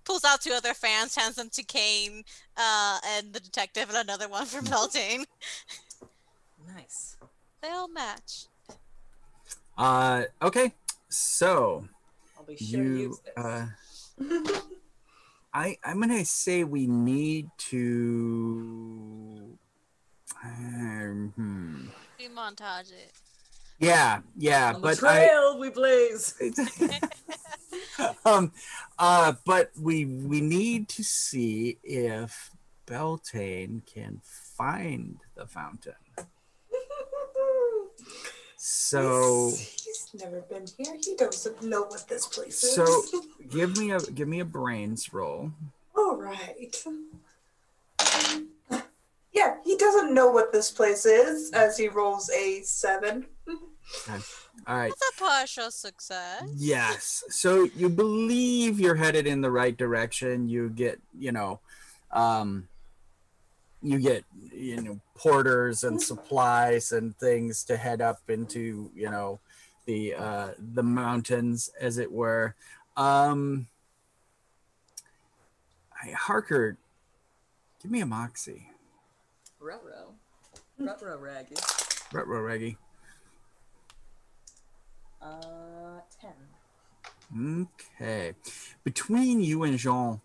[0.05, 2.23] Pulls out two other fans, hands them to Kane,
[2.57, 5.25] uh, and the detective, and another one for Beltane.
[6.75, 7.17] Nice.
[7.61, 8.45] They all match.
[9.77, 10.73] uh okay
[11.09, 11.87] so
[12.37, 13.33] I'll be sure to you use this.
[13.37, 13.67] uh
[15.53, 19.57] I I'm gonna say we need to.
[20.43, 21.87] Um, hmm.
[22.19, 23.11] We montage it.
[23.79, 25.25] Yeah, yeah, On the but I.
[25.27, 26.35] trail we blaze.
[28.25, 28.51] um,
[28.97, 32.51] uh, but we we need to see if
[32.85, 35.93] Beltane can find the fountain.
[38.61, 40.97] So he's, he's never been here.
[41.01, 42.75] He doesn't know what this place is.
[42.75, 43.03] so
[43.49, 45.51] give me a give me a brains roll.
[45.95, 46.75] all right.
[49.39, 53.25] Yeah, he doesn't know what this place is as he rolls a seven.
[54.67, 54.89] All right.
[54.89, 56.43] That's a partial success.
[56.57, 57.23] Yes.
[57.29, 60.49] So you believe you're headed in the right direction.
[60.49, 61.61] You get, you know,
[62.11, 62.67] um,
[63.81, 69.39] you get, you know, porters and supplies and things to head up into, you know,
[69.85, 72.55] the uh, the mountains, as it were.
[72.97, 73.67] Um,
[76.03, 76.77] I, Harker,
[77.81, 78.68] give me a moxie.
[79.59, 80.13] Ruh-roh.
[80.77, 81.55] Ruh-roh, Raggy.
[82.11, 82.77] Retro Reggie.
[85.21, 86.31] Uh, 10.
[87.37, 88.33] Okay.
[88.83, 90.21] Between you and Jean,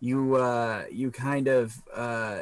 [0.00, 2.40] you uh you kind of uh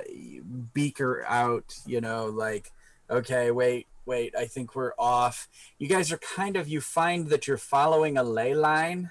[0.72, 2.72] beaker out, you know, like
[3.10, 5.48] okay, wait, wait, I think we're off.
[5.78, 9.10] You guys are kind of you find that you're following a ley line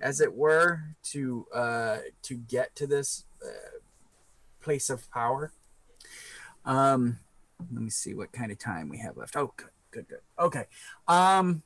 [0.00, 3.78] as it were to uh to get to this uh,
[4.60, 5.52] place of power.
[6.68, 7.18] Um
[7.72, 9.34] let me see what kind of time we have left.
[9.34, 10.20] Oh, good, good, good.
[10.38, 10.66] Okay.
[11.08, 11.62] Um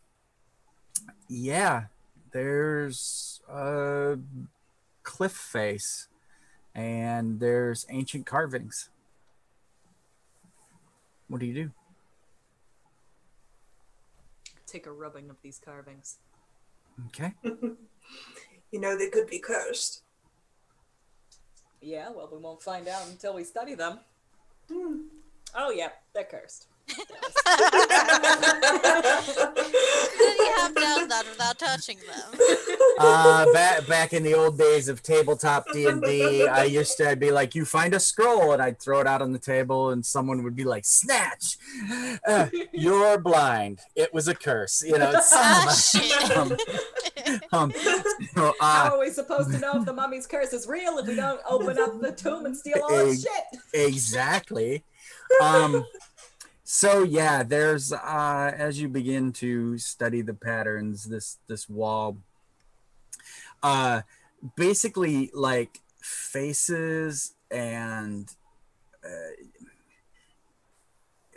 [1.28, 1.84] yeah,
[2.32, 4.16] there's a
[5.02, 6.08] cliff face
[6.74, 8.88] and there's ancient carvings.
[11.28, 11.70] What do you do?
[14.66, 16.18] Take a rubbing of these carvings.
[17.08, 17.34] Okay.
[18.72, 20.02] You know they could be cursed.
[21.82, 23.98] Yeah, well, we won't find out until we study them.
[24.72, 24.96] Hmm.
[25.54, 26.66] Oh, yeah, they're cursed.
[26.88, 26.96] Did
[30.36, 32.40] he have done that without touching them?
[32.98, 37.16] Uh, back back in the old days of tabletop D and D, I used to
[37.16, 40.04] be like, "You find a scroll," and I'd throw it out on the table, and
[40.04, 41.56] someone would be like, "Snatch!
[42.26, 43.80] Uh, you're blind.
[43.96, 45.12] It was a curse." You know.
[45.20, 46.36] Son Ah, of shit.
[46.36, 46.56] um,
[47.52, 48.02] um, so,
[48.60, 51.14] How uh, are we supposed to know if the mummy's curse is real if we
[51.14, 53.32] don't open up the tomb and steal all his Egg.
[53.72, 53.88] shit?
[53.88, 54.84] exactly
[55.40, 55.84] um
[56.74, 62.16] so yeah there's uh as you begin to study the patterns this this wall
[63.62, 64.00] uh
[64.56, 68.30] basically like faces and
[69.04, 69.34] uh,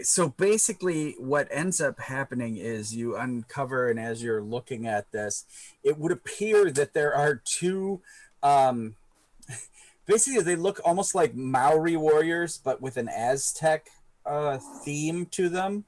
[0.02, 5.44] so basically what ends up happening is you uncover and as you're looking at this
[5.84, 8.00] it would appear that there are two
[8.42, 8.96] um
[10.06, 13.90] basically they look almost like Maori warriors, but with an Aztec
[14.26, 15.86] uh, theme to them.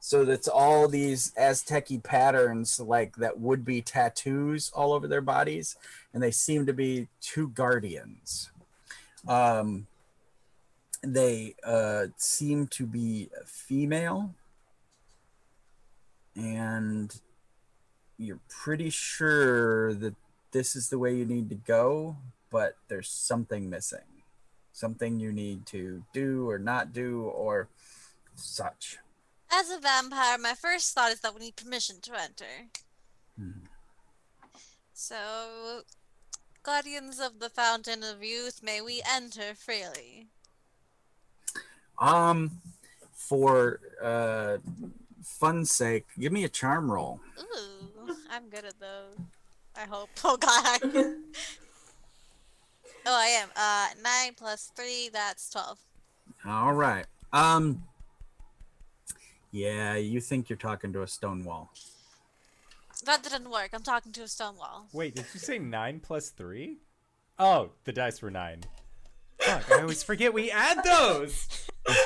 [0.00, 5.76] So that's all these Aztec patterns, like that would be tattoos all over their bodies,
[6.14, 8.50] and they seem to be two guardians.
[9.26, 9.88] Um,
[11.02, 14.34] they uh, seem to be female,
[16.36, 17.20] and
[18.18, 20.14] you're pretty sure that
[20.52, 22.16] this is the way you need to go,
[22.50, 24.22] but there's something missing.
[24.72, 27.68] Something you need to do or not do or
[28.36, 28.98] such.
[29.52, 32.68] As a vampire, my first thought is that we need permission to enter.
[33.38, 33.66] Hmm.
[34.92, 35.82] So,
[36.62, 40.28] guardians of the Fountain of Youth, may we enter freely?
[41.98, 42.62] Um,
[43.12, 44.58] for uh,
[45.22, 47.20] fun's sake, give me a charm roll.
[47.40, 49.18] Ooh, I'm good at those.
[49.76, 50.08] I hope.
[50.24, 50.80] Oh god.
[53.06, 53.48] oh, I am.
[53.54, 55.10] Uh, nine plus three.
[55.12, 55.78] That's twelve.
[56.44, 57.04] All right.
[57.32, 57.82] Um,
[59.50, 61.72] yeah, you think you're talking to a stone wall.
[63.04, 63.70] That didn't work.
[63.72, 64.86] I'm talking to a stone wall.
[64.92, 66.78] Wait, did you say nine plus three?
[67.38, 68.64] Oh, the dice were nine.
[69.38, 71.66] Fuck, I always forget we add those.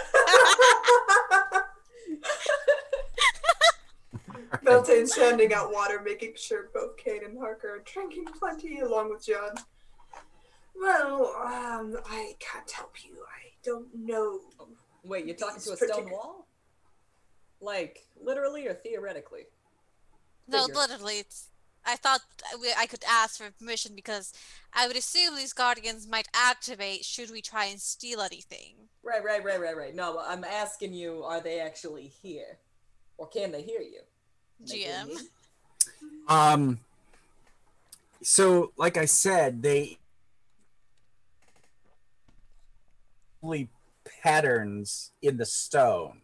[4.64, 9.24] Beltane's handing out water, making sure both Kane and Harker are drinking plenty along with
[9.24, 9.54] Jean.
[10.74, 13.16] Well, um, I can't help you.
[13.22, 14.40] I don't know.
[15.04, 16.46] Wait, you're talking to a It's stone particu- wall?
[17.60, 19.42] Like, literally or theoretically?
[20.48, 20.74] No, Figure.
[20.74, 21.46] literally, it's.
[21.86, 22.20] I thought
[22.78, 24.34] I could ask for permission because
[24.74, 28.74] I would assume these guardians might activate should we try and steal anything.
[29.02, 29.94] Right, right, right, right, right.
[29.94, 32.58] No, I'm asking you, are they actually here?
[33.16, 34.00] Or can they hear you?
[34.66, 35.18] Can GM.
[36.28, 36.80] Um,
[38.22, 39.98] so like I said, they
[43.42, 43.68] actually
[44.22, 46.20] patterns in the stone.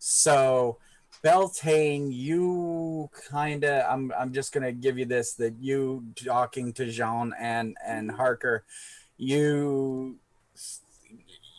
[0.00, 0.78] So
[1.22, 6.90] Beltane, you kind of I'm I'm just gonna give you this that you talking to
[6.90, 8.64] Jean and and Harker,
[9.18, 10.16] you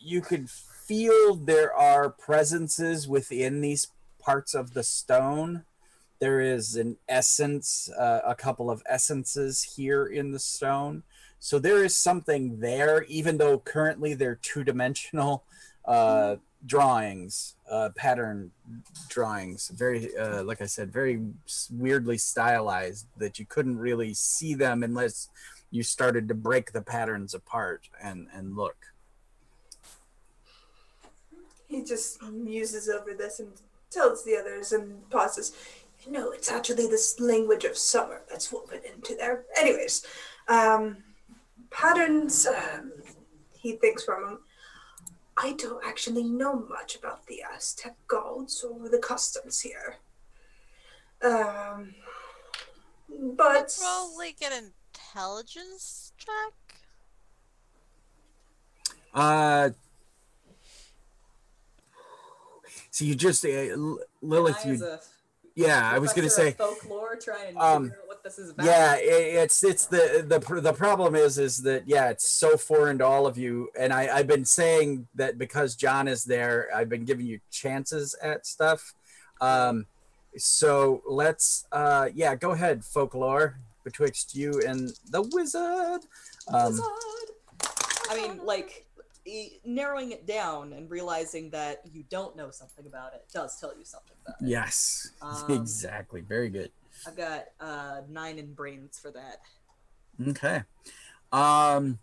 [0.02, 3.86] you could feel there are presences within these
[4.18, 5.64] parts of the stone.
[6.18, 11.04] There is an essence, uh, a couple of essences here in the stone.
[11.38, 15.44] So there is something there, even though currently they're two dimensional
[15.84, 18.50] uh, drawings, uh, pattern
[19.08, 21.22] drawings, very, uh, like I said, very
[21.70, 25.30] weirdly stylized that you couldn't really see them unless
[25.70, 28.76] you started to break the patterns apart and, and look.
[31.66, 33.50] He just muses over this and
[33.90, 35.56] tells the others and pauses.
[36.06, 39.44] Know, it's actually this language of summer that's woven into there.
[39.56, 40.04] Anyways,
[40.48, 40.96] um,
[41.70, 42.92] patterns, um,
[43.56, 44.40] he thinks for a moment.
[45.42, 49.96] I don't actually know much about the Aztec gods or the customs here.
[51.20, 51.94] Um,
[53.36, 56.78] but Probably get an intelligence check.
[59.12, 59.70] Uh,
[62.90, 65.00] so you just, uh, L- Lilith, I, as you, a
[65.54, 68.66] yeah, I was gonna say, folklore, trying to Um, figure out what this is about.
[68.66, 72.98] yeah, it, it's it's the the the problem is is that yeah, it's so foreign
[72.98, 76.88] to all of you, and I I've been saying that because John is there, I've
[76.88, 78.94] been giving you chances at stuff.
[79.40, 79.86] Um,
[80.38, 86.02] so let's uh yeah, go ahead, folklore betwixt you and the wizard.
[86.48, 86.80] Um,
[88.10, 88.86] I mean, like
[89.26, 93.76] e- narrowing it down and realizing that you don't know something about it does tell
[93.76, 94.48] you something about it.
[94.48, 96.70] yes, Um, exactly, very good.
[97.06, 99.38] I've got uh, nine in brains for that.
[100.28, 100.62] Okay.
[101.32, 101.98] Um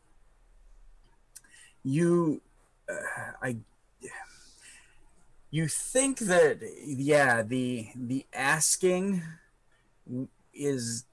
[1.84, 2.41] you
[2.90, 3.58] uh, I
[5.52, 9.24] you think that yeah, the the asking
[10.54, 11.06] is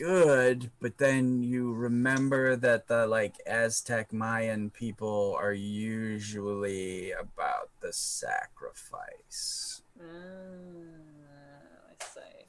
[0.00, 7.92] good, but then you remember that the like Aztec Mayan people are usually about the
[7.92, 9.82] sacrifice.
[10.00, 10.06] Uh,
[11.90, 12.46] I say.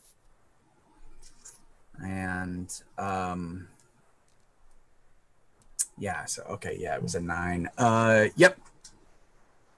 [2.02, 3.68] and um
[5.98, 8.58] yeah so okay yeah it was a nine uh yep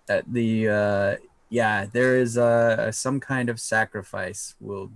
[0.08, 1.16] at the uh
[1.50, 4.92] yeah there is uh some kind of sacrifice will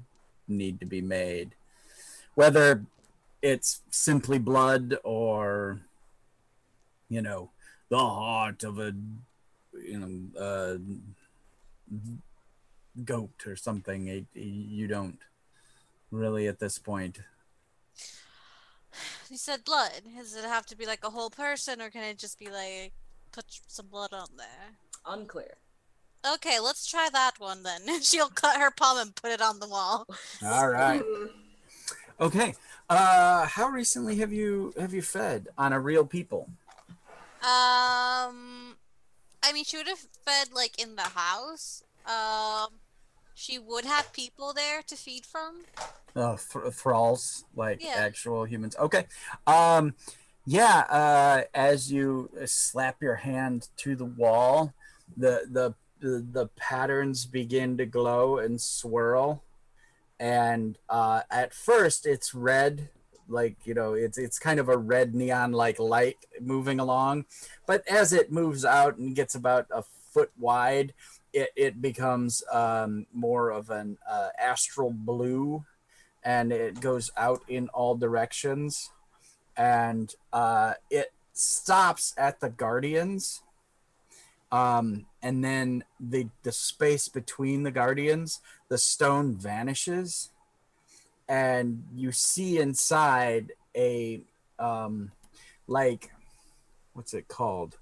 [0.47, 1.55] need to be made
[2.38, 2.85] whether
[3.41, 5.81] it's simply blood or
[7.09, 7.49] you know
[7.89, 8.93] the heart of a
[9.73, 10.77] you know uh
[13.03, 15.18] goat or something it, you don't
[16.11, 17.19] really at this point.
[19.30, 20.03] You said blood.
[20.15, 22.93] Does it have to be like a whole person, or can it just be like
[23.31, 24.77] put some blood on there?
[25.07, 25.57] Unclear.
[26.35, 27.81] Okay, let's try that one then.
[28.01, 30.05] She'll cut her palm and put it on the wall.
[30.43, 31.03] All right.
[32.19, 32.56] Okay.
[32.89, 36.49] Uh how recently have you have you fed on a real people?
[37.41, 38.76] Um,
[39.44, 41.84] I mean, she would have fed like in the house.
[42.06, 42.80] Um,
[43.35, 45.61] she would have people there to feed from.
[46.15, 47.94] Uh th- thralls like Yeah.
[47.98, 48.76] actual humans.
[48.77, 49.06] Okay.
[49.45, 49.94] Um
[50.45, 54.73] yeah, uh as you slap your hand to the wall,
[55.15, 59.44] the the the, the patterns begin to glow and swirl
[60.19, 62.89] and uh at first it's red
[63.30, 67.26] like you know it's it's kind of a red neon like light moving along
[67.65, 70.94] but as it moves out and gets about a foot wide
[71.34, 75.64] it, it becomes um, more of an uh, astral blue
[76.23, 78.91] and it goes out in all directions
[79.56, 83.44] and uh, it stops at the guardians
[84.52, 90.30] um, and then the the space between the guardians the stone vanishes
[91.28, 94.22] and you see inside a
[94.60, 95.11] um
[95.68, 96.11] like
[96.94, 97.78] what's it called?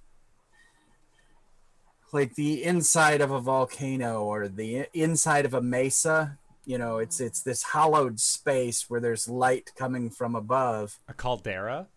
[2.12, 6.38] Like the inside of a volcano or the inside of a mesa.
[6.66, 11.00] You know it's it's this hollowed space where there's light coming from above.
[11.08, 11.88] A caldera?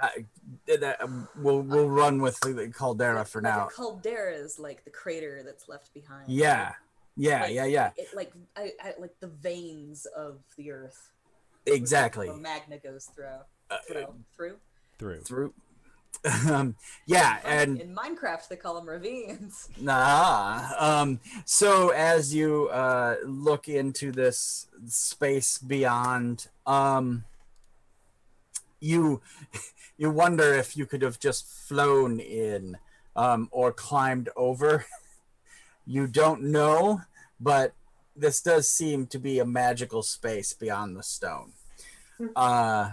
[0.00, 0.08] Uh,
[0.66, 4.84] that, um, we'll we'll run with the caldera for Like now A caldera is like
[4.84, 6.28] the crater that's left behind.
[6.28, 6.72] yeah
[7.16, 11.10] yeah Like, yeah yeah It, like I, I, like the veins of the earth.
[11.66, 13.26] exactly Where magna goes through.
[13.70, 14.06] Uh, Through.
[14.36, 14.56] through.
[14.98, 15.20] Through.
[15.22, 15.54] through
[16.48, 16.76] um
[17.06, 19.68] yeah and in Minecraft they call them ravines.
[19.80, 20.60] Nah.
[20.78, 27.24] Um, so as you uh, look into this space beyond, um,
[28.80, 29.22] you
[29.96, 32.78] you wonder if you could have just flown in
[33.16, 34.86] um, or climbed over.
[35.86, 37.02] you don't know,
[37.40, 37.72] but
[38.16, 41.52] this does seem to be a magical space beyond the stone.
[42.36, 42.90] Uh,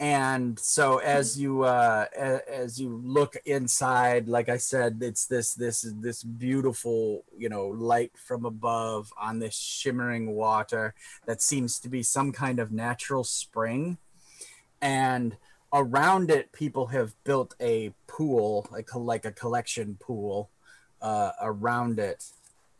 [0.00, 5.82] and so as you uh, as you look inside, like I said, it's this this
[6.00, 10.94] this beautiful you know light from above on this shimmering water
[11.26, 13.98] that seems to be some kind of natural spring,
[14.80, 15.36] and
[15.72, 20.48] around it people have built a pool like a, like a collection pool
[21.02, 22.24] uh, around it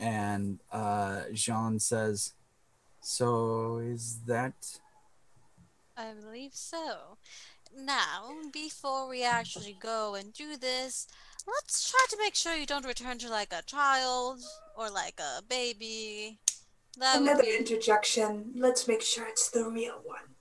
[0.01, 2.32] and uh, jean says
[3.01, 4.78] so is that
[5.98, 7.19] I believe so.
[7.77, 11.09] Now, before we actually go and do this,
[11.47, 14.40] let's try to make sure you don't return to like a child
[14.77, 16.39] or like a baby.
[16.98, 18.52] That Another be interjection.
[18.55, 20.38] Let's make sure it's the real one.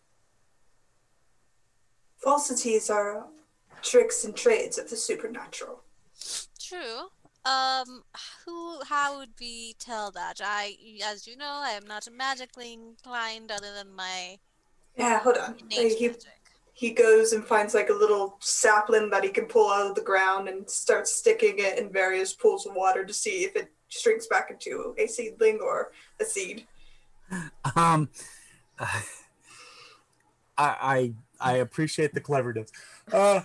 [2.28, 3.26] Falsities are
[3.82, 5.82] tricks and trades of the supernatural.
[6.60, 7.08] true.
[7.46, 8.04] Um,
[8.46, 8.82] who?
[8.84, 10.42] How would we tell that?
[10.44, 10.76] I,
[11.06, 14.40] as you know, I am not magically inclined, other than my
[14.98, 15.56] Yeah, hold on.
[15.72, 16.12] innate He,
[16.74, 20.02] he goes and finds like a little sapling that he can pull out of the
[20.02, 24.28] ground and starts sticking it in various pools of water to see if it shrinks
[24.28, 26.68] back into a seedling or a seed.
[27.78, 28.10] um
[30.58, 32.72] I, I i appreciate the cleverness
[33.12, 33.42] uh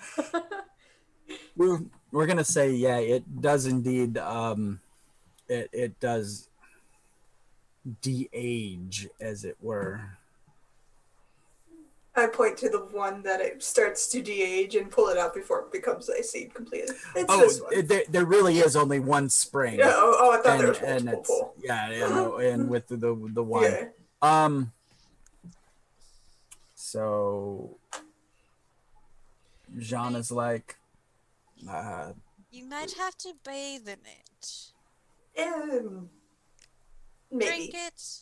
[1.57, 4.81] we're we're gonna say yeah it does indeed um
[5.49, 6.49] it it does
[8.01, 10.01] de-age as it were
[12.15, 15.61] I point to the one that it starts to de-age and pull it out before
[15.61, 16.95] it becomes a seed completely.
[17.17, 17.73] It's oh this one.
[17.73, 20.69] it- there, there really is only one spring yeah, oh, oh, I thought and, there
[20.69, 23.87] was and multiple it's yeah yeah no, and with the the, the one Yeah.
[24.21, 24.73] Um.
[26.75, 27.79] So,
[29.79, 30.77] Jean is like,
[31.69, 32.13] uh,
[32.51, 34.73] You might have to bathe in it.
[35.43, 36.11] Um,
[37.31, 37.47] maybe.
[37.47, 38.21] Drink it.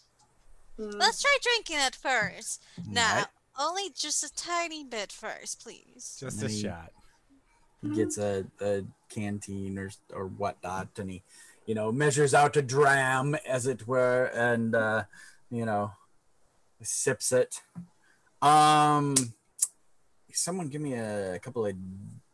[0.79, 0.95] Mm.
[0.99, 2.63] Let's try drinking it first.
[2.87, 3.27] Now, Right.
[3.59, 6.17] only just a tiny bit first, please.
[6.21, 6.93] Just a Many- shot.
[7.83, 11.23] he gets a, a canteen or or whatnot, and he,
[11.67, 15.05] you know, measures out a dram, as it were, and uh,
[15.51, 15.93] you know,
[16.83, 17.63] sips it.
[18.43, 19.15] Um,
[20.33, 21.75] someone give me a, couple of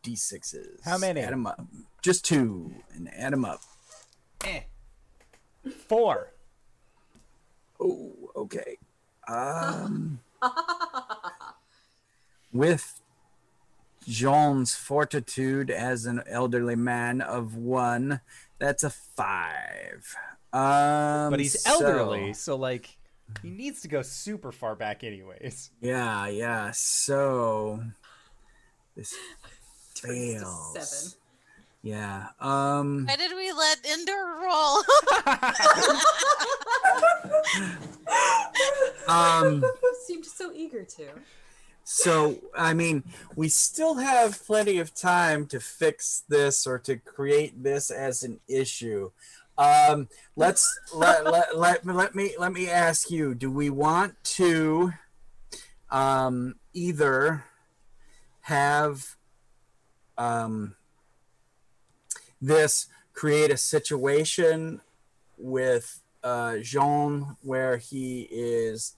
[0.03, 0.83] d6s.
[0.83, 1.21] How many?
[1.21, 1.59] Add 'em up.
[2.01, 3.61] Just two, and add them up.
[4.45, 4.61] Eh.
[5.87, 6.31] Four.
[7.79, 8.77] Oh, okay.
[9.27, 10.19] Um,
[12.53, 13.01] with
[14.07, 18.21] Jean's fortitude as an elderly man of one,
[18.59, 20.15] that's a five.
[20.53, 22.96] Um, But he's so- elderly, so like
[23.41, 25.71] he needs to go super far back anyways.
[25.81, 26.71] yeah, yeah.
[26.73, 27.83] So
[28.95, 29.13] this
[29.95, 30.73] Turns fails.
[30.87, 31.19] seven.
[31.83, 32.27] Yeah.
[32.39, 33.05] Um.
[33.05, 34.83] Why did we let Ender roll?
[39.07, 39.63] Um.
[40.05, 41.07] Seemed so eager to.
[41.83, 43.03] So, I mean,
[43.37, 48.41] we still have plenty of time to fix this or to create this as an
[48.49, 49.11] issue.
[49.57, 54.93] Um, let's let, let, let, let me let me ask you: Do we want to
[55.89, 57.45] um, either
[58.41, 59.15] have
[60.17, 60.75] um,
[62.39, 64.81] this create a situation
[65.37, 68.95] with uh, Jean where he is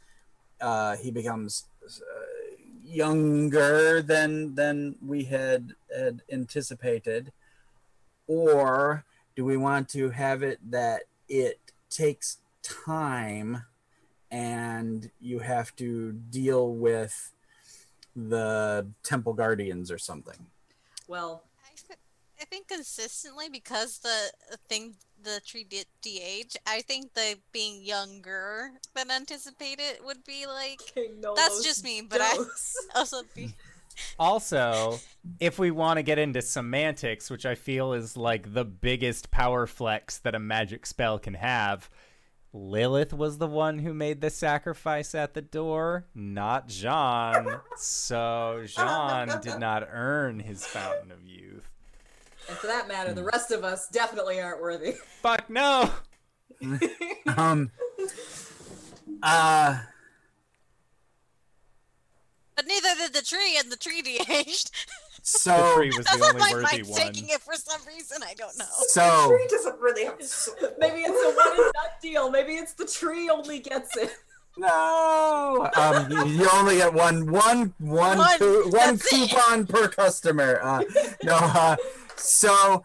[0.60, 7.32] uh, he becomes uh, younger than than we had had anticipated?
[8.28, 9.06] Or
[9.40, 13.64] do we want to have it that it takes time
[14.30, 17.32] and you have to deal with
[18.18, 20.48] the temple guardians or something?
[21.08, 21.42] Well,
[22.42, 24.30] I think consistently because the
[24.68, 30.80] thing the tree did de-age, I think the being younger than anticipated would be like
[30.94, 32.44] King That's just me, but I-
[32.96, 33.54] also be
[34.18, 35.00] Also,
[35.40, 39.68] if we want to get into semantics, which I feel is like the biggest power
[39.68, 41.90] flex that a magic spell can have,
[42.52, 47.60] Lilith was the one who made the sacrifice at the door, not Jean.
[47.78, 51.70] So Jean did not earn his fountain of youth.
[52.48, 54.94] And for that matter, the rest of us definitely aren't worthy.
[55.22, 55.92] Fuck no.
[57.38, 57.72] um
[59.22, 59.80] uh
[62.60, 64.70] But neither did the tree, and the tree de-aged.
[64.70, 67.00] The so tree was the Doesn't only like worthy Mike's one.
[67.00, 68.18] taking it for some reason.
[68.22, 68.66] I don't know.
[68.90, 70.74] so the Tree doesn't really have a.
[70.80, 72.30] Maybe it's a one and done deal.
[72.30, 74.12] Maybe it's the tree only gets it.
[74.58, 75.70] No.
[75.78, 79.30] Um, you, you only get one, one, one, One, cou- one that's it.
[79.30, 80.60] coupon per customer.
[80.62, 80.84] Uh,
[81.24, 81.36] no.
[81.38, 81.78] Uh,
[82.18, 82.84] so,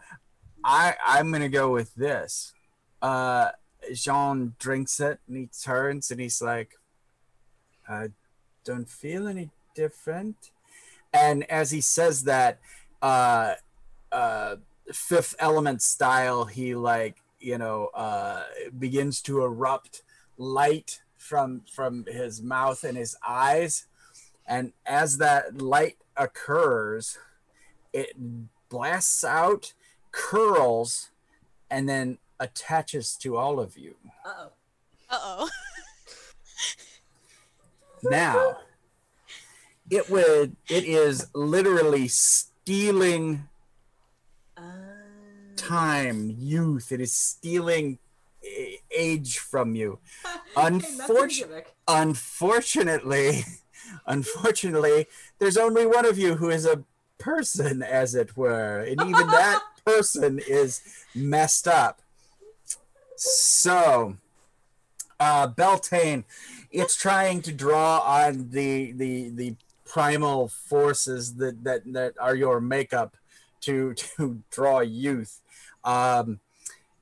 [0.63, 2.53] I I'm gonna go with this.
[3.01, 3.49] Uh,
[3.93, 6.75] Jean drinks it and he turns and he's like,
[7.89, 8.11] "I
[8.63, 10.51] don't feel any different."
[11.13, 12.59] And as he says that,
[13.01, 13.53] uh,
[14.11, 14.55] uh,
[14.91, 18.43] Fifth Element style, he like you know uh,
[18.77, 20.01] begins to erupt
[20.37, 23.87] light from from his mouth and his eyes
[24.47, 27.17] and as that light occurs
[27.93, 28.15] it
[28.69, 29.73] blasts out
[30.11, 31.09] curls
[31.69, 33.95] and then attaches to all of you
[34.25, 34.51] Uh-oh.
[35.09, 35.49] Uh oh.
[38.03, 38.57] now
[39.89, 43.47] it would it is literally stealing
[44.57, 44.61] Uh,
[45.55, 46.91] time youth.
[46.91, 47.99] It is stealing
[48.91, 49.99] age from you.
[50.23, 51.75] Hey, that's a Unfortunate- gimmick.
[51.87, 53.43] unfortunately
[54.07, 55.07] unfortunately
[55.39, 56.83] there's only one of you who is a
[57.17, 60.81] person as it were and even that person is
[61.13, 62.01] messed up.
[63.17, 64.17] So
[65.19, 66.23] uh beltane
[66.71, 69.55] it's trying to draw on the the the
[69.95, 73.15] primal forces that that that are your makeup
[73.61, 75.41] to to draw youth.
[75.85, 76.41] Um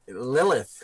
[0.08, 0.84] lilith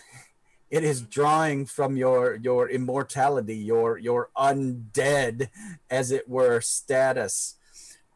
[0.72, 5.49] it is drawing from your your immortality your your undead
[5.88, 7.57] as it were status.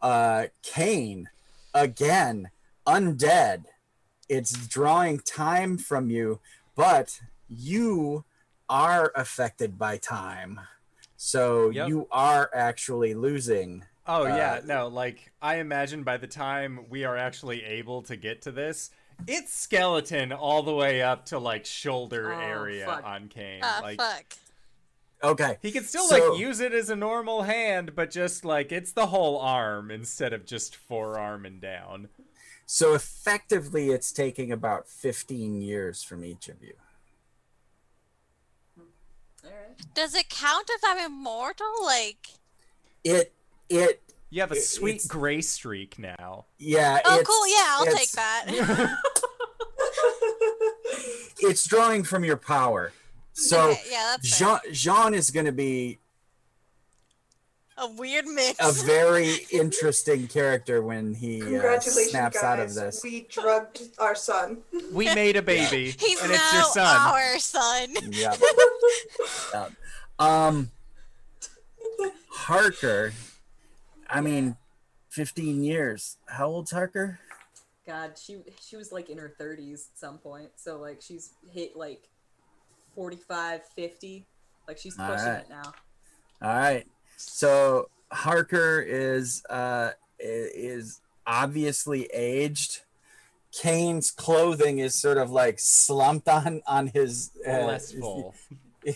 [0.01, 1.29] Uh Kane
[1.71, 2.49] again
[2.87, 3.65] undead.
[4.27, 6.39] It's drawing time from you
[6.75, 8.25] but you
[8.67, 10.61] are affected by time
[11.25, 11.87] so Yep.
[11.87, 17.05] you are actually losing Oh yeah, Uh, no, like I imagine by the time we
[17.05, 18.89] are actually able to get to this,
[19.25, 23.05] it's skeleton all the way up to like shoulder Oh, area fuck.
[23.05, 23.61] on Kane.
[23.63, 24.25] Ah, like fuck.
[25.23, 28.73] okay he can still So- like use it as a normal hand, but just like
[28.73, 32.09] it's the whole arm instead of just forearm and down.
[32.65, 36.73] so effectively it's taking about 15 years from each of you
[39.43, 39.93] All right.
[39.93, 41.67] Does it count if I'm immortal?
[41.83, 42.27] Like,
[43.03, 43.33] it
[43.69, 46.45] it You have a It- sweet gray streak now.
[46.57, 47.47] yeah oh, it's- cool.
[47.47, 48.45] Yeah, I'll take that.
[51.39, 52.93] it's drawing from your power.
[53.33, 54.59] So Okay, yeah, that's fair.
[54.63, 55.99] Jean Jean is going to be
[57.83, 58.59] a weird mix.
[58.59, 62.43] a very interesting character when he uh, Congratulations, snaps guys.
[62.43, 63.01] out of this.
[63.03, 64.59] We drugged our son.
[64.91, 66.97] we made a baby, He's and now it's your son.
[67.13, 67.89] our son.
[68.11, 68.39] Yep.
[69.53, 69.71] Yep.
[70.19, 70.71] Um,
[72.29, 73.13] Harker.
[74.09, 74.55] I mean,
[75.09, 76.17] fifteen years.
[76.27, 77.19] How old's Harker?
[77.85, 80.49] God, she she was like in her 30s at some point.
[80.55, 82.07] So like she's hit like
[82.95, 84.25] 45, 50.
[84.67, 85.39] Like she's pushing right.
[85.39, 85.73] it now.
[86.41, 86.87] All right.
[87.29, 92.81] So Harker is uh is obviously aged.
[93.51, 98.33] Kane's clothing is sort of like slumped on on his uh, Less full,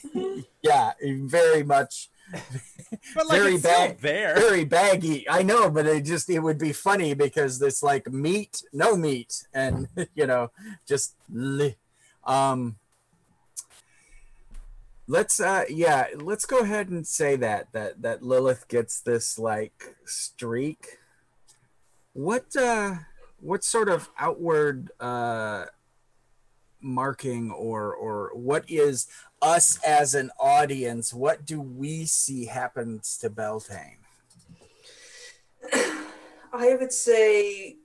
[0.63, 2.09] yeah, very much
[3.15, 3.57] but like very
[3.93, 4.35] there.
[4.35, 5.29] very baggy.
[5.29, 9.47] I know, but it just it would be funny because it's like meat, no meat,
[9.53, 10.51] and you know,
[10.87, 11.15] just
[12.25, 12.77] um.
[15.07, 19.95] Let's uh yeah, let's go ahead and say that that that Lilith gets this like
[20.05, 20.99] streak.
[22.13, 22.95] What uh
[23.39, 25.65] what sort of outward uh
[26.81, 29.07] marking or or what is
[29.41, 33.99] us as an audience, what do we see happens to Beltane?
[35.73, 37.77] I would say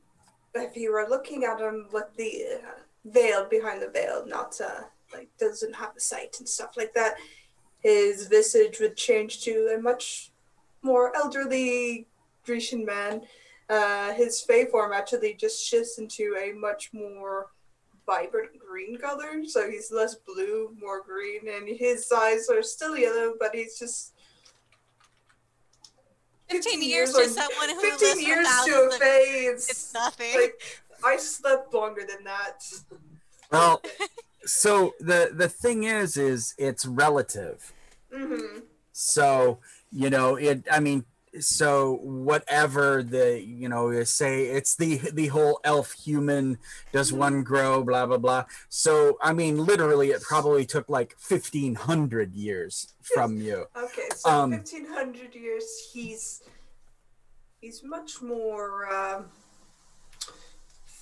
[0.54, 4.82] if you were looking at him with the uh, veil behind the veil, not uh,
[5.12, 7.14] like doesn't have the sight and stuff like that,
[7.80, 10.30] his visage would change to a much
[10.82, 12.06] more elderly
[12.44, 13.22] Grecian man.
[13.68, 17.48] Uh, his fey form actually just shifts into a much more
[18.06, 23.34] vibrant green color, so he's less blue, more green, and his eyes are still yellow,
[23.38, 24.12] but he's just
[26.48, 29.06] 15 years like- to someone who 15 lives years to a of fae,
[29.52, 30.34] It's it's nothing.
[30.34, 32.64] like I slept longer than that.
[33.50, 33.80] Well,
[34.44, 37.72] so the the thing is, is it's relative.
[38.12, 38.60] hmm
[38.92, 39.60] So
[39.90, 40.64] you know, it.
[40.70, 41.04] I mean,
[41.40, 46.58] so whatever the you know say, it's the the whole elf human.
[46.92, 47.82] Does one grow?
[47.84, 48.44] Blah blah blah.
[48.68, 53.66] So I mean, literally, it probably took like fifteen hundred years from you.
[53.76, 56.42] Okay, so Um, 1500 years, he's
[57.60, 59.26] he's much more um,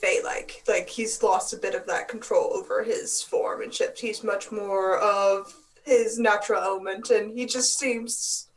[0.01, 0.63] Fey-like.
[0.69, 4.01] Like he's lost a bit of that control over his form and shift.
[4.01, 5.55] He's much more of
[5.85, 8.49] his natural element, and he just seems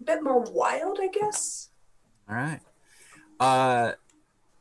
[0.00, 1.68] a bit more wild, I guess.
[2.28, 2.60] All right.
[3.38, 3.92] Uh,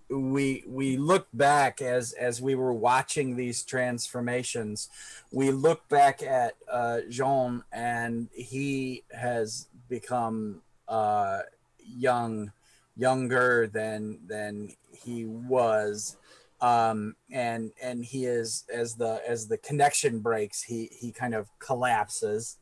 [0.10, 4.90] we we look back as as we were watching these transformations.
[5.32, 11.42] We look back at uh, Jean, and he has become uh,
[11.78, 12.52] young,
[13.00, 16.18] younger than than he was,
[16.62, 21.48] um, and and he is as the as the connection breaks, he he kind of
[21.60, 22.58] collapses,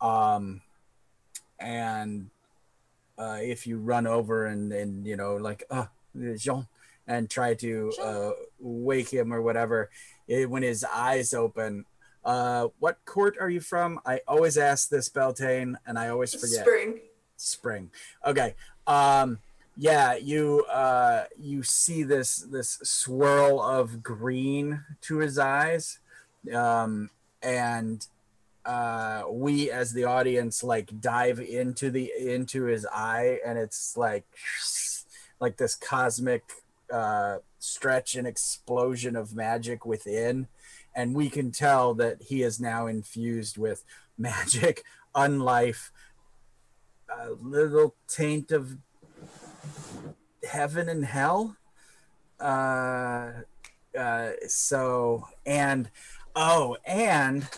[0.00, 0.60] um,
[1.58, 2.30] and
[3.18, 5.86] uh, if you run over and and you know like uh
[6.36, 6.66] Jean
[7.06, 9.90] and try to uh, wake him or whatever
[10.26, 11.84] it, when his eyes open
[12.24, 14.00] uh what court are you from?
[14.06, 16.64] I always ask this beltane and i always forget.
[16.64, 17.00] Spring.
[17.36, 17.90] spring.
[18.24, 18.54] Okay.
[18.86, 19.38] Um
[19.76, 25.98] yeah you uh you see this this swirl of green to his eyes
[26.54, 27.10] um
[27.42, 28.06] and
[28.64, 34.24] uh we as the audience like dive into the into his eye and it's like
[35.40, 36.44] like this cosmic
[36.92, 40.46] uh stretch and explosion of magic within
[40.94, 43.84] and we can tell that he is now infused with
[44.18, 44.84] magic
[45.16, 45.90] unlife
[47.08, 48.76] a little taint of
[50.48, 51.56] heaven and hell
[52.40, 53.30] uh
[53.98, 55.90] uh so and
[56.34, 57.48] oh and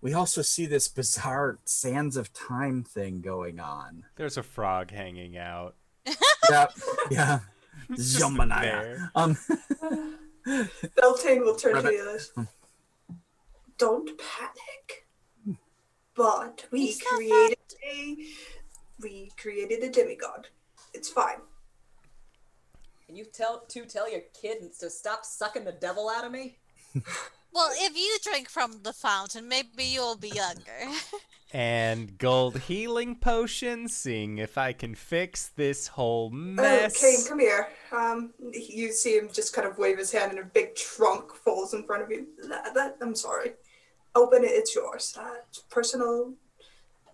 [0.00, 5.36] we also see this bizarre sands of time thing going on There's a frog hanging
[5.36, 5.74] out.
[6.50, 6.72] yep
[7.10, 7.40] yeah
[7.90, 8.60] It's just Jambalaya.
[8.62, 9.10] there.
[9.14, 9.36] um
[10.96, 12.32] Beltane will turn to the others.
[13.78, 15.58] Don't panic.
[16.14, 17.58] But we He's not created
[17.92, 18.16] a
[19.00, 20.48] we created a demigod.
[20.94, 21.38] It's fine.
[23.12, 26.56] Can you tell to tell your kid to stop sucking the devil out of me?
[27.54, 30.96] Well, if you drink from the fountain, maybe you'll be younger.
[31.52, 36.98] And gold healing potion, seeing if I can fix this whole Oh, mess.
[36.98, 37.68] Kane, come here.
[37.94, 41.74] Um, you see him just kind of wave his hand, and a big trunk falls
[41.74, 42.28] in front of you.
[42.48, 43.52] That, that, I'm sorry.
[44.14, 44.52] Open it.
[44.52, 45.14] It's yours.
[45.20, 46.32] Uh, it's personal.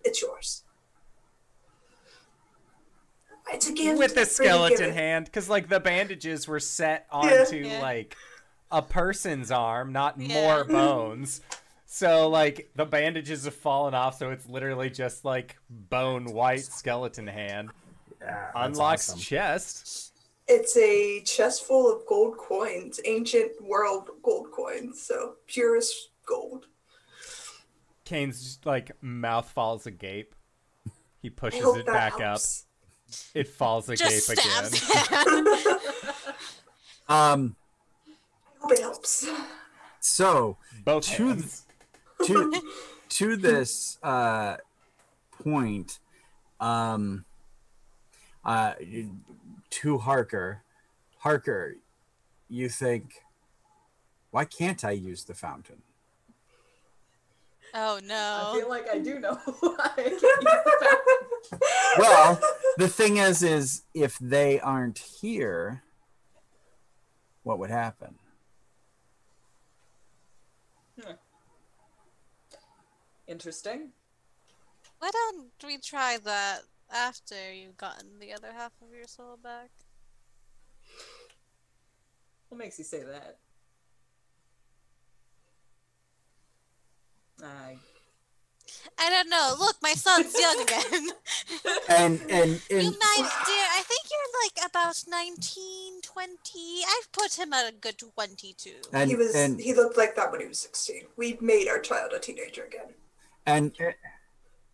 [0.05, 0.63] It's yours.
[3.51, 3.97] It's a gift.
[3.99, 7.81] with the skeleton hand because like the bandages were set onto Yeah.
[7.81, 8.15] like
[8.71, 10.33] a person's arm not Yeah.
[10.33, 10.73] more mm-hmm.
[10.73, 11.41] bones
[11.85, 17.25] so like the bandages have fallen off so it's literally just like bone white skeleton
[17.27, 17.69] hand
[18.21, 19.19] yeah, unlocks awesome.
[19.19, 20.13] chest
[20.47, 26.65] It's a chest full of gold coins, ancient world gold coins, so purest gold.
[28.05, 30.35] kane's like mouth falls agape
[31.21, 32.65] he pushes it back helps.
[32.65, 32.68] up
[33.33, 35.47] it falls agape Just stabs again.
[37.09, 37.55] um
[38.57, 39.27] I hope it helps.
[39.99, 41.65] so both To- hands.
[42.25, 42.61] to
[43.09, 44.57] to this uh
[45.43, 45.99] point
[46.59, 47.25] um
[48.45, 48.73] uh
[49.69, 50.61] to harker
[51.19, 51.75] harker
[52.49, 53.23] you think
[54.31, 55.81] why can't i use the fountain?
[57.73, 58.51] Oh no!
[58.51, 61.97] I feel like I do know why I can't use the fountain.
[61.97, 62.39] well
[62.77, 65.83] the thing is is if they aren't here
[67.43, 68.15] what would happen
[71.01, 71.11] hmm.
[73.29, 73.91] Interesting.
[74.97, 76.61] Why don't we try that
[76.91, 79.69] after you've gotten the other half of your soul back?
[82.47, 83.37] What makes you say that?
[87.43, 87.77] I
[88.97, 89.55] I don't know.
[89.59, 91.09] Look, my son's young again.
[91.89, 93.65] and and, you and might, dear.
[93.77, 96.81] I think you're like about 19, 20.
[96.87, 98.71] I've put him at a good 22.
[98.93, 101.03] and he was and he looked like that when he was 16.
[101.17, 102.93] We made our child a teenager again.
[103.45, 103.71] and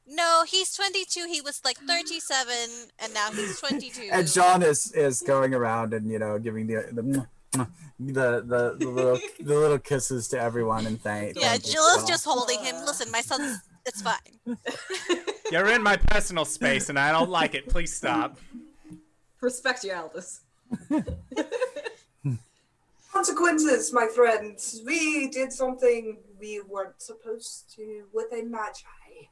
[0.08, 1.28] No, he's 22.
[1.32, 2.54] He was like 37,
[3.00, 4.10] and now he's 22.
[4.12, 7.68] and John is is going around and you know giving the the the
[8.00, 11.36] the, the little the little kisses to everyone and thank.
[11.40, 12.76] yeah, thank you Jill is just holding him.
[12.86, 13.60] Listen, my son's.
[13.86, 14.58] It's fine.
[15.52, 18.36] you're in my personal space and i don't like it please stop
[19.46, 20.42] respect you, Aldous.
[23.14, 24.82] Consequences, my friends.
[24.86, 29.30] We did something we weren't supposed to with a magi.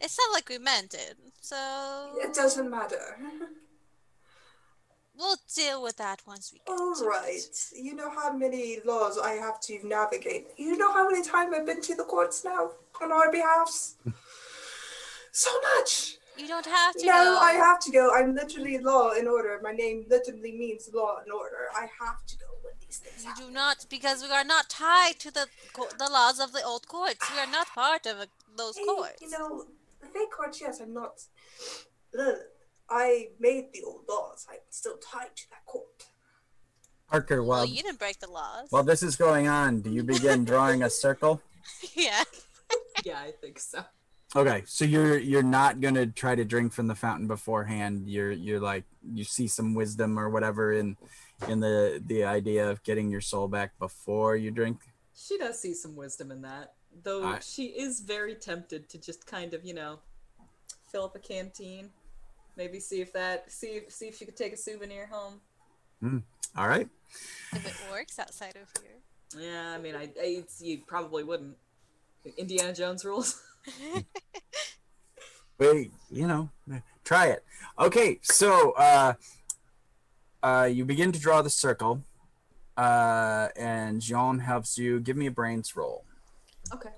[0.00, 1.16] It's not like we meant it.
[1.40, 1.56] So
[2.16, 3.16] It doesn't matter.
[5.16, 7.34] we'll deal with that once we get All to right.
[7.36, 7.56] it.
[7.76, 10.48] You know how many laws I have to navigate.
[10.56, 12.70] You know how many times I've been to the courts now
[13.00, 13.96] on our behalfs.
[15.32, 16.16] so much.
[16.36, 17.38] You don't have to No, go.
[17.40, 18.14] I have to go.
[18.14, 19.60] I'm literally law and order.
[19.62, 21.68] My name literally means law and order.
[21.76, 23.46] I have to go when these these things You happen.
[23.46, 26.88] do not, because we are not tied to the co- the laws of the old
[26.88, 27.30] courts.
[27.30, 29.20] We are not part of those Hey, courts.
[29.22, 29.64] You know,
[30.00, 31.20] the fake courts, yes, I'm not.
[32.18, 32.36] Ugh,
[32.94, 34.46] I made the old laws.
[34.50, 36.06] I'm still tied to that court.
[37.08, 38.66] Parker, oh, well, while you didn't break the laws.
[38.70, 41.40] while this is going on, do you begin drawing a circle?
[41.94, 42.22] yeah.
[43.04, 43.84] Yeah, I think so.
[44.36, 48.08] Okay, so you're you're not gonna try to drink from the fountain beforehand.
[48.08, 50.96] You're you're like you see some wisdom or whatever in
[51.48, 54.78] in the the idea of getting your soul back before you drink.
[55.14, 59.26] She does see some wisdom in that, though I- she is very tempted to just
[59.26, 59.98] kind of, you know,
[60.90, 61.90] fill up a canteen,
[62.56, 65.40] maybe see if that see if see if she could take a souvenir home.
[66.56, 66.88] All right.
[67.52, 68.98] If it works outside of here.
[69.38, 71.56] Yeah, I mean, I, I it's, you probably wouldn't.
[72.36, 73.40] Indiana Jones rules.
[75.58, 76.50] Wait, you know,
[77.04, 77.44] try it.
[77.78, 79.14] Okay, so uh,
[80.42, 82.02] uh, you begin to draw the circle,
[82.76, 85.00] uh, and Jean helps you.
[85.00, 86.04] Give me a brains roll.
[86.72, 86.90] Okay.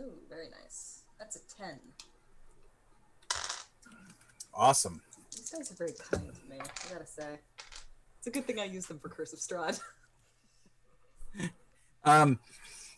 [0.00, 1.02] Oh, very nice.
[1.18, 1.78] That's a ten.
[4.62, 5.02] Awesome.
[5.32, 6.56] These guys are very kind to me.
[6.60, 7.40] I gotta say,
[8.18, 9.80] it's a good thing I use them for Curse of Strahd.
[12.04, 12.40] Um,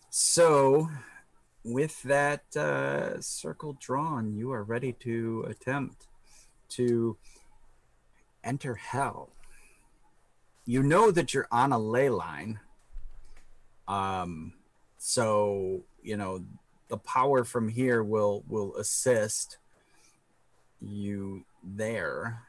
[0.08, 0.88] so
[1.62, 6.06] with that uh, circle drawn, you are ready to attempt
[6.70, 7.18] to
[8.42, 9.28] enter hell.
[10.64, 12.60] You know that you're on a ley line.
[13.86, 14.54] Um,
[14.96, 16.44] so you know
[16.88, 19.58] the power from here will will assist
[20.88, 22.42] you there.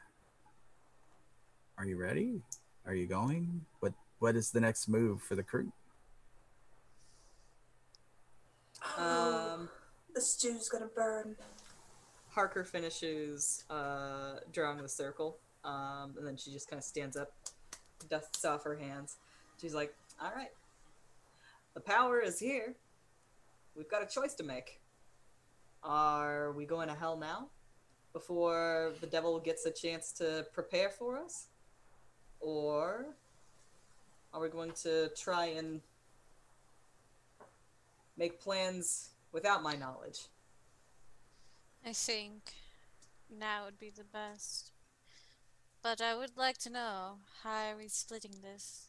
[1.78, 2.42] Are you ready?
[2.86, 3.64] Are you going?
[3.80, 5.72] What what is the next move for the crew?
[8.96, 9.68] Um,
[10.14, 11.36] the stew's gonna burn.
[12.30, 17.32] Harker finishes uh, drawing the circle, um, and then she just kind of stands up,
[18.10, 19.16] dusts off her hands.
[19.60, 20.50] She's like, "All right,
[21.74, 22.74] the power is here.
[23.74, 24.80] We've got a choice to make.
[25.82, 27.48] Are we going to hell now,
[28.18, 31.48] before the devil gets a chance to prepare for us,
[32.40, 33.04] or
[34.32, 35.82] are we going to try and
[38.16, 40.20] make plans without my knowledge?"
[41.84, 42.40] I think
[43.28, 44.72] now would be the best.
[45.82, 48.88] But I would like to know how are we splitting this?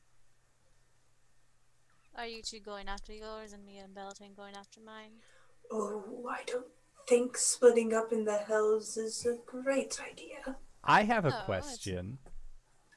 [2.15, 5.13] Are you two going after yours and me and Beltane going after mine?
[5.69, 6.76] Oh, I don't
[7.07, 10.57] think splitting up in the hells is a great idea.
[10.83, 12.19] I have a Oh, that's- question.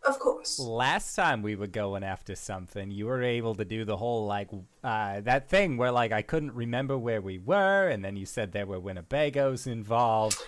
[0.02, 0.58] Of course.
[0.58, 4.48] Last time we were going after something, you were able to do the whole like
[4.82, 8.52] uh, that thing where like I couldn't remember where we were, and then you said
[8.52, 10.38] there were Winnebagos involved.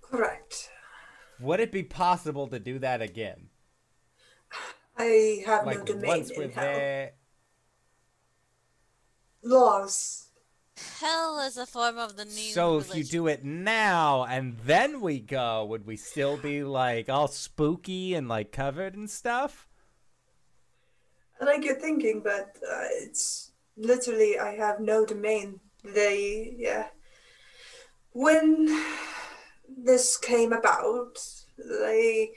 [0.00, 0.70] Correct.
[1.40, 3.48] Would it be possible to do that again?
[4.96, 6.62] I have Like no domain once we're in hell.
[6.64, 7.12] there,
[9.42, 10.23] Laws.
[10.76, 15.00] Hell is a form of the new So if you do it now and then
[15.00, 19.68] we go, would we still be like all spooky and like covered and stuff?
[21.40, 25.60] I like your thinking, but uh, it's literally I have no domain.
[25.84, 26.88] They, yeah.
[28.12, 28.66] When
[29.68, 31.18] this came about,
[31.56, 32.28] the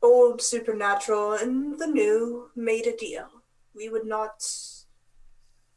[0.00, 3.28] old supernatural and the new made a deal.
[3.74, 4.46] We would not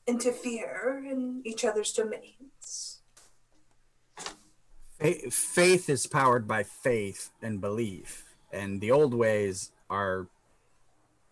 [0.07, 2.99] interfere in each other's domains.
[5.29, 10.27] Faith is powered by faith and belief, and the old ways are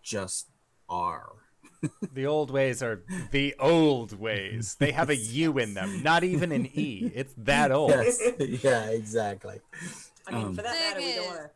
[0.02, 0.48] just
[0.88, 1.30] are.
[2.14, 4.76] The old ways are the old ways.
[4.78, 7.10] They have a U in them, not even an E.
[7.14, 7.90] It's that old.
[7.90, 8.22] Yes,
[8.64, 9.60] yeah, exactly.
[10.26, 11.50] I mean, Um, for that matter, we don't want to.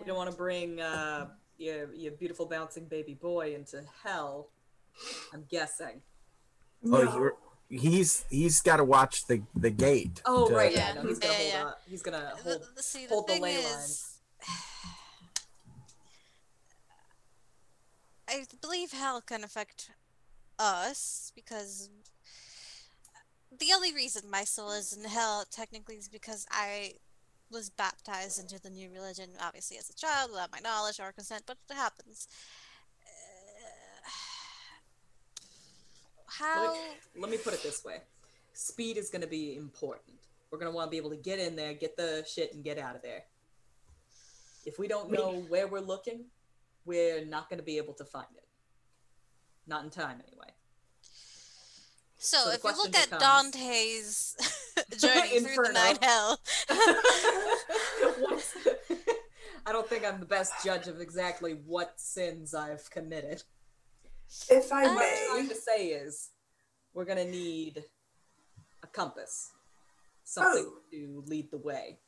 [0.00, 1.28] We don't want to bring uh,
[1.58, 4.48] your your beautiful bouncing baby boy into hell.
[5.34, 6.00] I'm guessing.
[6.86, 7.16] Oh, No.
[7.16, 7.36] you're,
[7.68, 10.20] he's he's got to watch the the gate.
[10.26, 10.88] Oh to- right, Yeah.
[10.94, 11.02] yeah.
[11.02, 11.64] No, he's gonna Yeah, hold yeah.
[11.66, 11.80] up.
[11.88, 12.62] He's gonna The- hold.
[12.76, 14.18] the- see, the hold the ley is,
[18.28, 19.90] I believe hell can affect
[20.58, 21.90] us because
[23.56, 26.94] the only reason my soul is in hell technically is because I
[27.50, 31.44] was baptized into the new religion, obviously as a child, without my knowledge or consent,
[31.46, 32.26] but it happens.
[36.38, 36.64] How?
[36.64, 37.98] Let me, let me put it this way:
[38.52, 40.16] speed is gonna be important.
[40.50, 42.78] We're gonna want to be able to get in there, get the shit, and get
[42.78, 43.24] out of there.
[44.64, 46.26] If we don't know where we're looking,
[46.84, 48.44] we're not gonna be able to find it.
[49.66, 50.48] Not in time, anyway.
[52.18, 54.36] So, So if you look question at Dante's
[54.98, 56.40] journey through the nine hell,
[59.66, 63.42] I don't think I'm the best judge of exactly what sins I've committed.
[64.50, 66.30] If I Uh, What I'm may, trying to say is,
[66.92, 67.84] we're gonna need
[68.82, 69.52] a compass,
[70.24, 70.80] something Oh.
[70.90, 72.00] to lead the way.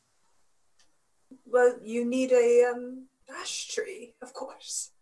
[1.45, 4.93] well, you need a um ash tree, of course.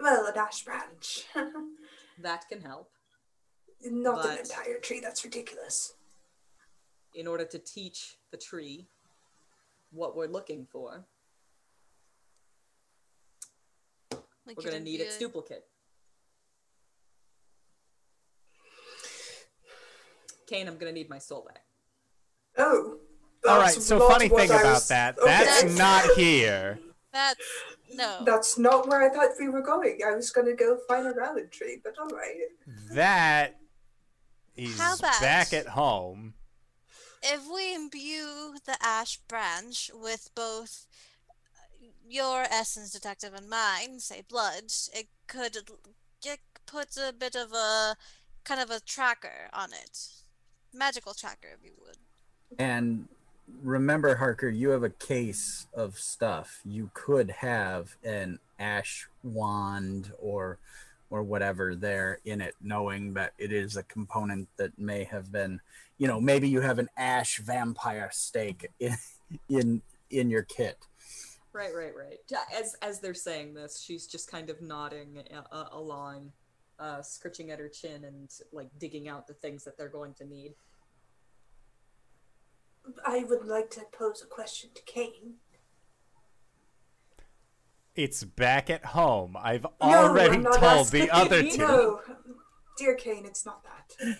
[0.00, 1.26] Well, an ash branch.
[2.18, 2.90] That can help.
[3.80, 5.00] Not an entire tree.
[5.00, 5.94] That's ridiculous.
[7.14, 8.86] In order to teach the tree
[9.90, 11.04] what we're looking for,
[14.56, 15.64] We we're gonna need do its duplicate.
[20.46, 21.62] Kane, I'm gonna need my soul back.
[22.58, 22.98] Oh.
[23.48, 23.72] All right.
[23.72, 25.26] So funny thing about was- that, okay.
[25.26, 26.78] that's not here.
[27.12, 27.40] That's
[27.94, 28.22] no.
[28.24, 30.00] That's not where I thought we were going.
[30.06, 32.36] I was gonna go find a rabbit tree, but all right.
[32.92, 33.58] That
[34.56, 36.34] is How about- back at home.
[37.22, 40.86] If we imbue the ash branch with both
[42.12, 45.56] your essence detective and mine, say blood, it could
[46.22, 47.96] get put a bit of a
[48.44, 50.08] kind of a tracker on it.
[50.74, 51.96] Magical tracker, if you would.
[52.58, 53.08] And
[53.62, 56.60] remember, Harker, you have a case of stuff.
[56.64, 60.58] You could have an ash wand or
[61.10, 65.60] or whatever there in it, knowing that it is a component that may have been,
[65.98, 68.96] you know, maybe you have an ash vampire stake in
[69.48, 70.76] in in your kit.
[71.52, 72.18] Right, right, right.
[72.58, 76.32] As as they're saying this, she's just kind of nodding uh, uh, along,
[76.78, 80.24] uh, scritching at her chin and like digging out the things that they're going to
[80.24, 80.54] need.
[83.06, 85.34] I would like to pose a question to Kane.
[87.94, 89.36] It's back at home.
[89.38, 91.58] I've No, already I'm told the other two.
[91.58, 92.00] No,
[92.78, 94.18] dear Kane, it's not that.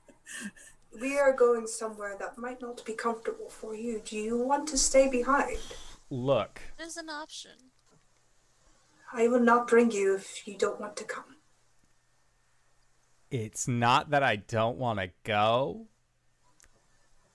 [1.00, 4.00] we are going somewhere that might not be comfortable for you.
[4.02, 5.58] Do you want to stay behind?
[6.12, 7.52] Look, There's an option.
[9.14, 11.36] I will not bring you if you don't want to come.
[13.30, 15.86] it's not that I don't want to go.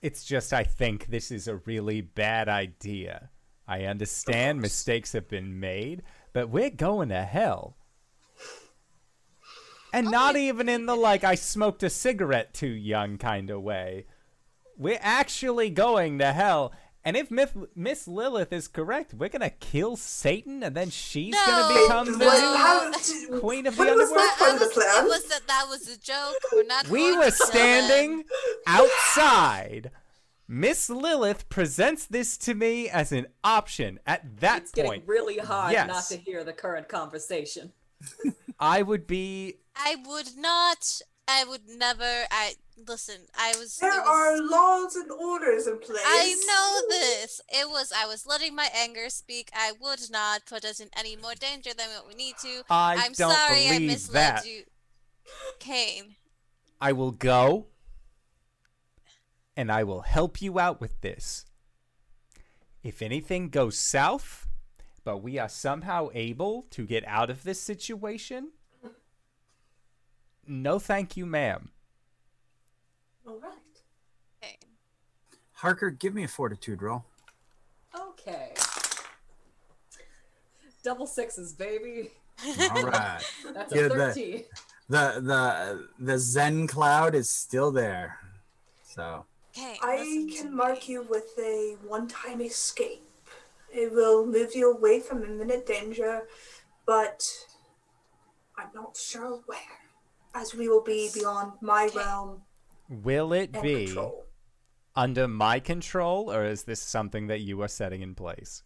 [0.00, 3.30] It's just I think this is a really bad idea.
[3.66, 7.76] I understand mistakes have been made, but we're going to hell.
[9.92, 14.06] And not even in the like I smoked a cigarette too young kind of way.
[14.76, 16.72] We're actually going to hell.
[17.04, 21.34] And if Myth- Miss Lilith is correct, we're going to kill Satan and then she's
[21.34, 24.18] gonna become the What- new how did- queen of the when was underworld.
[24.28, 25.04] that part the was, plan?
[25.06, 26.36] Was that that was a joke.
[26.52, 26.88] We're not.
[26.88, 27.46] We were to kill them.
[27.48, 28.24] standing
[28.66, 29.90] outside.
[30.50, 34.00] Miss Lilith presents this to me as an option.
[34.06, 34.62] At that point.
[34.62, 37.72] it's point, getting really hard not to hear the current conversation.
[38.58, 39.58] I would be.
[39.76, 41.00] I would not.
[41.28, 42.24] I would never.
[42.30, 42.54] I
[42.86, 43.26] listen.
[43.38, 43.76] I was.
[43.76, 46.02] There was- are laws and orders in place.
[46.04, 47.40] I know this.
[47.50, 47.92] It was.
[47.94, 49.50] I was letting my anger speak.
[49.54, 52.62] I would not put us in any more danger than what we need to.
[52.70, 54.46] I am don't sorry I believe misled that.
[54.46, 54.62] you.
[55.58, 56.16] Kane.
[56.80, 57.66] I will go,
[59.56, 61.44] and I will help you out with this.
[62.82, 64.46] If anything goes south,
[65.04, 68.52] but we are somehow able to get out of this situation,
[70.48, 71.70] no, thank you, ma'am.
[73.26, 73.52] All right.
[74.40, 74.56] Kane.
[75.52, 77.04] Harker, give me a fortitude roll.
[77.98, 78.52] Okay.
[80.82, 82.10] Double sixes, baby.
[82.70, 83.20] All right.
[83.54, 84.44] That's Yeah, a the- thirteen.
[84.88, 88.18] the the the Zen cloud is still there.
[88.84, 89.76] So Kane.
[89.82, 90.56] I listen to can me.
[90.56, 93.04] mark you with a one-time escape.
[93.70, 96.22] It will move you away from imminent danger,
[96.86, 97.22] but
[98.56, 99.58] I'm not sure where,
[100.34, 102.42] as we will be beyond my realm
[102.88, 104.24] Will it be control.
[104.96, 108.62] under my control, or is this something that you are setting in place?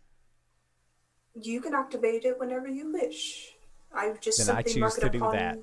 [1.35, 3.53] You can activate it whenever you wish.
[3.95, 5.33] I just Then I choose mark it to do upon.
[5.37, 5.59] that.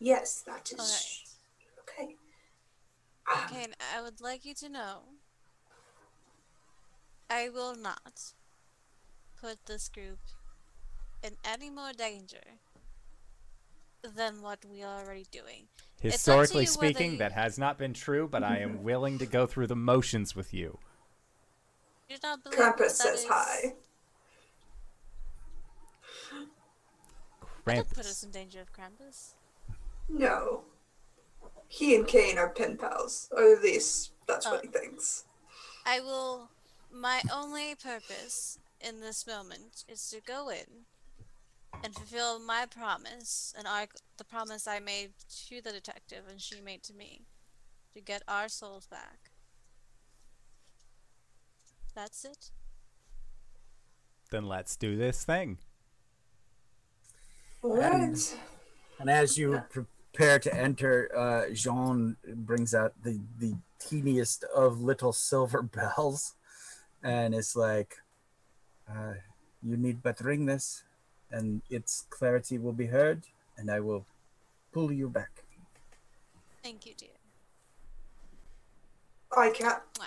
[0.00, 2.08] Yes, that is Alright.
[2.08, 2.16] okay.
[3.66, 4.98] Um, I would like you to know
[7.30, 8.32] I will not
[9.40, 10.18] put this group
[11.22, 12.58] in any more danger
[14.14, 15.64] than what we are already doing.
[16.02, 19.18] It's up to Historically speaking, you- that has not been true, but I am willing
[19.18, 20.78] to go through the motions with you.
[22.08, 23.74] Do not believe that Krampus says is- hi.
[27.66, 29.32] I don't put us in danger of Krampus.
[30.08, 30.64] No.
[31.66, 34.60] He and Kane are pen pals, or at least that's what Oh.
[34.62, 35.24] he thinks.
[35.86, 36.50] I will.
[36.92, 40.84] My only purpose in this moment is to go in
[41.82, 43.86] and fulfill my promise and our,
[44.16, 45.12] the promise I made
[45.48, 47.22] to the detective and she made to me
[47.94, 49.30] to get our souls back.
[51.94, 52.50] That's it.
[54.30, 55.58] then let's do this thing.
[57.62, 58.36] All right.
[58.98, 65.12] And as you prepare to enter, uh, Jean brings out the, the teeniest of little
[65.12, 65.62] silver
[65.96, 66.34] bells
[67.02, 67.96] and it's like,
[68.88, 69.14] uh,
[69.62, 70.82] You need but ring this,
[71.34, 73.22] and its clarity will be heard,
[73.58, 74.06] and I will
[74.72, 75.42] pull you back.
[76.62, 77.18] Thank you, dear.
[79.36, 79.82] I can't.
[79.94, 80.06] Mwah.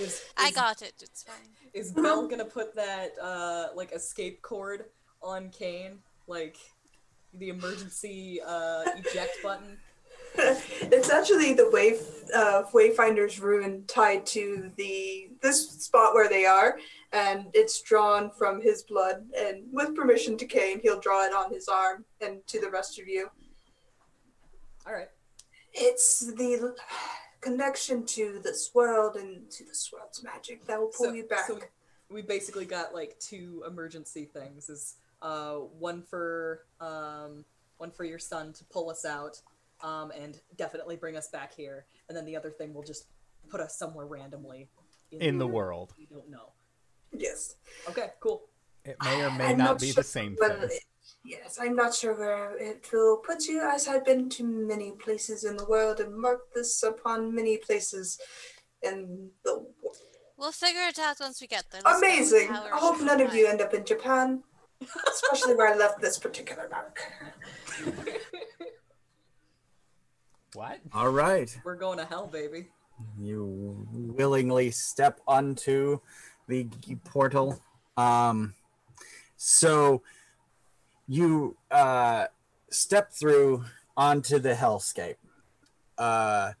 [0.00, 0.94] Is, I got it.
[1.00, 1.36] It's fine.
[1.72, 4.86] Is Belle gonna put that uh like escape cord
[5.22, 6.56] on Kane, like
[7.34, 9.78] the emergency uh eject button?
[10.92, 12.00] it's actually the wave
[12.34, 16.78] uh, Wayfinder's rune tied to the this spot where they are,
[17.12, 19.26] and it's drawn from his blood.
[19.36, 22.98] And with permission to Kane, he'll draw it on his arm and to the rest
[22.98, 23.28] of you.
[24.86, 25.08] All right.
[25.72, 26.74] It's the
[27.40, 31.46] connection to this world and to this world's magic that will pull So- you back.
[31.46, 31.58] so
[32.10, 34.68] we basically got like two emergency things.
[34.68, 37.44] Is uh one for um
[37.78, 39.40] one for your son to pull us out,
[39.82, 43.06] um and definitely bring us back here, and then the other thing will just
[43.48, 44.68] put us somewhere randomly
[45.12, 45.94] In the world.
[45.98, 46.52] We don't know.
[47.12, 47.56] yes.
[47.88, 48.42] Okay, cool.
[48.84, 50.76] It may or may I'm not be sure the same whether thing.
[50.78, 50.84] it-
[51.24, 55.44] yes, I'm not sure where it will put you, as I've been to many places
[55.44, 58.18] in the world and marked this upon many places
[58.82, 59.96] in the world.
[60.36, 61.80] We'll figure it out once we get there.
[61.84, 62.50] Let's Amazing.
[62.50, 64.42] I hope none of you end up in Japan,
[65.10, 67.00] especially where I left this particular mark.
[70.54, 70.80] What?
[70.92, 71.56] All right.
[71.64, 72.68] We're going to hell, baby.
[73.20, 76.00] You willingly step onto
[76.48, 76.68] the
[77.04, 77.62] portal.
[77.96, 78.54] Um,
[79.36, 80.02] so
[81.06, 82.26] you uh,
[82.70, 83.64] step through
[83.96, 85.16] onto the hellscape.
[85.96, 86.52] Uh,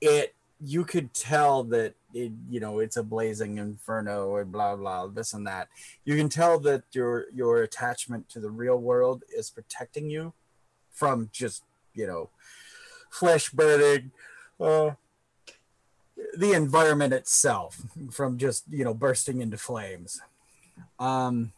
[0.00, 5.06] it you could tell that it you know it's a blazing inferno or blah blah
[5.06, 5.68] this and that.
[6.04, 10.32] You can tell that your your attachment to the real world is protecting you
[10.90, 12.30] from just you know
[13.14, 14.10] flesh burning.
[14.60, 14.90] Uh,
[16.36, 17.80] the environment itself
[18.10, 20.20] from just you know bursting into flames.
[20.98, 21.52] Um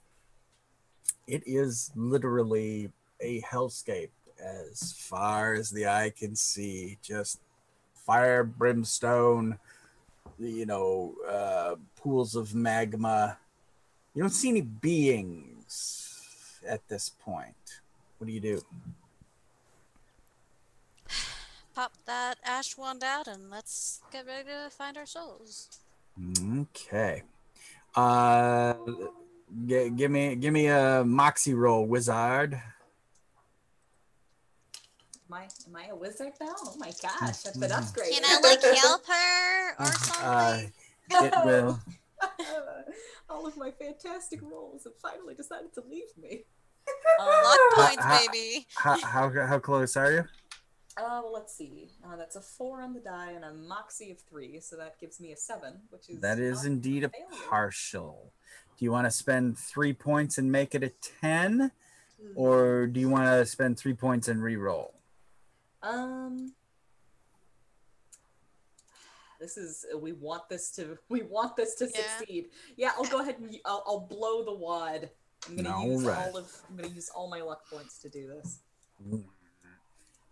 [1.27, 6.99] it is literally a hellscape as far as the eye can see.
[7.03, 7.41] Just
[7.95, 9.59] fire brimstone
[10.39, 13.39] you know uh pools of magma.
[14.15, 17.81] You don't see any beings at this point.
[18.19, 18.63] What do you do
[21.77, 25.69] Pop that ash wand out and let's get ready to find our souls.
[26.59, 27.23] Okay.
[27.95, 28.73] Uh,
[29.67, 32.55] g- give me give me a moxie roll, wizard.
[32.55, 32.63] Am
[35.35, 36.55] I, am I a wizard now?
[36.65, 38.11] Oh my gosh, I've been upgraded.
[38.11, 40.73] Can I like help her or Uh, something?
[41.11, 41.79] it will.
[43.29, 46.45] All of my fantastic rolls have finally decided to leave me.
[47.19, 48.67] Luck Uh, points, uh, baby.
[48.77, 50.25] How, how how close are you?
[50.97, 51.89] Uh, well, let's see.
[52.05, 55.21] Uh, that's a four on the die and a moxie of three, so that gives
[55.21, 57.27] me a seven, which is That is indeed a failure.
[57.49, 58.33] partial.
[58.79, 61.73] Do you want to spend three points and make it a ten,
[62.21, 62.33] Hmm.
[62.35, 64.95] or do you want to spend three points and re-roll?
[65.83, 66.55] Um,
[69.39, 72.19] this is we want this to we want this to Yeah.
[72.19, 72.51] succeed.
[72.77, 75.11] Yeah, I'll go ahead and y- I'll, I'll blow the wad.
[75.49, 76.29] I'm gonna use Alright.
[76.29, 78.61] all of I'm gonna use all my luck points to do this.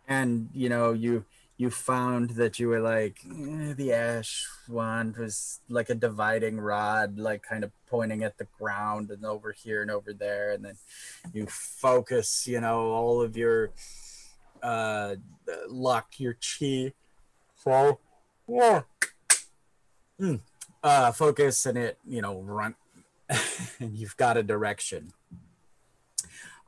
[0.09, 1.25] And you know you
[1.57, 7.19] you found that you were like eh, the ash wand was like a dividing rod
[7.19, 10.77] like kind of pointing at the ground and over here and over there and then
[11.33, 13.71] you focus you know all of your
[14.63, 15.15] uh
[15.69, 16.93] luck your chi
[18.49, 18.83] yeah
[20.21, 20.41] Mm.
[20.83, 22.75] uh focus and it you know run
[23.81, 25.13] and you've got a direction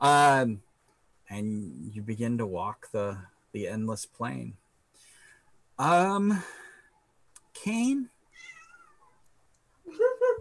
[0.01, 0.63] um
[1.29, 3.19] and you begin to walk the
[3.53, 4.55] the endless plain.
[5.79, 6.43] Um,
[7.55, 8.09] Kane.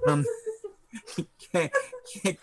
[0.08, 0.26] Um,
[1.52, 1.70] Kane,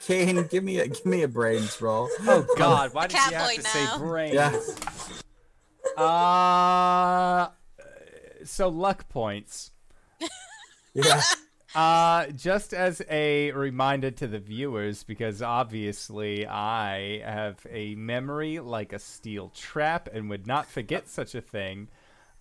[0.01, 2.09] Kane, give me a give me a brains roll.
[2.23, 2.93] Oh God!
[2.93, 3.69] Why did you have to now.
[3.69, 4.35] say brains?
[4.35, 6.03] Yeah.
[6.03, 7.51] Uh,
[8.45, 9.71] so luck points.
[10.95, 11.23] Yeah,
[11.75, 18.93] Uh, just as a reminder to the viewers, because obviously I have a memory like
[18.93, 21.89] a steel trap and would not forget such a thing.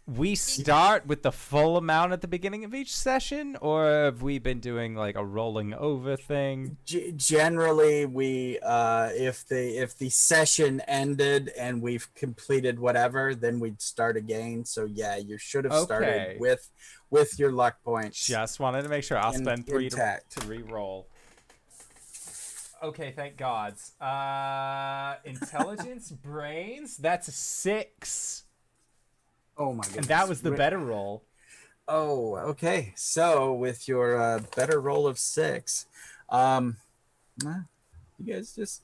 [0.06, 4.40] We start with the full amount at the beginning of each session, or have we
[4.40, 6.76] been doing like a rolling over thing?
[6.86, 13.60] G- generally we uh, if the if the session ended and we've completed whatever, then
[13.60, 14.66] we'd start again.
[14.66, 15.86] So yeah, you should have Okay.
[15.86, 16.70] started with
[17.12, 18.26] with your luck points.
[18.26, 19.18] Just wanted to make sure.
[19.20, 20.40] I'll In- spend three to, intact.
[20.40, 21.06] to re-roll.
[22.82, 23.92] okay, thank gods.
[24.02, 26.98] Uh, intelligence, brains.
[26.98, 28.46] That's a six,
[29.58, 29.98] Oh my goodness.
[29.98, 31.24] and that was the better roll.
[31.88, 32.94] Oh, okay.
[32.96, 35.86] So with your uh, better roll of six,
[36.30, 36.78] um,
[37.44, 38.84] you guys just,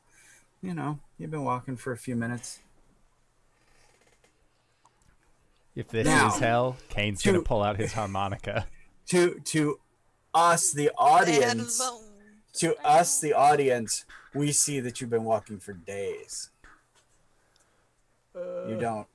[0.62, 2.60] you know, you've been walking for a few minutes.
[5.78, 8.66] If this Now, is hell, Kane's gonna pull out his harmonica.
[9.12, 9.80] To to
[10.34, 11.82] us, the audience,
[12.56, 14.04] to us, the audience,
[14.36, 16.50] we see that you've been walking for days.
[18.36, 19.08] You uh, don't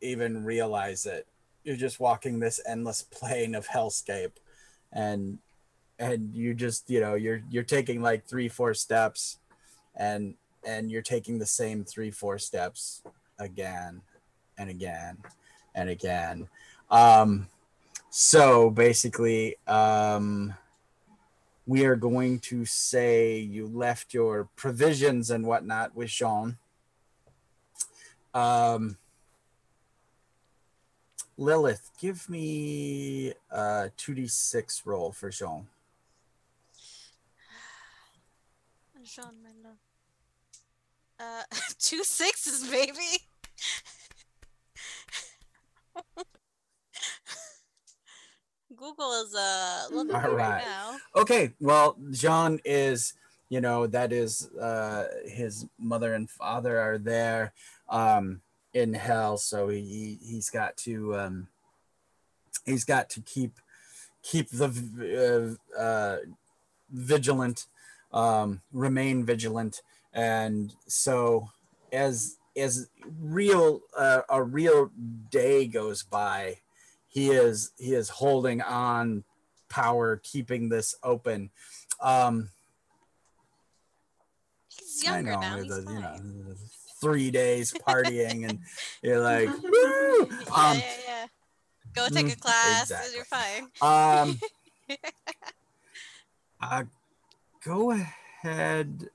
[0.00, 1.26] even realize it.
[1.64, 4.34] You're just walking this endless plane of hellscape,
[4.92, 5.38] and
[5.98, 9.38] and you just you know you're you're taking like three four steps,
[9.96, 13.02] and and you're taking the same three four steps
[13.36, 14.02] again,
[14.56, 15.16] and again,
[15.74, 16.48] and again.
[16.90, 17.48] Um,
[18.10, 20.54] so basically, um,
[21.66, 26.58] we are going to say you left your provisions and whatnot with Jean.
[28.34, 28.96] Um,
[31.36, 35.68] Lilith, give me a 2d6 roll for Jean.
[39.04, 39.78] Jean, my love.
[41.18, 41.42] Uh,
[41.78, 43.24] two sixes, baby.
[48.76, 50.64] Google is uh loving All right right.
[50.64, 50.96] now.
[51.16, 53.14] Okay, well, Jean is,
[53.48, 57.52] you know, that is uh, his mother and father are there
[57.88, 58.40] um,
[58.72, 61.48] in hell, so he he's got to um,
[62.64, 63.58] he's got to keep
[64.22, 66.16] keep the uh, uh,
[66.90, 67.66] vigilant,
[68.12, 69.82] um, remain vigilant,
[70.12, 71.50] and so
[71.92, 74.90] as as real uh, a real
[75.30, 76.58] day goes by,
[77.08, 79.24] he is he is holding on
[79.68, 81.50] power keeping this open.
[82.00, 82.50] Um,
[84.68, 85.56] He's younger know, now.
[85.56, 86.54] the- He's you know,
[87.00, 88.58] three days partying, and
[89.02, 90.28] you're like, woo!
[90.30, 91.26] yeah, Um, yeah, yeah.
[91.92, 93.16] Go take a mm, class, exactly.
[93.16, 93.68] you're fine.
[93.82, 94.38] um,
[96.60, 96.84] uh,
[97.64, 99.08] go ahead.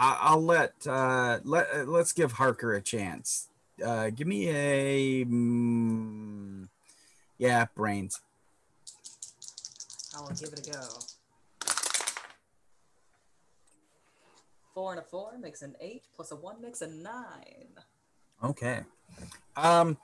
[0.00, 3.48] I, I'll let uh, let uh, let's give Harker a chance.
[3.84, 6.68] Uh, give me a mm,
[7.36, 8.22] yeah brains.
[10.16, 10.88] I'll give it a go.
[14.72, 17.68] Four and a four makes an eight, plus a one makes a nine.
[18.42, 18.80] Okay.
[19.54, 19.98] Um,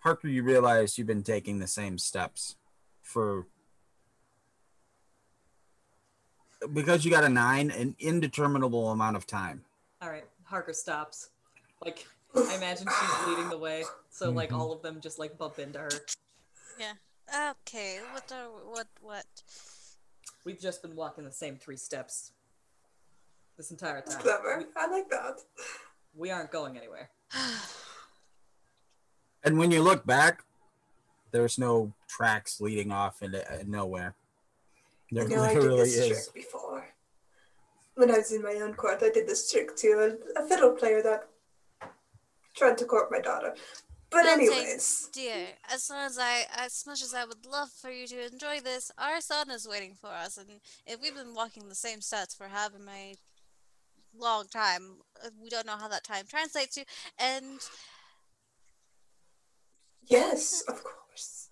[0.00, 2.56] Harker, you realize you've been taking the same steps
[3.00, 3.46] for
[6.72, 9.62] because you got a nine, an indeterminable amount of time.
[10.02, 11.30] All right, Harker stops.
[11.84, 14.58] Like, I imagine she's leading the way, so like Mhm.
[14.58, 15.90] all of them just like bump into her.
[16.78, 16.94] Yeah.
[17.50, 19.26] Okay, what are what what?
[20.44, 22.32] We've just been walking the same three steps
[23.56, 24.20] this entire time.
[24.20, 24.58] Clever.
[24.58, 25.40] We, I like that.
[26.14, 27.10] we aren't going anywhere.
[29.42, 30.44] And when you look back,
[31.30, 34.14] there's no tracks leading off into uh, nowhere.
[35.14, 36.08] There I know I did this is.
[36.08, 36.84] trick before.
[37.94, 39.88] When I was in my own court, I did this trick to
[40.36, 41.28] a, a fiddle player that
[42.56, 43.54] tried to court my daughter.
[44.10, 48.06] But anyways, Dear, as much as I as much as I would love for you
[48.08, 50.48] to enjoy this, our son is waiting for us, and
[50.86, 53.16] if we've been walking the same sets for however many
[54.16, 56.84] long time, uh, we don't know how that time translates to,
[57.18, 57.58] and
[60.06, 61.48] yes, of course.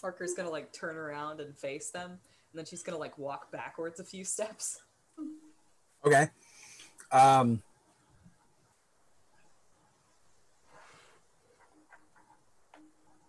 [0.00, 2.18] Harker's gonna like turn around and face them, and
[2.54, 4.80] then she's gonna like walk backwards a few steps.
[6.04, 6.28] Okay.
[7.10, 7.62] Um,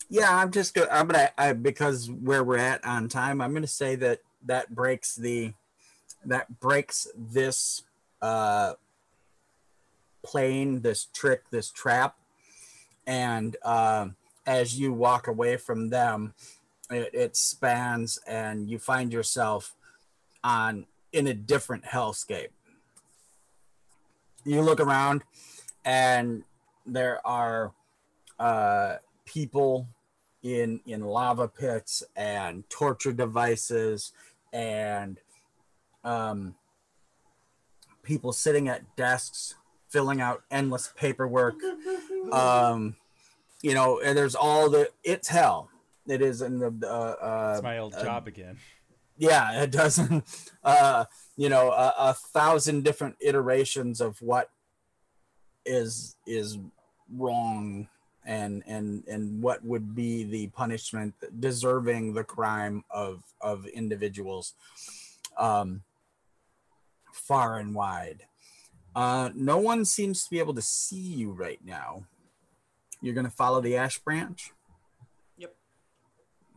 [0.09, 0.89] yeah, I'm just gonna.
[0.91, 3.41] I'm gonna I, because where we're at on time.
[3.41, 5.53] I'm gonna say that that breaks the
[6.25, 7.83] that breaks this
[8.21, 8.73] uh
[10.23, 12.17] plane, this trick, this trap,
[13.05, 14.15] and um
[14.45, 16.33] as you walk away from them,
[16.89, 19.75] it, it spans, and you find yourself
[20.43, 22.49] on in a different hellscape.
[24.43, 25.23] You look around
[25.83, 26.43] and
[26.85, 27.73] there are
[28.39, 28.95] uh,
[29.25, 29.87] people
[30.43, 34.13] in in lava pits and torture devices
[34.53, 35.19] and
[36.03, 36.55] um,
[38.03, 39.55] people sitting at desks
[39.89, 41.55] filling out endless paperwork.
[42.31, 42.97] Um,
[43.61, 45.69] you know and there's all the it's hell
[46.07, 46.87] it is in the uh,
[47.23, 48.57] uh, It's my old uh, job again.
[49.17, 50.23] yeah it doesn't
[50.63, 51.05] uh
[51.35, 54.49] you know a, a thousand different iterations of what
[55.65, 56.57] is is
[57.15, 57.87] wrong
[58.25, 64.53] and and and what would be the punishment deserving the crime of of individuals
[65.37, 65.83] um,
[67.13, 68.23] far and wide.
[68.95, 72.05] Uh, no one seems to be able to see you right now.
[73.01, 74.51] You're going to follow the ash branch?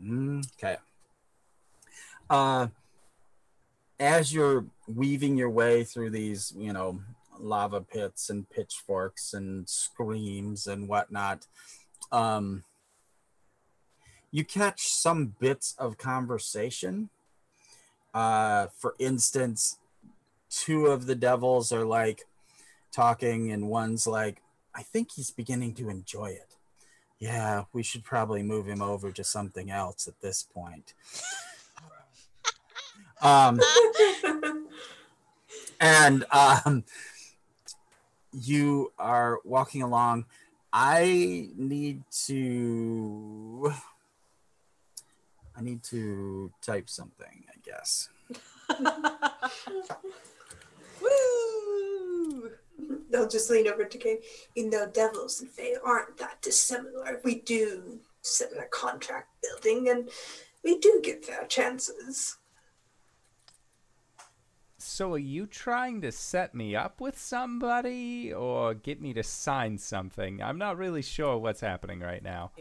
[0.03, 0.77] Okay.
[2.29, 2.69] Uh,
[3.99, 7.01] as you're weaving your way through these, you know,
[7.39, 11.47] lava pits and pitchforks and screams and whatnot,
[12.13, 12.65] um,
[14.31, 17.11] you catch some bits of conversation.
[18.15, 19.79] Uh, for instance,
[20.49, 22.23] two of the devils are like
[22.93, 24.43] talking, and one's like,
[24.75, 26.50] I think he's beginning to enjoy it.
[27.21, 30.95] Yeah, we should probably move him over to something else at this point.
[33.23, 33.61] Um,
[35.79, 36.85] and um,
[38.33, 40.25] you are walking along.
[40.73, 43.75] I need to.
[45.55, 48.09] I need to type something, I guess.
[51.03, 51.70] Woo!
[53.11, 54.19] They'll just lean over to Kane.
[54.55, 57.21] You know, devils and fae aren't that dissimilar.
[57.25, 60.11] We do similar contract building, and
[60.65, 62.37] we do get fair chances.
[64.79, 69.77] So are you trying to set me up with somebody or get me to sign
[69.77, 70.43] something?
[70.43, 72.53] I'm not really sure what's happening right now.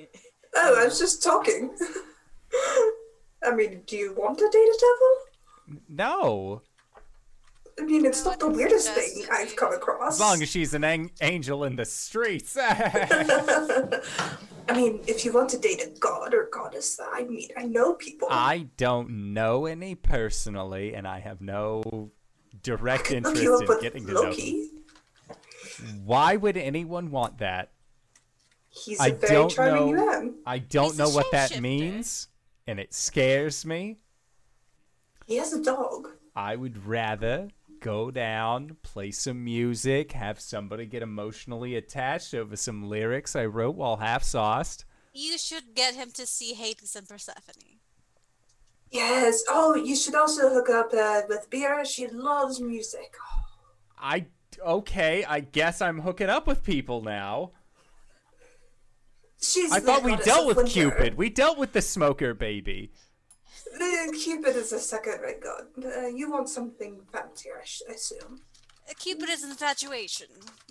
[0.55, 1.77] Oh, I was just talking.
[3.43, 5.81] I mean, do you want to date a devil?
[5.87, 6.61] No.
[7.79, 10.15] I mean, it's not the weirdest thing I've come across.
[10.15, 12.57] As long as she's an ang- angel in the streets.
[12.59, 14.01] I
[14.75, 18.27] mean, if you want to date a god or goddess, I mean, I know people.
[18.29, 22.11] I don't know any personally, and I have no
[22.61, 24.29] direct interest in getting to know them.
[24.31, 24.69] Loki.
[26.03, 27.71] Why would anyone want that?
[28.69, 30.05] He's I a very don't charming know.
[30.05, 30.33] man.
[30.45, 32.27] I don't He's know what that means,
[32.67, 33.97] and it scares me.
[35.25, 36.09] He has a dog.
[36.35, 37.49] I would rather
[37.79, 43.75] go down, play some music, have somebody get emotionally attached over some lyrics I wrote
[43.75, 44.85] while half sauced.
[45.13, 47.79] You should get him to see Hades and Persephone.
[48.91, 49.43] Yes.
[49.49, 51.83] Oh, you should also hook up uh, with Beer.
[51.85, 53.15] She loves music.
[53.99, 54.27] I
[54.65, 57.51] okay, I guess I'm hooking up with people now.
[59.41, 59.71] she's.
[59.71, 60.71] I thought we dealt with winter.
[60.71, 61.15] Cupid.
[61.15, 62.91] We dealt with the smoker baby.
[63.77, 65.67] The Cupid is a second-rate god.
[65.83, 68.41] Uh, you want something fancier, I sh- assume.
[68.89, 70.27] Uh, Cupid is infatuation,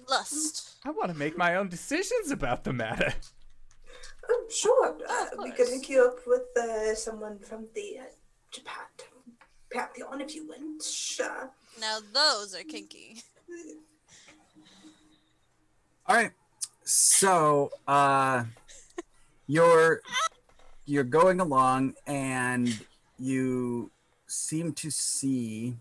[0.09, 0.77] lust.
[0.85, 3.15] I want to make my own decisions about the matter.
[4.29, 4.97] Um, sure.
[5.09, 8.05] Uh, we could hook you up with uh, someone from the uh,
[8.51, 8.75] Japan
[9.71, 10.83] pantheon if you went.
[10.83, 11.51] Sure.
[11.81, 13.23] Now those are kinky.
[16.07, 16.33] All right.
[16.85, 18.45] So uh
[19.47, 20.01] you're
[20.89, 22.81] you're going along and
[23.19, 23.91] you
[24.27, 25.77] seem to see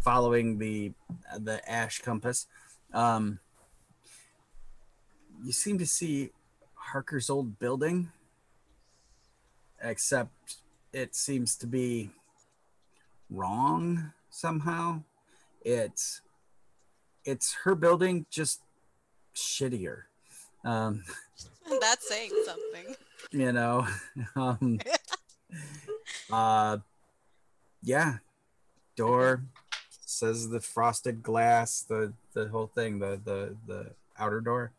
[0.00, 0.92] following the
[1.40, 2.46] the ash compass
[2.94, 3.38] um
[5.44, 6.30] you seem to see
[6.74, 8.10] Harker's old building
[9.82, 10.56] except
[10.94, 12.08] it seems to be
[13.28, 15.02] wrong somehow
[15.60, 16.22] it's
[17.26, 18.62] it's her building just
[19.36, 20.04] shittier
[20.64, 21.04] um
[21.80, 22.96] That's saying something.
[23.30, 23.86] You know
[24.36, 24.78] um
[26.32, 26.78] uh
[27.82, 28.18] yeah
[28.96, 29.44] door
[30.04, 34.72] says the frosted glass the the whole thing the the the outer door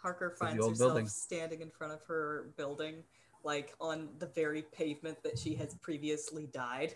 [0.00, 1.08] Harker finds herself building.
[1.08, 3.02] standing in front of her building,
[3.42, 6.94] like on the very pavement that she has previously died.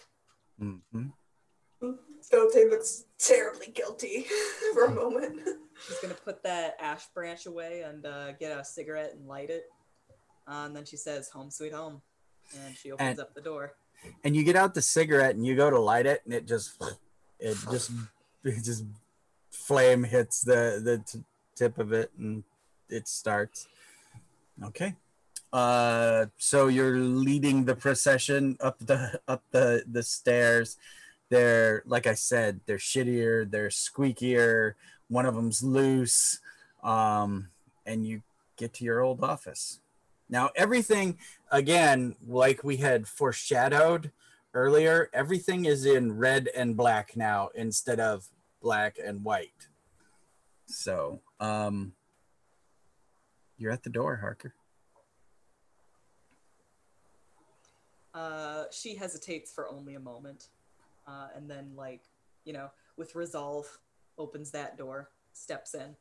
[0.59, 0.78] hmm
[2.31, 4.24] Philippa looks terribly guilty
[4.73, 5.40] for a moment.
[5.86, 9.64] She's gonna put that ash branch away and uh, get a cigarette and light it.
[10.47, 12.02] Uh, and then she says, "Home, sweet home,"
[12.59, 13.74] and she opens And- up the door.
[14.24, 16.73] and you get out the cigarette and you go to light it and it just
[17.39, 17.90] it just
[18.44, 18.85] it just
[19.51, 21.24] flame hits the the t-
[21.55, 22.43] tip of it and
[22.89, 23.69] it starts.
[24.64, 24.97] Okay.
[25.52, 30.77] Uh so you're leading the procession up the up the the stairs.
[31.28, 34.74] They're like i said they're shittier they're squeakier.
[35.09, 36.40] One of them's loose.
[36.82, 37.51] Um
[37.86, 38.23] and you
[38.56, 39.78] get to your old office
[40.33, 41.19] now everything
[41.51, 44.11] again like we had foreshadowed
[44.55, 48.29] earlier everything is in red and black now instead of
[48.61, 49.69] black and white.
[50.67, 51.93] So um
[53.59, 54.55] you're at the door harker.
[58.15, 60.49] Uh, she hesitates for only a moment,
[61.07, 62.03] uh, and then, like,
[62.45, 62.69] you know,
[62.99, 63.67] with resolve,
[64.19, 65.97] opens that door, steps in.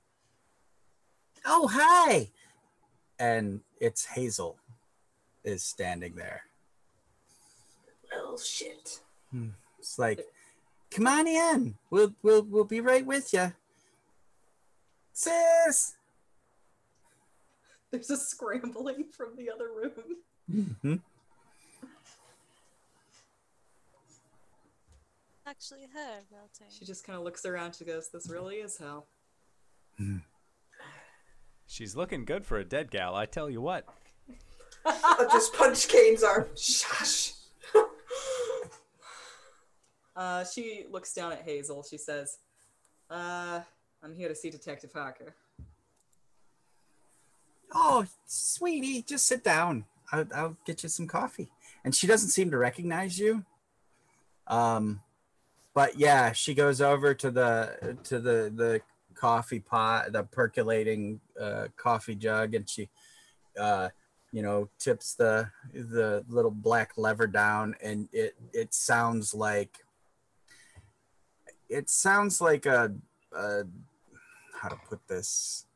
[1.46, 2.30] oh hi
[3.22, 4.58] and it's Hazel
[5.44, 6.42] is standing there.
[8.12, 9.00] Well, shit.
[9.80, 10.26] It's like,
[10.90, 11.76] come on in.
[11.92, 13.54] We'll we'll we'll be right with you.
[15.14, 15.94] Sis.
[17.92, 20.18] There's a scrambling from the other room.
[20.52, 21.02] Mhm.
[25.46, 26.68] Actually, her melting.
[26.70, 27.76] She just kind of looks around.
[27.76, 29.08] She goes, "This really is hell."
[31.72, 33.86] She's looking good for a dead gal, I tell you what.
[34.86, 36.48] I'll just punch Kane's arm.
[36.56, 37.34] Shush.
[40.14, 41.84] Uh, she looks down at Hazel.
[41.90, 42.38] She says,
[43.10, 43.62] "Uh,
[44.04, 45.34] I'm here to see Detective Harker."
[47.74, 49.86] Oh, sweetie, just sit down.
[50.12, 51.50] I'll, I'll get you some coffee.
[51.86, 53.46] And she doesn't seem to recognize you.
[54.48, 55.00] Um,
[55.74, 58.82] but yeah, she goes over to the to the the
[59.22, 62.90] coffee pot, the percolating uh, coffee jug, and she,
[63.60, 63.90] uh,
[64.32, 69.78] you know, tips the the little black lever down, and it it sounds like
[71.70, 72.92] it sounds like a,
[73.32, 73.64] a
[74.60, 75.68] how to put this?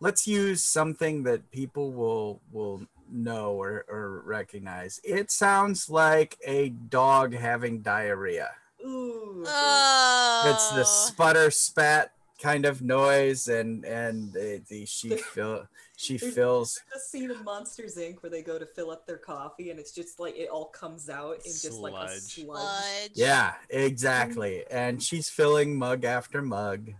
[0.00, 5.00] Let's use something that people will will know or, or recognize.
[5.04, 8.50] It sounds like a dog having diarrhea
[8.84, 9.44] Ooh.
[9.46, 10.42] Oh.
[10.52, 15.66] it's the sputter spat kind of noise and and the, the she fill
[15.96, 18.22] she There's- fills the scene of Monsters Inc.
[18.22, 21.08] where they go to fill up their coffee and it's just like it all comes
[21.08, 22.20] out in just like a Sludge.
[22.20, 22.46] sludge.
[22.46, 23.10] Sludge.
[23.14, 26.90] yeah exactly and she's filling mug after mug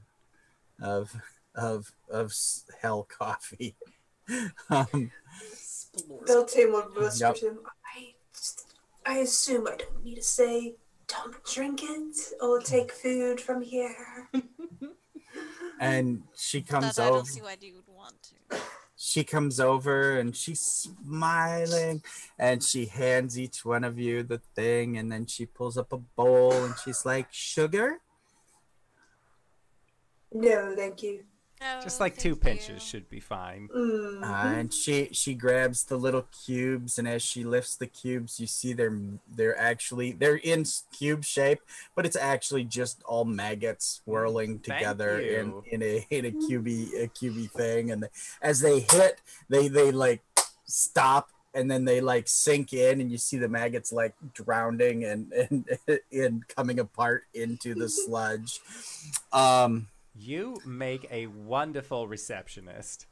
[0.80, 1.14] of
[1.54, 2.32] of of
[2.80, 3.74] hell coffee
[4.70, 5.10] um
[5.52, 6.26] Splork.
[6.26, 7.36] Beltane would Yep.
[7.38, 7.58] him,
[7.94, 8.14] I,
[9.06, 10.74] I assume I don't need to say,
[11.08, 12.16] don't drink it.
[12.40, 14.28] I'll take food from here.
[15.80, 18.14] and she comes That I don't see why you would want
[18.50, 18.58] to.
[18.96, 22.02] she comes over and she's smiling
[22.38, 25.98] and she hands each one of you the thing and then she pulls up a
[25.98, 27.98] bowl and she's like sugar
[30.32, 31.24] No, thank you.
[31.82, 32.78] Just like two pinches you.
[32.78, 33.68] should be fine.
[33.74, 38.46] Uh, and she she grabs the little cubes and as she lifts the cubes you
[38.46, 38.98] see they're
[39.34, 40.64] they're actually they're in
[40.96, 41.60] cube shape
[41.94, 47.08] but it's actually just all maggots swirling together in in a in a cubey a
[47.08, 48.08] cubey thing and
[48.42, 50.22] as they hit they they like
[50.64, 55.32] stop and then they like sink in and you see the maggots like drowning and
[55.32, 55.68] and
[56.12, 58.60] and coming apart into the sludge
[59.32, 59.86] um
[60.16, 63.06] You make a wonderful receptionist.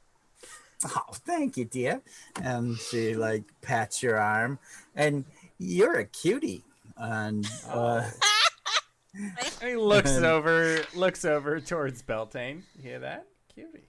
[0.85, 2.03] Oh, thank you, dear.
[2.41, 4.59] And she like pats your arm,
[4.97, 5.25] and
[5.59, 6.63] you're a cutie.
[6.97, 8.09] And uh,
[9.63, 12.65] He looks And- over looks over towards Beltane.
[12.77, 13.27] You hear that?
[13.55, 13.89] Cutie.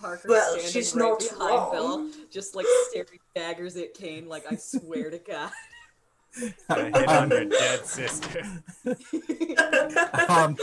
[0.00, 1.70] Harker Well, standing she's right not behind wrong.
[1.72, 4.28] Bill, just like staring daggers at Kane.
[4.28, 5.50] Like I swear to God.
[6.68, 8.42] I hit on your dead sister.
[10.28, 10.56] um,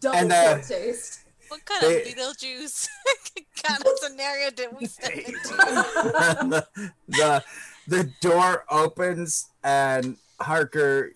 [0.00, 1.20] Double And, uh, taste.
[1.48, 2.88] What kind They- of Beetlejuice
[3.62, 5.48] kind of scenario did we step into?
[5.56, 6.66] the,
[7.08, 7.44] the
[7.88, 11.12] the door opens, and Harker,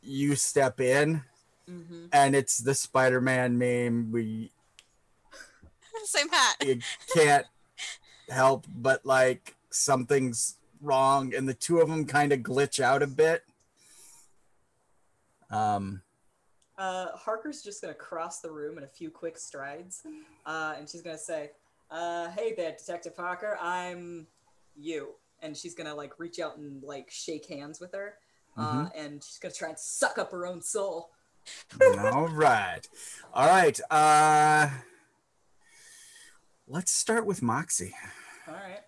[0.00, 1.22] you step in,
[1.68, 4.10] hmm and it's the Spider-Man meme.
[4.10, 4.50] We
[6.04, 6.56] Same hat.
[6.64, 6.80] you
[7.14, 7.46] can't
[8.30, 13.06] help but like something's wrong and the two of them kind of glitch out a
[13.06, 13.44] bit
[15.50, 16.00] um
[16.76, 20.02] Uh, Harker's just gonna cross the room in a few quick strides,
[20.44, 21.52] uh, and she's gonna say,
[21.90, 23.56] uh, "Hey there, Detective Harker.
[23.60, 24.26] I'm
[24.74, 28.18] you." And she's gonna like reach out and like shake hands with her,
[28.56, 31.10] uh, and she's gonna try and suck up her own soul.
[32.12, 32.88] all right
[33.34, 34.68] all right uh
[36.66, 37.94] let's start with moxie
[38.48, 38.80] All right.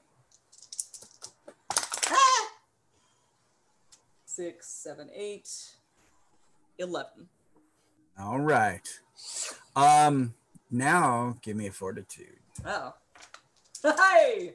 [4.37, 5.49] Six, seven, eight,
[6.79, 7.27] eleven.
[8.19, 8.87] all right
[9.75, 10.35] um
[10.71, 12.93] now give me a fortitude Oh.
[13.83, 14.55] Hey!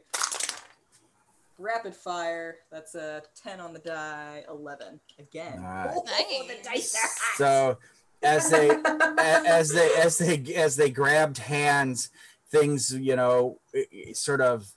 [1.57, 2.57] Rapid fire.
[2.71, 4.43] That's a 10 on the die.
[4.49, 4.99] 11.
[5.19, 5.57] Again.
[5.59, 5.93] All right.
[5.95, 7.37] Oh, the dice are hot.
[7.37, 7.77] so
[8.23, 12.09] as they as they as they as they grabbed hands
[12.51, 14.73] things you know i- i- sort of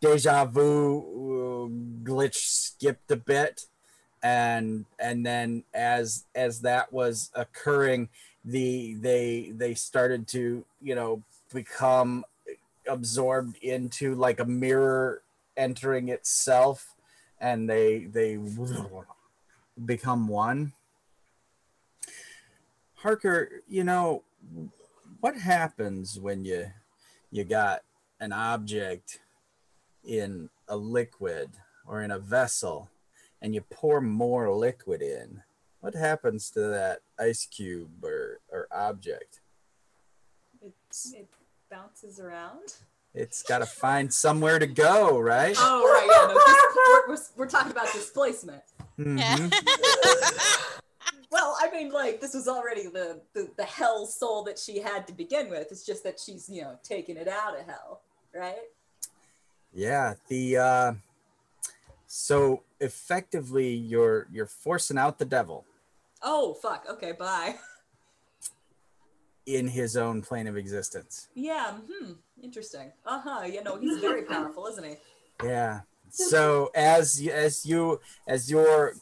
[0.00, 1.68] deja vu uh,
[2.08, 3.66] glitch skipped a bit
[4.22, 8.08] and and then as as that was occurring
[8.44, 11.22] the they they started to you know
[11.52, 12.24] become
[12.88, 15.22] absorbed into like a mirror
[15.56, 16.94] entering itself
[17.40, 18.38] and they they
[19.84, 20.72] become one.
[22.96, 24.24] Harker, you know,
[25.20, 26.66] what happens when you
[27.30, 27.82] you got
[28.20, 29.20] an object
[30.04, 31.50] in a liquid
[31.86, 32.90] or in a vessel
[33.40, 35.42] and you pour more liquid in,
[35.80, 39.40] what happens to that ice cube or, or object?
[40.60, 40.74] It,
[41.12, 41.28] it
[41.70, 42.74] bounces around.
[43.14, 45.56] It's got to find somewhere to go, right?
[45.58, 46.26] Oh right, yeah.
[46.26, 48.62] No, dis- we're, we're, we're talking about displacement.
[48.98, 49.52] Mhm.
[51.30, 55.06] Well, I mean, like this was already the, the the hell soul that she had
[55.08, 55.70] to begin with.
[55.70, 58.00] It's just that she's you know taking it out of hell,
[58.34, 58.56] right?
[59.74, 60.92] Yeah, the uh
[62.06, 65.64] so effectively you're you're forcing out the devil
[66.22, 66.84] Oh fuck.
[66.90, 67.56] Okay, bye.
[69.46, 71.28] in his own plane of existence.
[71.34, 71.74] Yeah.
[71.90, 72.12] Hmm.
[72.42, 72.92] Interesting.
[73.06, 73.44] Uh huh.
[73.46, 74.96] You know, he's very powerful, isn't he?
[75.44, 75.80] Yeah.
[76.10, 78.94] So as as you as you're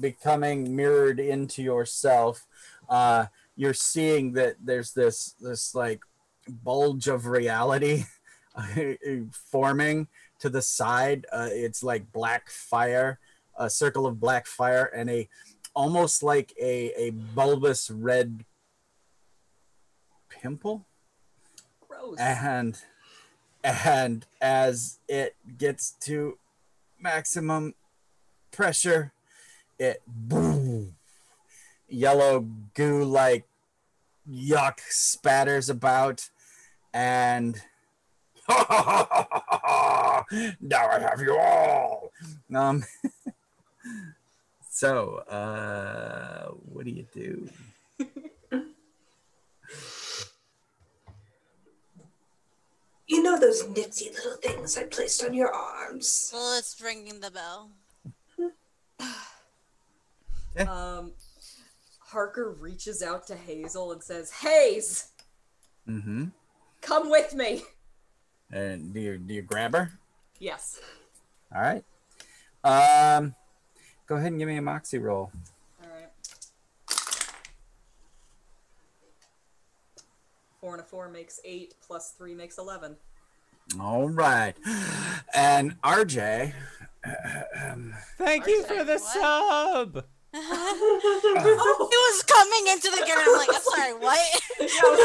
[0.00, 2.46] becoming mirrored into yourself,
[2.88, 6.00] uh, you're seeing that there's this this like
[6.48, 8.04] bulge of reality
[9.32, 10.08] forming
[10.44, 11.24] to the side.
[11.32, 13.18] Uh, it's like black fire,
[13.58, 15.26] a circle of black fire, and a
[15.74, 18.44] almost like a a bulbous red
[20.28, 20.84] pimple
[21.88, 22.18] Gross.
[22.18, 22.78] and
[23.64, 26.36] and as it gets to
[27.00, 27.74] maximum
[28.50, 29.12] pressure
[29.78, 30.94] it boom
[31.88, 33.46] yellow goo like
[34.30, 36.28] yuck spatters about
[36.92, 37.62] and
[40.60, 42.10] now i have you all
[42.54, 42.84] um
[44.70, 47.48] so uh what do you do
[53.06, 56.30] You know those nifty little things I placed on your arms.
[56.32, 57.70] Well, it's ringing the bell.
[60.56, 61.12] Um,
[61.98, 65.08] Harker reaches out to Hazel and says, "Haze,
[65.88, 66.26] mm-hmm
[66.84, 67.62] come with me."
[68.50, 69.90] And do you do you grab her
[70.40, 70.80] Yes.
[71.54, 71.84] All right.
[72.64, 73.34] Um,
[74.06, 75.30] go ahead and give me a moxie roll.
[75.82, 76.10] All right.
[80.60, 81.74] Four and a four makes eight.
[81.86, 82.96] Plus three makes eleven.
[83.80, 84.54] All right.
[85.34, 86.52] And RJ,
[88.18, 89.00] Thank you for the what?
[89.00, 90.04] sub.
[90.34, 94.18] He was coming into the game, I'm like, I'm sorry, what?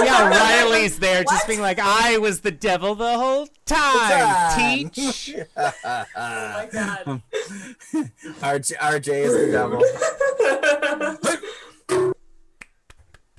[0.03, 5.35] Yeah, Riley's there, just being like, "I was the devil the whole time." Teach.
[5.55, 7.21] Oh my god.
[8.41, 9.83] RJ, RJ is the devil.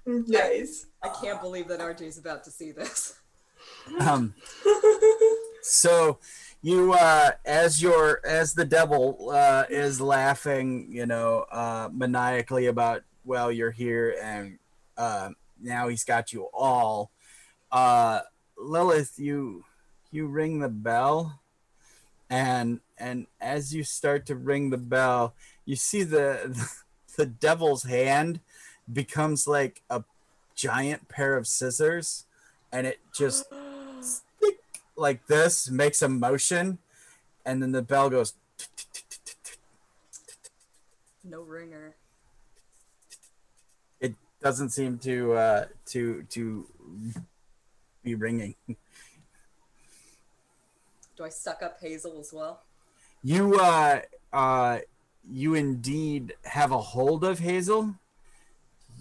[0.06, 0.86] nice.
[1.02, 3.14] I can't believe that RJ's about to see this.
[3.98, 4.34] Um,
[5.62, 6.18] so
[6.62, 13.02] you, uh, as your as the devil uh, is laughing, you know, uh, maniacally about,
[13.24, 14.58] well, you're here, and
[14.96, 15.30] uh,
[15.60, 17.10] now he's got you all.
[17.72, 18.20] Uh,
[18.58, 19.64] Lilith, you
[20.10, 21.40] you ring the bell,
[22.28, 26.70] and and as you start to ring the bell, you see the
[27.16, 28.40] the devil's hand
[28.92, 30.04] becomes like a
[30.54, 32.26] giant pair of scissors,
[32.70, 33.46] and it just
[35.00, 36.78] like this makes a motion,
[37.44, 38.34] and then the bell goes.
[41.24, 41.94] No ringer.
[44.00, 46.66] It doesn't seem to uh, to to
[48.04, 48.54] be ringing.
[51.16, 52.62] Do I suck up Hazel as well?
[53.22, 54.00] You uh
[54.32, 54.78] uh
[55.30, 57.94] you indeed have a hold of Hazel.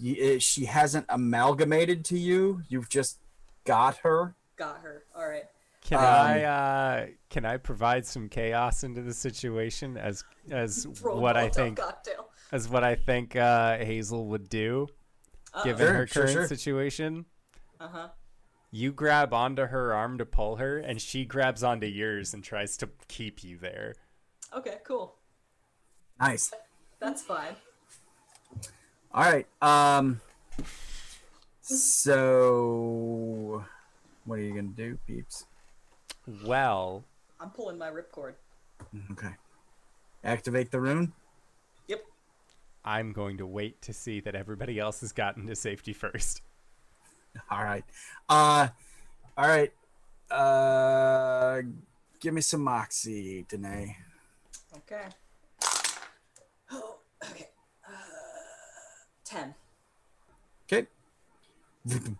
[0.02, 2.62] Uh, She hasn't amalgamated to you.
[2.68, 3.18] You've just
[3.64, 4.34] got her.
[4.56, 5.04] Got her.
[5.16, 5.46] All right.
[5.90, 11.36] Can Um, I uh, can I provide some chaos into the situation as as what
[11.36, 12.28] I think Cocktail.
[12.52, 14.86] as what I think uh, Hazel would do
[15.64, 16.46] given Sure, her sure, current sure.
[16.46, 17.24] situation?
[17.80, 18.08] Uh huh.
[18.70, 22.76] You grab onto her arm to pull her, and she grabs onto yours and tries
[22.76, 23.96] to keep you there.
[24.56, 24.76] Okay.
[24.86, 25.16] Cool.
[26.20, 26.52] Nice.
[27.00, 27.56] That's fine.
[29.12, 29.46] All right.
[29.60, 30.20] Um.
[31.62, 33.64] So,
[34.24, 35.46] what are you gonna do, peeps?
[36.44, 37.04] Well,
[37.40, 38.34] I'm pulling my ripcord.
[39.12, 39.34] Okay.
[40.22, 41.12] Activate the rune.
[41.88, 42.02] Yep.
[42.84, 46.42] I'm going to wait to see that everybody else has gotten to safety first.
[47.50, 47.84] All right.
[48.28, 48.68] Uh.
[49.36, 49.72] All right.
[50.30, 51.62] Uh.
[52.20, 53.96] Give me some moxie, Danae.
[54.76, 55.06] Okay.
[56.72, 56.96] Oh.
[57.30, 57.48] Okay.
[57.86, 57.92] Uh,
[59.24, 59.54] Ten.
[60.64, 60.86] Okay.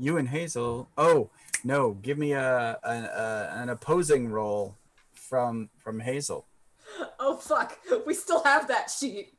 [0.00, 0.88] You and Hazel.
[0.96, 1.28] Oh
[1.64, 1.92] no!
[1.94, 4.76] Give me a an, a an opposing roll
[5.14, 6.46] from from Hazel.
[7.18, 7.78] Oh fuck.
[8.06, 9.34] We still have that sheet.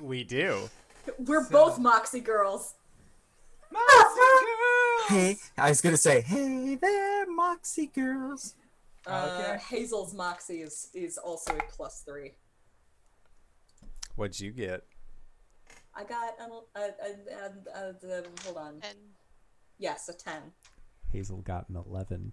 [0.00, 0.68] We do.
[1.18, 2.74] We're both Moxie girls.
[3.72, 3.86] Moxie
[4.20, 5.08] girls.
[5.08, 8.54] Hey, I was gonna say, hey there, Moxie girls.
[9.06, 9.62] Uh, Okay.
[9.68, 12.32] Hazel's Moxie is is also a plus three.
[14.16, 14.84] What'd you get?
[15.96, 18.74] I got an, a, a, a, a, a, hold on.
[18.82, 18.98] And
[19.78, 20.40] Yes, a ten.
[21.14, 22.32] Hazel got an 11.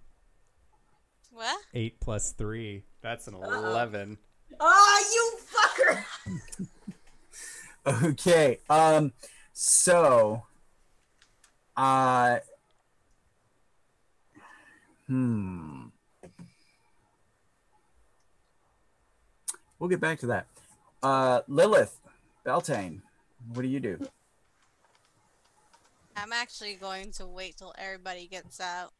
[1.30, 1.56] what?
[1.72, 2.82] 8 plus 3.
[3.00, 3.64] That's an Uh-oh.
[3.70, 4.18] 11.
[4.60, 6.04] Ah, you fucker!
[8.04, 8.58] Okay.
[8.70, 9.12] Um.
[9.52, 10.44] So.
[11.76, 12.38] Uh.
[15.08, 15.86] Hmm.
[19.80, 20.46] We'll get back to that.
[21.02, 21.98] Uh, Lilith,
[22.44, 23.02] Beltane,
[23.52, 23.98] what do you do?
[26.22, 28.92] I'm actually going to wait till everybody gets out.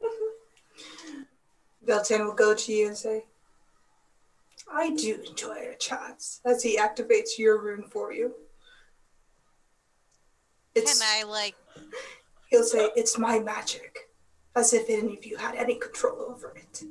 [1.84, 3.24] Beltane will go to you and say,
[4.72, 8.34] I do enjoy a chance as he activates your rune for you.
[10.76, 11.56] It's, Can I like?
[12.50, 14.08] He'll say, It's my magic,
[14.54, 16.84] as if any of you had any control over it.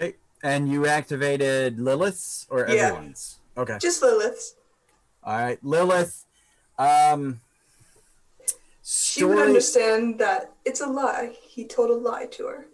[0.00, 0.14] Okay.
[0.44, 2.86] And you activated Lilith's or Yeah.
[2.90, 3.40] everyone's?
[3.56, 3.78] Okay.
[3.80, 4.54] Just Lilith's.
[5.24, 6.26] All right, Lilith.
[6.78, 7.40] Um.
[8.94, 11.34] She would understand that it's a lie.
[11.42, 12.66] He told a lie to her.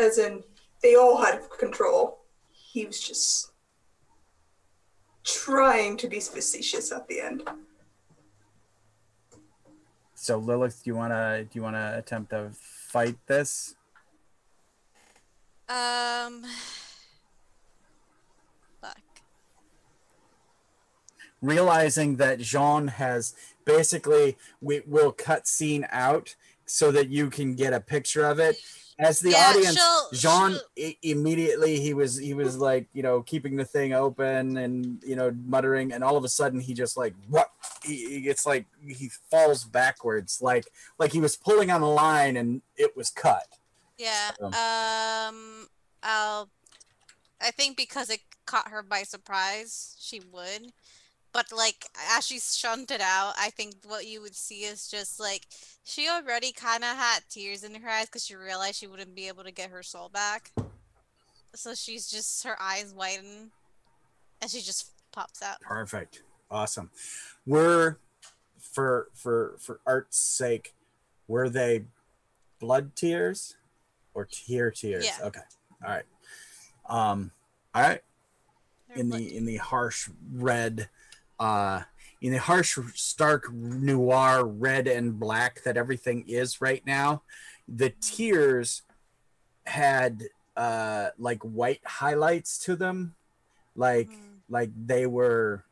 [0.00, 0.42] As in,
[0.82, 2.24] they all had control.
[2.50, 3.52] He was just
[5.22, 7.48] trying to be facetious at the end.
[10.14, 13.76] So Lilith, do you wanna do you wanna attempt to fight this?
[15.68, 16.42] Um.
[18.80, 18.98] Fuck.
[21.42, 26.34] realizing that Jean has basically we will cut scene out
[26.66, 28.56] so that you can get a picture of it.
[28.98, 33.02] As the Yeah, audience, she'll- Jean she'll- i- immediately he was he was like you
[33.02, 36.74] know keeping the thing open and you know muttering, and all of a sudden he
[36.74, 37.50] just like what
[37.82, 40.66] he, gets like he falls backwards like
[40.98, 43.48] like he was pulling on a line and it was cut.
[43.96, 44.32] Yeah.
[44.38, 45.66] So- Um.
[46.02, 46.50] I'll.
[47.40, 50.72] I think because it caught her by surprise, she would.
[51.32, 51.86] But like
[52.16, 55.46] as she's shunted out, I think what you would see is just like
[55.84, 59.28] she already kind of had tears in her eyes because she realized she wouldn't be
[59.28, 60.50] able to get her soul back.
[61.54, 63.50] So she's just her eyes widen,
[64.42, 65.60] and she just pops out.
[65.60, 66.22] Perfect.
[66.50, 66.90] Awesome.
[67.46, 67.98] Were
[68.58, 70.74] for for for art's sake,
[71.28, 71.84] were they
[72.58, 73.56] blood tears
[74.14, 75.06] or tear tears?
[75.06, 75.26] Yeah.
[75.26, 75.40] Okay.
[75.84, 76.04] All right.
[76.88, 77.30] Um
[77.72, 78.02] all right.
[78.88, 80.88] They're In blood- the in the harsh red
[81.40, 81.82] uh
[82.20, 87.22] in the harsh stark noir red and black that everything is right now,
[87.66, 88.82] the tears
[89.64, 90.24] had
[90.56, 93.14] uh like white highlights to them.
[93.74, 94.36] Like Mhm.
[94.50, 95.64] like they were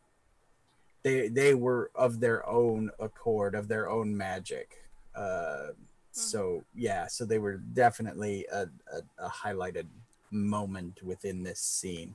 [1.03, 4.77] they they were of their own accord of their own magic.
[5.15, 5.69] Uh
[6.13, 9.87] so yeah so they were definitely a, a, a highlighted
[10.31, 12.15] moment within this scene.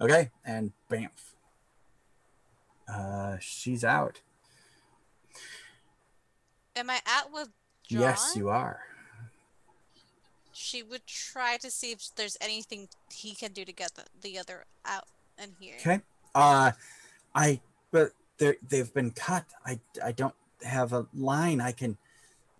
[0.00, 1.31] Okay and bamf
[2.88, 4.20] uh she's out.
[6.74, 7.48] Am I out with
[7.88, 8.00] Jean?
[8.00, 8.80] yes you are.
[10.52, 14.38] She would try to see if there's anything he can do to get the, the
[14.38, 15.04] other out
[15.42, 15.76] in here.
[15.80, 16.00] okay.
[16.34, 16.72] Uh
[17.34, 19.46] i but they they've been cut.
[19.66, 21.60] I i don't have a line.
[21.60, 21.96] I can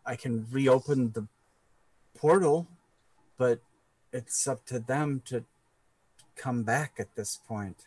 [0.04, 1.26] i can reopen the
[2.14, 2.66] portal
[3.38, 3.60] but
[4.12, 5.44] it's up to them to
[6.36, 7.86] come back at this point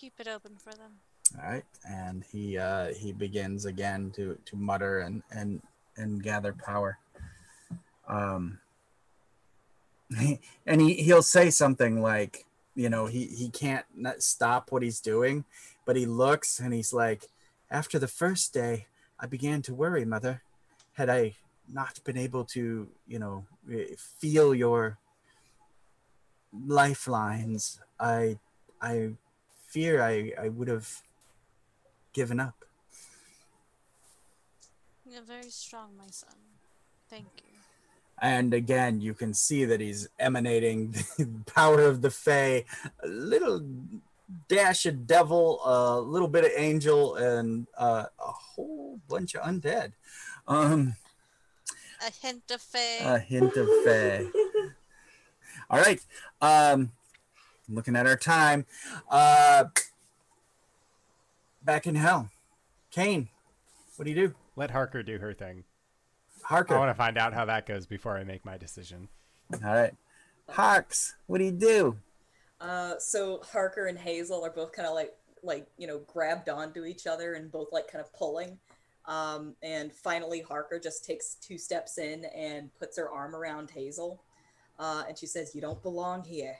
[0.00, 0.92] Keep it open for them.
[1.38, 5.60] all right and he uh he begins again to to mutter and and
[5.96, 6.98] and gather power
[8.16, 8.58] um
[10.66, 12.44] and he he'll say something like
[12.82, 13.86] you know he he can't
[14.18, 15.44] stop what he's doing
[15.86, 17.22] but he looks and he's like
[17.70, 18.86] after the first day
[19.18, 20.42] i began to worry mother
[20.92, 21.34] had i
[21.72, 22.62] not been able to
[23.08, 24.98] you know eh, feel your
[26.66, 28.38] lifelines i
[28.80, 29.10] i
[29.76, 30.88] fear i i would have
[32.14, 32.54] given up
[35.10, 36.34] You're very strong, my son.
[37.10, 37.52] Thank you.
[38.34, 40.78] and again you can see that he's emanating
[41.18, 42.64] the power of the Fae,
[43.04, 43.60] a little
[44.48, 49.92] dash of devil, a little bit of angel, and uh, a whole bunch of undead.
[50.48, 50.96] Um,
[52.08, 52.98] A hint of fae.
[53.14, 54.24] a hint of Fae.
[55.70, 56.00] All right.
[56.40, 56.90] Um,
[57.68, 58.66] looking at our time.
[59.10, 59.64] Uh,
[61.62, 62.30] back in hell.
[62.90, 63.28] Kane,
[63.96, 64.34] what do you do?
[64.54, 65.64] Let Harker do her thing.
[66.42, 66.76] Harker.
[66.76, 69.08] I want to find out how that goes before I make my decision.
[69.52, 69.94] All right.
[70.48, 71.96] Hawks, what do you do?
[72.60, 75.12] Uh, so Harker and Hazel are both kind of like
[75.42, 78.58] like you know grabbed onto each other and both like kind of pulling.
[79.06, 84.22] Um, and finally, Harker just takes two steps in and puts her arm around Hazel,
[84.78, 86.56] uh, and she says, "You don't belong here.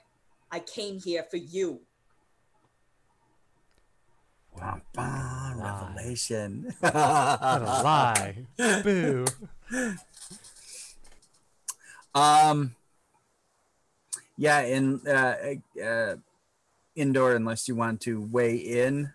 [0.51, 1.81] I came here for you."
[4.57, 6.73] Bum, bum, revelation.
[6.79, 8.45] What a lie.
[8.83, 9.25] Boo.
[12.15, 12.75] Um.
[14.39, 16.15] Yeah, in uh, uh,
[16.95, 19.13] indoor, unless you want to weigh in,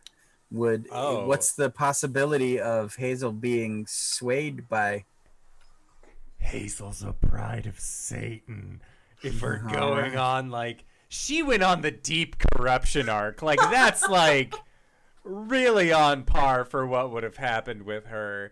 [0.50, 1.26] would Oh.
[1.26, 5.04] what's the possibility of Hazel being swayed by?
[6.38, 8.82] Hazel's a bride of Satan.
[9.22, 14.54] If we're going on like she went on the deep corruption arc, like that's like
[15.24, 18.50] really on par for what would have happened with her.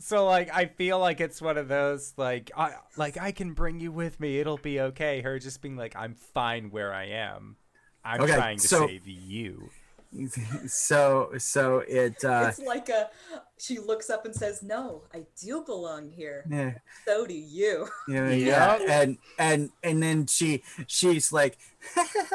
[0.00, 3.78] So like I feel like it's one of those like I like I can bring
[3.78, 5.20] you with me, it'll be okay.
[5.20, 7.56] Her just being like I'm fine where I am.
[8.04, 9.70] I'm Okay, trying to so- save you.
[10.66, 13.10] so so it uh, it's like a.
[13.58, 16.44] She looks up and says, "No, I do belong here.
[16.50, 16.72] yeah,
[17.04, 18.46] So do you." yeah, Yep.
[18.46, 21.58] yeah, and and and then she she's like,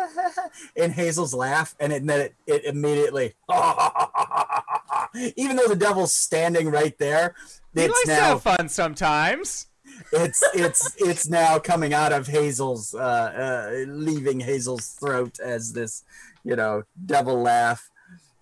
[0.75, 3.33] in Hazel's laugh, and, it, and then it, it immediately,
[5.35, 7.35] even though the devil's standing right there,
[7.73, 9.67] it's likes now have fun sometimes.
[10.11, 16.03] it's it's it's now coming out of Hazel's uh, uh leaving Hazel's throat as this
[16.45, 17.89] you know devil laugh.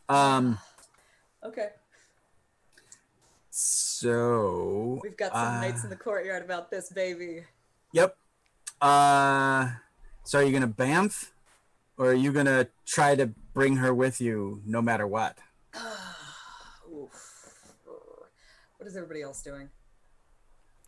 [0.08, 0.60] Um
[1.44, 1.70] Okay,
[3.50, 7.44] so we've got some uh, knights in the courtyard about this baby.
[7.92, 8.16] yep.
[8.82, 9.72] Uh
[10.24, 11.32] so are you gonna bamf
[11.98, 15.38] or are you gonna try to bring her with you no matter what?
[18.78, 19.70] What is everybody else doing?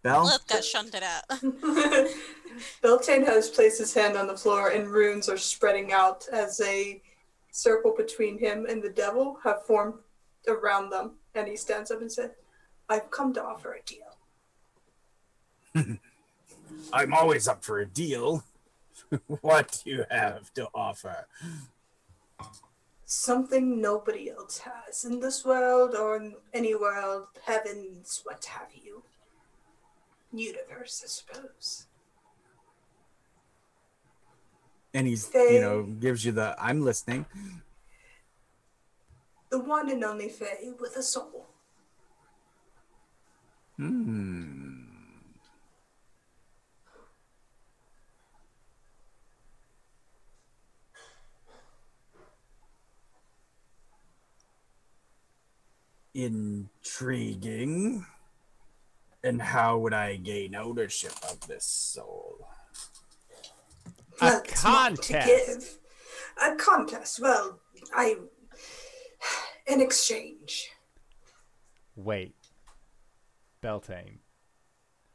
[0.06, 1.24] Bell Lilith got shunted out.
[2.82, 7.01] Beltane has placed his hand on the floor, and runes are spreading out as a
[7.51, 9.95] circle between him and the devil have formed
[10.48, 11.14] around them.
[11.34, 12.32] And he stands up and said,
[12.88, 14.16] I've come to offer a deal.
[16.93, 18.43] i'm always up for a deal
[19.42, 21.27] what do you have to offer
[23.08, 29.03] Something nobody else has in this world or in any world, heavens, what have you.
[30.38, 31.88] Universe, I suppose.
[34.94, 37.26] and he's They- you know gives you the i'm listening
[39.50, 41.46] The one and only Fae with a soul.
[43.78, 44.84] hmm
[56.66, 58.06] Intriguing.
[59.26, 62.48] And how would I gain ownership of this soul?
[64.22, 65.80] A That's mine to contest.
[66.38, 66.52] give.
[66.52, 67.20] A contest.
[67.20, 67.60] Well,
[67.94, 68.18] I.
[69.68, 70.70] An exchange.
[71.95, 72.36] Wait.
[73.62, 74.20] Beltane.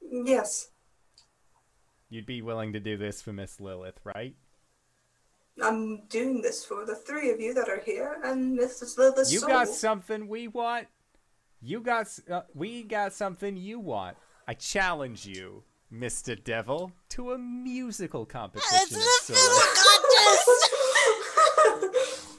[0.03, 0.71] Yes,
[2.09, 4.35] You'd be willing to do this for Miss Lilith, right?
[5.63, 8.99] I'm doing this for the three of you that are here and Mrs.
[8.99, 9.49] Lilith's You soul.
[9.51, 10.89] got something we want.
[11.63, 14.17] You got uh, we got something you want.
[14.49, 16.43] I challenge you, Mr.
[16.43, 18.79] Devil, to a musical competition.
[18.81, 19.43] It's of a sorts.
[19.43, 19.61] fiddle
[21.85, 22.37] contest.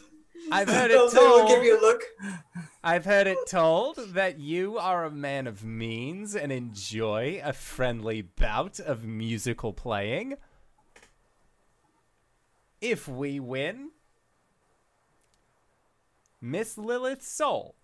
[0.51, 1.11] I've heard it will
[1.47, 1.63] give told.
[1.63, 2.01] you a look.
[2.83, 8.23] I've heard it told that you are a man of means and enjoy a friendly
[8.23, 10.33] bout of musical playing.
[12.81, 13.91] If we win,
[16.41, 17.75] Miss Lilith's soul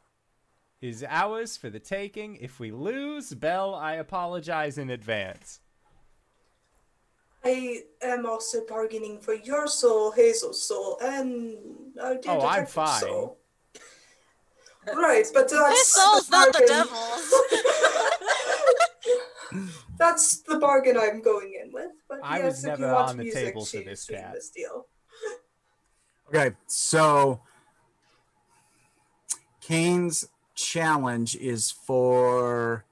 [0.81, 2.35] is ours for the taking.
[2.37, 5.59] If we lose, Belle, I apologize in advance.
[7.43, 11.55] I am also bargaining for your soul, Hazel's soul, and
[12.01, 12.99] our dear Oh, I'm detective's fine.
[13.01, 13.37] soul.
[14.95, 17.33] Right, but that's His soul's not the bargain- devil's.
[19.97, 21.91] That's the bargain I'm going in with.
[22.07, 24.05] But I yes, was if never you want on the music, table for she's this
[24.05, 24.33] cat.
[24.33, 24.85] This deal.
[26.27, 27.41] Okay, so
[29.59, 32.83] Kane's challenge is for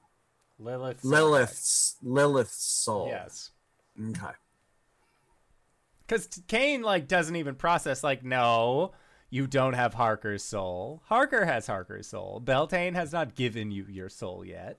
[0.58, 1.04] Lilith.
[1.04, 3.08] Lilith's Lilith's soul.
[3.10, 3.50] Yes.
[4.10, 4.32] Okay.
[6.06, 8.92] Because Kane like doesn't even process like no,
[9.28, 11.02] you don't have Harker's soul.
[11.06, 12.40] Harker has Harker's soul.
[12.40, 14.78] Beltane has not given you your soul yet,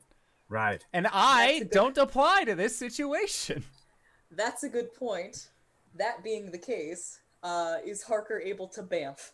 [0.50, 0.86] Right.
[0.94, 3.64] and I good- don't apply to this situation.
[4.32, 5.50] That's a good point.
[5.96, 9.32] That being the case, uh, is Harker able to bamf?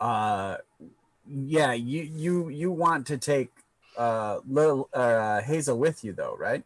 [0.00, 0.56] Uh
[1.28, 3.50] yeah, you you you want to take
[3.96, 6.64] uh Lil uh Hazel with you though, right?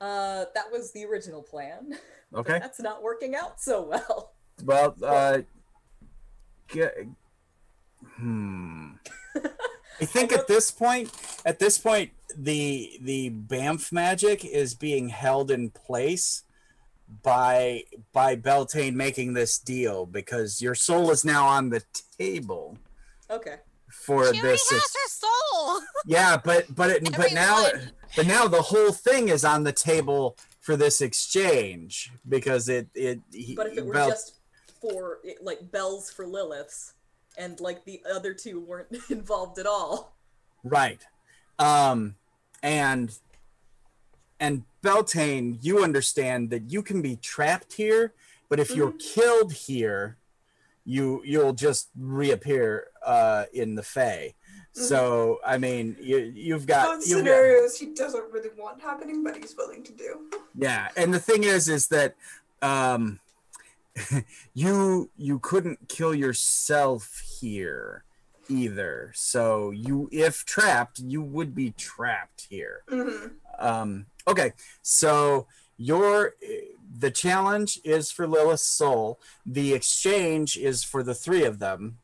[0.00, 1.98] Uh, that was the original plan.
[2.34, 2.58] Okay.
[2.58, 4.32] That's not working out so well.
[4.64, 5.40] Well, uh
[6.68, 6.86] g-
[8.16, 8.92] hmm.
[10.00, 11.12] I think at this point,
[11.44, 16.44] at this point, the the Bamf magic is being held in place
[17.22, 21.82] by by Beltane making this deal because your soul is now on the
[22.18, 22.78] table
[23.30, 23.56] Okay.
[23.92, 24.70] For She already this.
[24.70, 25.80] has her soul.
[26.06, 27.66] yeah, but but it, but now
[28.16, 33.20] but now the whole thing is on the table for this exchange because it it.
[33.32, 34.34] he- But if it were Bel- just
[34.80, 36.92] for like bells for Liliths,
[37.38, 40.16] and like the other two weren't involved at all.
[40.64, 41.00] Right.
[41.58, 42.16] Um
[42.62, 43.16] and
[44.40, 48.12] and Beltane, you understand that you can be trapped here,
[48.48, 50.16] but if you're killed here,
[50.84, 54.34] you you'll just reappear uh in the Fey.
[54.72, 59.36] So I mean you you've got you've got- scenarios he doesn't really want happening, but
[59.36, 60.20] he's willing to do.
[60.56, 62.14] yeah, and the thing is, is that
[62.62, 63.20] um,
[64.54, 68.04] you you couldn't kill yourself here
[68.48, 69.12] either.
[69.14, 72.82] So you, if trapped, you would be trapped here.
[72.88, 73.26] hmm
[73.58, 74.52] Um, okay,
[74.82, 75.46] so
[75.76, 76.34] your
[76.94, 79.18] the challenge is for Lilith's soul.
[79.46, 81.98] The exchange is for the three of them.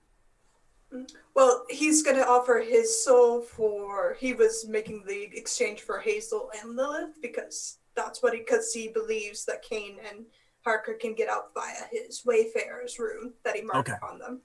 [1.34, 4.16] Well, he's gonna offer his soul for.
[4.18, 8.38] He was making the exchange for Hazel and Lilith because that's what he.
[8.40, 10.24] Because he believes that Kane and
[10.64, 13.98] Harker can get out via his Wayfarer's rune that he marked Okay.
[14.02, 14.40] on them.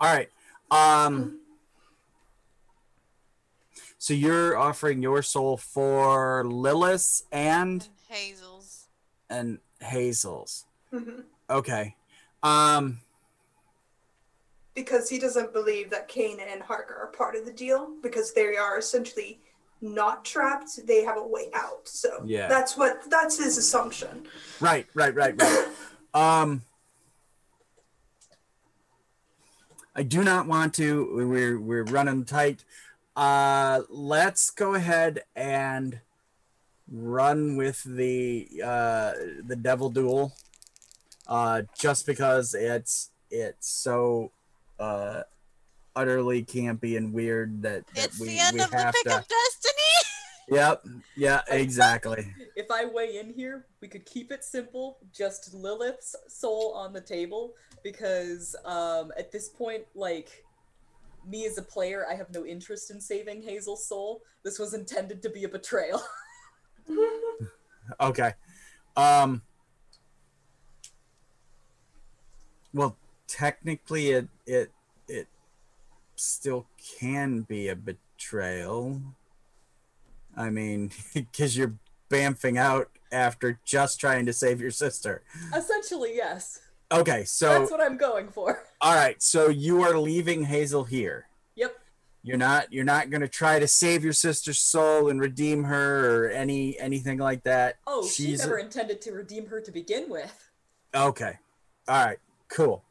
[0.00, 0.30] All right.
[0.70, 1.40] Um.
[3.98, 8.88] So you're offering your soul for Lilith's and Hazel's.
[9.30, 10.64] and Hazel's.
[10.90, 11.20] hmm
[11.50, 11.94] Okay.
[12.42, 13.00] Um
[14.74, 18.56] Because he doesn't believe that Kane and Harker are part of the deal because they
[18.56, 19.40] are essentially
[19.80, 20.86] not trapped.
[20.86, 21.86] They have a way out.
[21.88, 22.48] So Yeah.
[22.48, 24.26] that's what that's his assumption.
[24.60, 25.68] right, right, right, right.
[26.14, 26.62] um
[29.96, 32.64] I do not want to we're we're running tight.
[33.16, 36.00] Uh let's go ahead and
[36.94, 39.12] run with the uh
[39.44, 40.32] the devil duel.
[41.26, 44.30] Uh just because it's it's so
[44.78, 45.22] uh
[45.96, 49.04] utterly campy and weird that, that It's we, the end we of the have pick
[49.04, 49.80] to of destiny.
[50.50, 50.84] Yep.
[51.16, 52.34] Yeah, exactly.
[52.54, 57.00] If I weigh in here, we could keep it simple, just Lilith's soul on the
[57.00, 60.44] table, because um, at this point, like
[61.26, 64.20] me as a player, I have no interest in saving Hazel's soul.
[64.42, 66.02] This was intended to be a betrayal.
[68.00, 68.32] Okay.
[68.96, 69.42] Um
[72.72, 72.96] Well,
[73.26, 74.72] technically it it
[75.08, 75.28] it
[76.16, 76.66] still
[76.98, 79.00] can be a betrayal.
[80.36, 80.90] I mean,
[81.36, 81.74] cuz you're
[82.10, 85.22] bamfing out after just trying to save your sister.
[85.54, 86.60] Essentially, yes.
[86.92, 88.62] Okay, so That's what I'm going for.
[88.80, 91.28] all right, so you are leaving Hazel here.
[92.24, 96.24] You're not you're not going to try to save your sister's soul and redeem her
[96.24, 97.76] or any anything like that.
[97.86, 100.50] Oh, she She's- never intended to redeem her to begin with.
[100.94, 101.38] Okay.
[101.86, 102.18] All right.
[102.48, 102.82] Cool.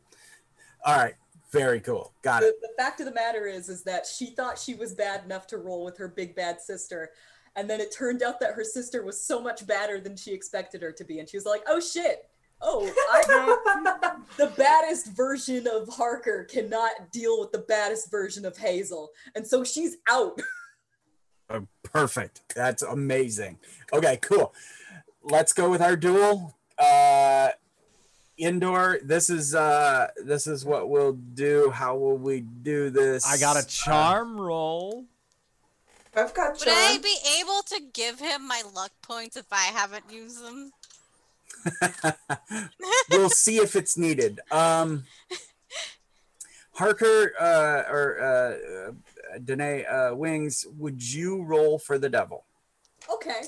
[0.85, 1.15] All right.
[1.51, 2.13] Very cool.
[2.21, 2.61] Got the, it.
[2.61, 5.57] the fact of the matter is is that she thought she was bad enough to
[5.57, 7.09] roll with her big bad sister
[7.55, 10.81] and then it turned out that her sister was so much badder than she expected
[10.81, 12.27] her to be and she was like oh shit
[12.61, 19.11] oh i the baddest version of harker cannot deal with the baddest version of hazel
[19.35, 20.39] and so she's out
[21.49, 22.41] Uh, perfect.
[22.55, 23.59] That's amazing.
[23.91, 24.17] Okay.
[24.21, 24.53] Cool.
[25.23, 26.55] Let's go with our duel.
[26.77, 27.49] Uh,
[28.37, 28.99] indoor.
[29.03, 31.69] This is uh, this is what we'll do.
[31.69, 33.25] How will we do this?
[33.27, 35.05] I got a charm roll.
[36.15, 40.05] I've got Would I be able to give him my luck points if I haven't
[40.11, 40.71] used them?
[43.11, 44.39] we'll see if it's needed.
[44.51, 45.05] Um,
[46.73, 52.45] Harker uh, or uh, uh, Danae uh, Wings, would you roll for the devil?
[53.11, 53.41] okay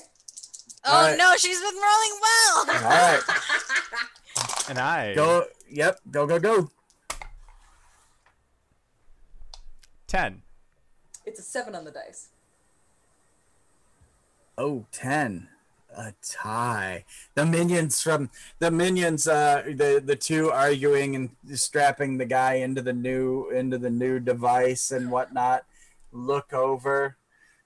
[0.84, 1.18] Oh Alright.
[1.18, 2.58] no, she's been rolling well.
[2.84, 3.20] All right.
[4.68, 5.44] And I Go.
[5.70, 6.00] Yep.
[6.10, 6.26] Go.
[6.26, 6.38] Go.
[6.38, 6.70] Go.
[10.06, 10.42] 10.
[11.24, 12.28] it's a seven on the dice
[14.58, 15.48] Oh, 10.
[15.94, 17.04] A tie.
[17.34, 22.82] The minions from the minions, uh, the the two arguing and strapping the guy into
[22.82, 25.64] the new into the new device and whatnot.
[26.12, 27.16] Look over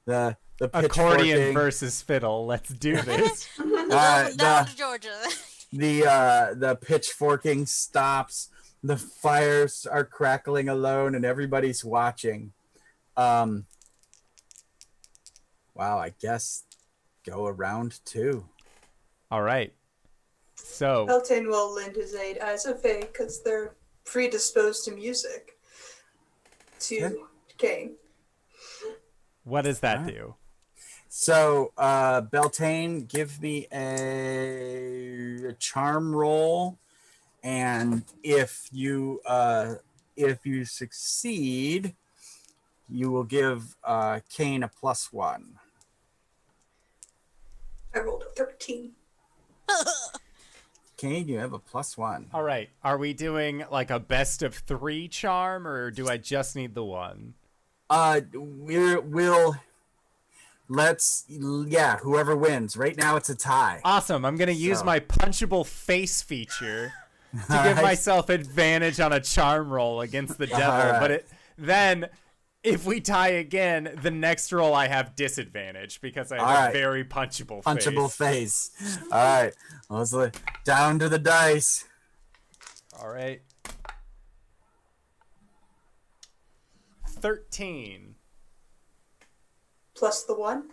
[0.07, 1.55] the the Accordion pitchforking.
[1.55, 2.47] versus fiddle.
[2.47, 3.49] Let's do this.
[3.59, 5.17] Uh, Welcome down the- Georgia.
[5.73, 8.49] the uh the pitchforking stops
[8.85, 12.53] the fires are crackling alone and everybody's watching
[13.17, 13.67] um
[15.75, 16.63] wow i guess
[17.25, 18.49] go around two
[19.31, 19.73] All right.
[20.57, 25.59] So, Beltane will lend his aid as a Fae because they're predisposed to music
[26.81, 27.17] to Okay.
[27.59, 27.97] Kane.
[29.45, 30.15] What does that Alright.
[30.15, 30.35] do?
[31.09, 36.79] So, uh, Beltane, give me a, a charm roll,
[37.43, 39.75] and if you uh,
[40.17, 41.97] if you succeed,
[42.89, 45.59] you will give uh, Kane a plus one.
[47.95, 48.93] I rolled a 13.
[50.97, 52.27] Kane, you have a plus one.
[52.35, 52.69] All right.
[52.85, 56.85] Are we doing like a best of three charm, or do I just need the
[56.85, 57.35] one?
[57.89, 59.57] Uh, we're, we'll
[60.69, 62.77] let's yeah, whoever wins.
[62.77, 63.81] Right now, it's a tie.
[63.85, 64.25] Awesome.
[64.25, 66.93] I'm gonna use So- my punchable face feature
[67.33, 67.83] to give Alright.
[67.83, 70.65] myself advantage on a charm roll against the devil.
[70.65, 71.01] Alright.
[71.01, 72.09] But it, then,
[72.63, 77.05] if we tie again, the next roll I have disadvantage because I have a very
[77.05, 77.87] punchable, face.
[77.87, 78.71] Punchable face.
[78.77, 78.99] face.
[79.11, 79.53] All right,
[79.89, 81.85] let's look down to the dice.
[83.01, 83.41] All right.
[87.09, 88.15] Thirteen.
[89.95, 90.71] Plus the one.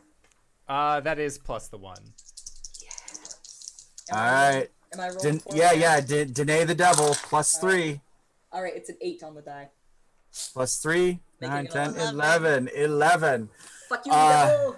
[0.67, 2.14] Uh, that is plus the one.
[4.11, 4.72] Am All I- right.
[4.93, 5.22] Am I rolling?
[5.40, 5.99] Den- yeah, yeah.
[5.99, 7.99] De- Dene the devil plus three.
[8.53, 9.69] All right, it's an eight on the die.
[10.53, 12.14] Plus three, Making 9, 10, 11.
[12.16, 12.69] 11.
[12.75, 13.49] 11.
[13.90, 14.74] Fuck you, uh,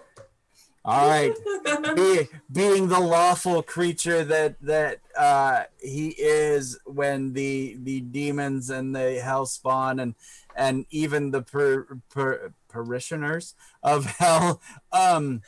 [0.85, 1.33] All right.
[1.95, 8.95] Be, being the lawful creature that that uh, he is when the the demons and
[8.95, 10.15] the hell spawn and
[10.55, 15.41] and even the per, per, parishioners of hell um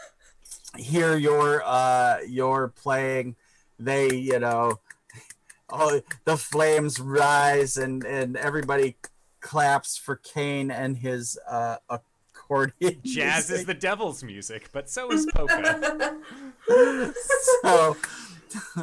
[0.78, 3.36] hear your uh your playing
[3.80, 4.80] they you know
[5.70, 8.96] oh the flames rise and and everybody
[9.42, 13.60] claps for Kane and his uh accordion Jazz music.
[13.60, 16.18] is the devil's music, but so is polka.
[17.64, 17.98] so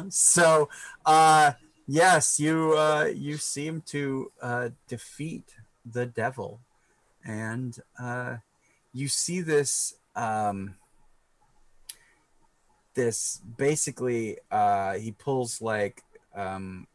[0.09, 0.69] so
[1.05, 1.51] uh
[1.87, 5.55] yes you uh you seem to uh defeat
[5.85, 6.59] the devil
[7.23, 8.37] and uh
[8.93, 10.75] you see this um
[12.95, 16.03] this basically uh he pulls like
[16.35, 16.87] um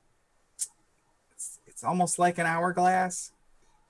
[1.32, 3.30] it's, it's almost like an hourglass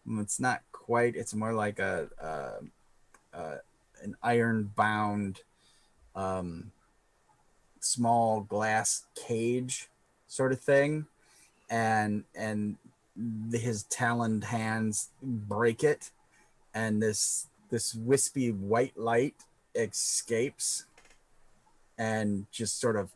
[0.07, 3.57] it's not quite it's more like a uh, uh
[4.03, 5.41] an iron bound
[6.15, 6.73] um
[7.81, 9.89] small glass cage
[10.27, 11.07] sort of thing.
[11.71, 12.77] And and
[13.53, 16.11] his taloned hands break it
[16.75, 19.35] and this this wispy white light
[19.75, 20.87] escapes
[21.97, 23.11] and just sort of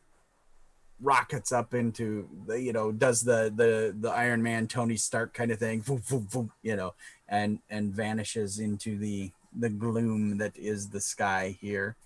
[1.00, 5.52] rockets up into the you know does the the the iron man tony stark kind
[5.52, 6.92] of thing vroom, vroom, vroom, you know
[7.28, 11.96] and and vanishes into the the gloom that is the sky here.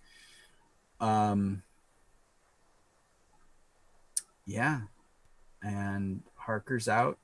[1.00, 1.62] Um
[4.46, 4.80] yeah.
[5.62, 7.18] And harker's out.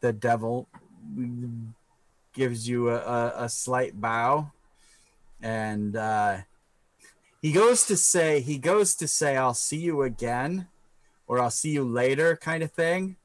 [0.00, 0.68] The devil
[2.34, 4.50] gives you a, a, a slight bow.
[5.40, 6.38] And uh
[7.44, 10.66] he goes to say he goes to say i'll see you again
[11.26, 13.16] or i'll see you later kind of thing.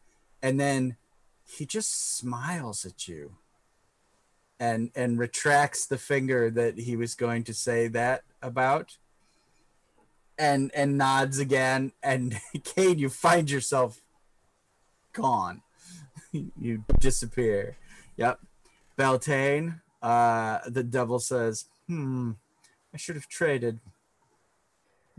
[0.42, 0.98] And then
[1.46, 3.38] he just smiles at you
[4.60, 8.98] and and retracts the finger that he was going to say that about
[10.38, 11.94] and and nods again.
[12.04, 14.02] And Cade, you find yourself
[15.14, 15.62] gone.
[16.60, 17.78] You disappear.
[18.18, 18.42] Yep.
[18.98, 22.32] Beltane uh the devil says hmm
[22.94, 23.80] i should have traded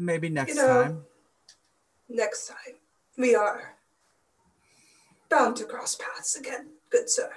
[0.01, 1.05] maybe next You know- time
[2.13, 2.75] Next time,
[3.17, 3.77] we are
[5.29, 7.31] bound to cross paths again, good sir.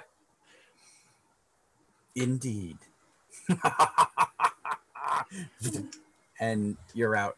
[2.16, 2.78] indeed
[6.40, 7.36] and you're out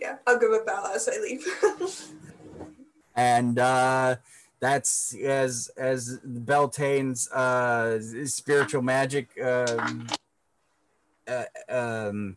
[0.00, 1.44] Yeah, I'll give a bow as I leave.
[3.16, 4.16] and uh
[4.60, 10.06] that's as as Beltane's uh spiritual magic um,
[11.28, 12.36] uh, um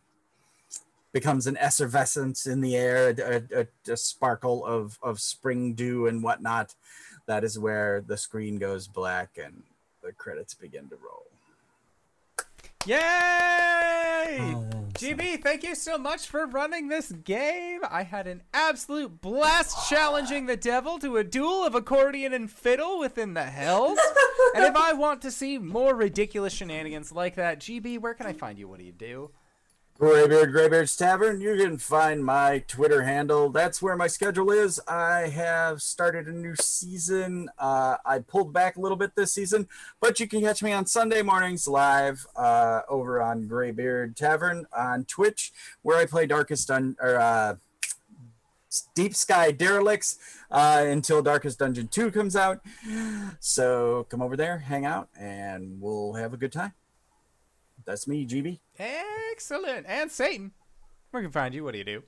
[1.16, 6.22] becomes an effervescence in the air a, a, a sparkle of of spring dew and
[6.22, 6.74] whatnot
[7.24, 9.62] that is where the screen goes black and
[10.02, 11.24] the credits begin to roll
[12.84, 12.98] Yay!
[13.00, 17.80] Oh, GB, thank you so much for running this game.
[17.90, 23.00] I had an absolute blast challenging the devil to a duel of accordion and fiddle
[23.00, 23.98] within the hells.
[24.54, 28.34] and if I want to see more ridiculous shenanigans like that, GB, where can I
[28.34, 28.68] find you?
[28.68, 29.32] What do you do?
[29.98, 31.40] Graybeard Graybeard's Tavern.
[31.40, 33.48] You can find my Twitter handle.
[33.48, 34.78] That's where my schedule is.
[34.86, 37.48] I have started a new season.
[37.58, 39.68] Uh, I pulled back a little bit this season,
[39.98, 45.06] but you can catch me on Sunday mornings live uh, over on Graybeard Tavern on
[45.06, 45.50] Twitch,
[45.80, 47.56] where I play Darkest Dun- or uh,
[48.94, 50.18] Deep Sky Derelicts
[50.50, 52.60] uh, until Darkest Dungeon 2 comes out.
[53.40, 56.74] So come over there, hang out, and we'll have a good time.
[57.86, 58.58] That's me, GB.
[58.78, 59.86] Excellent.
[59.88, 60.52] And Satan,
[61.10, 61.64] where can find you?
[61.64, 62.02] What do you do?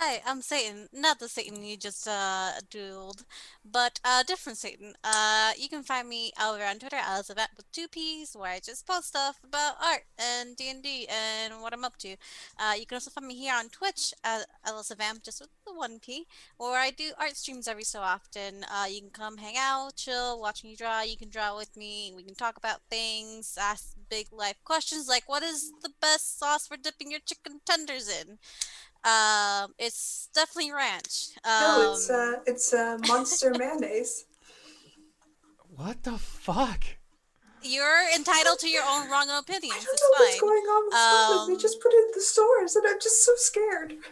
[0.00, 0.88] Hi, I'm Satan.
[0.92, 3.24] Not the Satan you just uh dueled,
[3.64, 4.94] but uh different Satan.
[5.02, 8.60] Uh you can find me over on Twitter as Event with two P's where I
[8.60, 12.14] just post stuff about art and D and D and what I'm up to.
[12.56, 15.74] Uh you can also find me here on Twitch at Alice Vamp just with the
[15.74, 16.26] one P,
[16.58, 18.64] where I do art streams every so often.
[18.72, 22.12] Uh you can come hang out, chill, watch me draw, you can draw with me,
[22.14, 26.68] we can talk about things, ask big life questions like what is the best sauce
[26.68, 28.38] for dipping your chicken tenders in?
[29.04, 31.28] Um, it's definitely ranch.
[31.44, 34.24] Um, no, it's uh, it's uh, monster mayonnaise.
[35.76, 36.82] What the fuck?
[37.62, 39.84] you're entitled to your own wrong I opinions.
[39.84, 41.40] don't It's know what's going on with Scotland.
[41.40, 43.94] Um, They just put it in the stores, and I'm just so scared.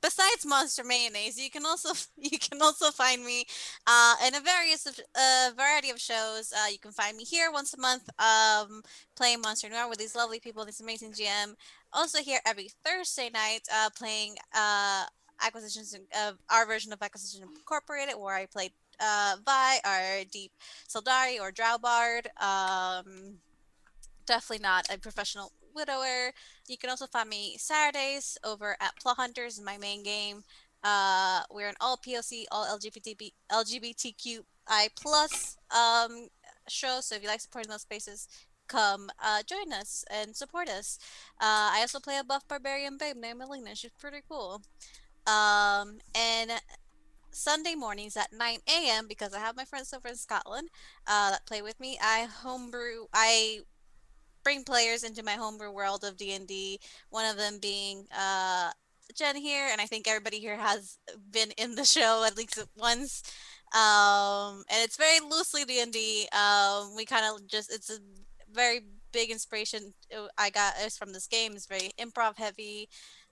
[0.00, 3.46] Besides Monster Mayonnaise, you can also you can also find me
[3.86, 6.52] uh, in a various of, uh, variety of shows.
[6.52, 8.82] Uh, you can find me here once a month, um,
[9.16, 11.54] playing Monster Noir with these lovely people, this amazing GM.
[11.94, 15.04] Also here every Thursday night, uh, playing uh,
[15.40, 20.50] acquisitions of our version of Acquisition Incorporated, where I played uh, Vi or Deep
[20.88, 22.26] Sildari or Drowbard.
[22.42, 23.36] Um,
[24.26, 26.32] definitely not a professional widower.
[26.66, 30.42] You can also find me Saturdays over at Plot Hunters, my main game.
[30.82, 36.28] Uh, we're an all POC, all LGBT, LGBTQI plus um,
[36.68, 36.98] show.
[37.00, 38.28] So if you like supporting those spaces,
[38.74, 40.98] come uh, join us and support us.
[41.40, 43.74] Uh, I also play a buff barbarian babe named Melina.
[43.76, 44.62] She's pretty cool.
[45.26, 46.50] Um, and
[47.30, 49.06] Sunday mornings at 9 a.m.
[49.08, 50.68] because I have my friends over in Scotland
[51.06, 51.98] uh, that play with me.
[52.02, 53.06] I homebrew.
[53.12, 53.60] I
[54.42, 56.80] bring players into my homebrew world of D&D.
[57.10, 58.70] One of them being uh,
[59.16, 60.98] Jen here, and I think everybody here has
[61.30, 63.22] been in the show at least once.
[63.74, 66.28] Um, and it's very loosely D&D.
[66.32, 67.98] Um, we kind of just it's a
[68.54, 68.80] very
[69.12, 69.94] big inspiration
[70.38, 71.52] I got is from this game.
[71.54, 72.88] It's very improv heavy.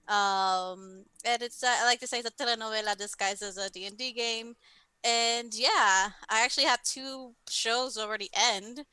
[0.09, 4.12] Um, and it's uh, I like to say it's a telenovela disguised as a D&D
[4.12, 4.55] game.
[5.05, 8.84] And yeah, I actually had two shows already end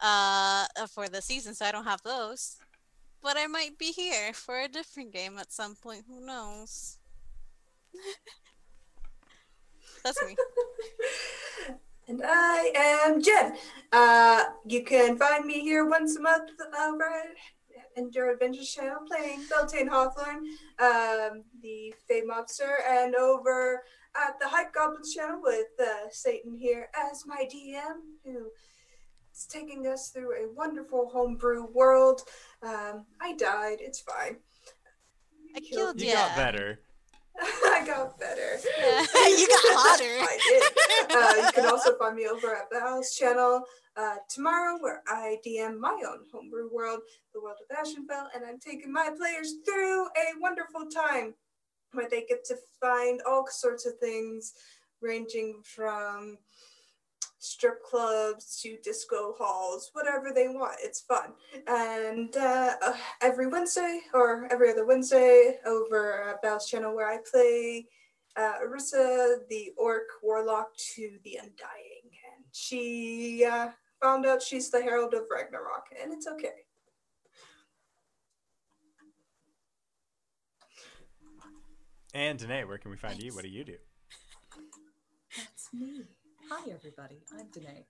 [0.00, 2.56] uh for the season so i don't have those
[3.22, 6.98] but i might be here for a different game at some point who knows
[10.04, 10.36] that's me
[12.08, 12.72] And I
[13.04, 13.56] am Jen.
[13.92, 19.40] Uh, you can find me here once a month over at Indoor Adventures channel playing
[19.50, 20.44] Beltane Hawthorne,
[20.78, 23.82] um, the Fey Mobster, and over
[24.14, 28.50] at the Hype Goblins channel with uh, Satan here as my DM, who
[29.34, 32.20] is taking us through a wonderful homebrew world.
[32.62, 33.78] Um, I died.
[33.80, 34.36] It's fine.
[35.56, 36.14] i killed You ya.
[36.14, 36.78] got better.
[37.42, 38.58] I got better.
[38.78, 41.16] Yeah, you got hotter I did.
[41.16, 43.62] Uh, you can also find me over at the House channel
[43.96, 47.00] uh, tomorrow, where I DM my own homebrew world,
[47.34, 51.34] the world of Ashenfell, and I'm taking my players through a wonderful time
[51.92, 54.52] where they get to find all sorts of things,
[55.00, 56.38] ranging from
[57.46, 60.76] strip clubs to disco halls, whatever they want.
[60.82, 61.32] It's fun.
[61.66, 67.18] And uh, uh, every Wednesday or every other Wednesday over at Bal's channel, where I
[67.30, 67.86] play
[68.36, 72.10] uh, Arissa, the orc warlock to the Undying.
[72.34, 73.68] And she uh,
[74.02, 76.66] found out she's the Herald of Ragnarok, and it's okay.
[82.14, 83.34] And Danae, where can we find you?
[83.34, 83.76] What do you do?
[85.36, 86.04] That's me.
[86.48, 87.16] Hi, everybody.
[87.36, 87.84] I'm Danae.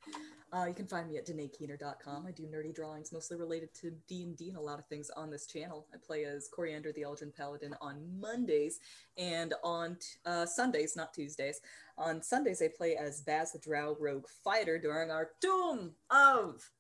[0.51, 2.27] Uh, you can find me at DanaeKeener.com.
[2.27, 5.47] I do nerdy drawings, mostly related to D&D and a lot of things on this
[5.47, 5.87] channel.
[5.93, 8.81] I play as Coriander the Eladrin Paladin on Mondays,
[9.19, 11.61] and on uh, Sundays, not Tuesdays.
[11.99, 16.71] On Sundays, I play as Baz the Drow Rogue Fighter during our Tomb of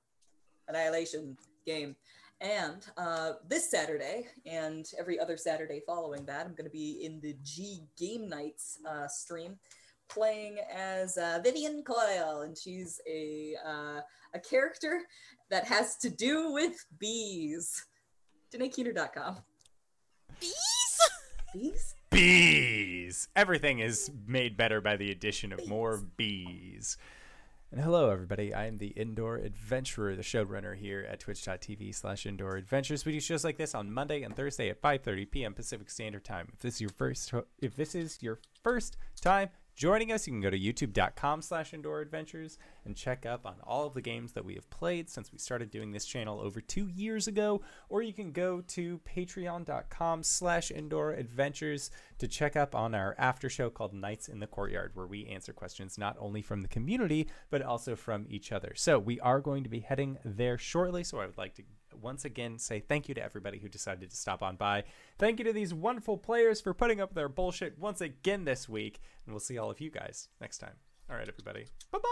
[0.68, 1.94] Annihilation game.
[2.40, 7.20] And uh, this Saturday and every other Saturday following that, I'm going to be in
[7.20, 9.58] the G Game Nights uh, stream
[10.08, 14.00] playing as uh, Vivian Coyle, and she's a uh,
[14.34, 15.02] a character
[15.50, 17.86] that has to do with bees.
[18.52, 19.38] DanaeKeener.com.
[20.40, 20.54] bees
[21.56, 21.94] Bees?
[22.10, 23.28] Bees!
[23.34, 26.98] Everything is made better by the addition of more bees.
[27.72, 28.52] And hello, everybody.
[28.52, 33.06] I am the Indoor Adventurer, the showrunner here at twitch.tv slash indoor adventures.
[33.06, 35.54] We do shows like this on Monday and Thursday at 5.30 p.m.
[35.54, 36.48] Pacific Standard Time.
[36.52, 40.26] If this is your first if this is your first time joining us.
[40.26, 44.00] You can go to youtube.com slash indoor adventures and check up on all of the
[44.00, 47.60] games that we have played since we started doing this channel over two years ago.
[47.88, 53.48] Or you can go to patreon.com slash indoor adventures to check up on our after
[53.48, 57.28] show called Nights in the Courtyard, where we answer questions not only from the community,
[57.50, 58.72] but also from each other.
[58.74, 61.04] So we are going to be heading there shortly.
[61.04, 61.62] So I would like to
[62.00, 64.84] once again say thank you to everybody who decided to stop on by.
[65.18, 69.00] Thank you to these wonderful players for putting up their bullshit once again this week.
[69.24, 70.74] And we'll see all of you guys next time.
[71.10, 71.66] All right, everybody.
[71.90, 72.06] Bye bye.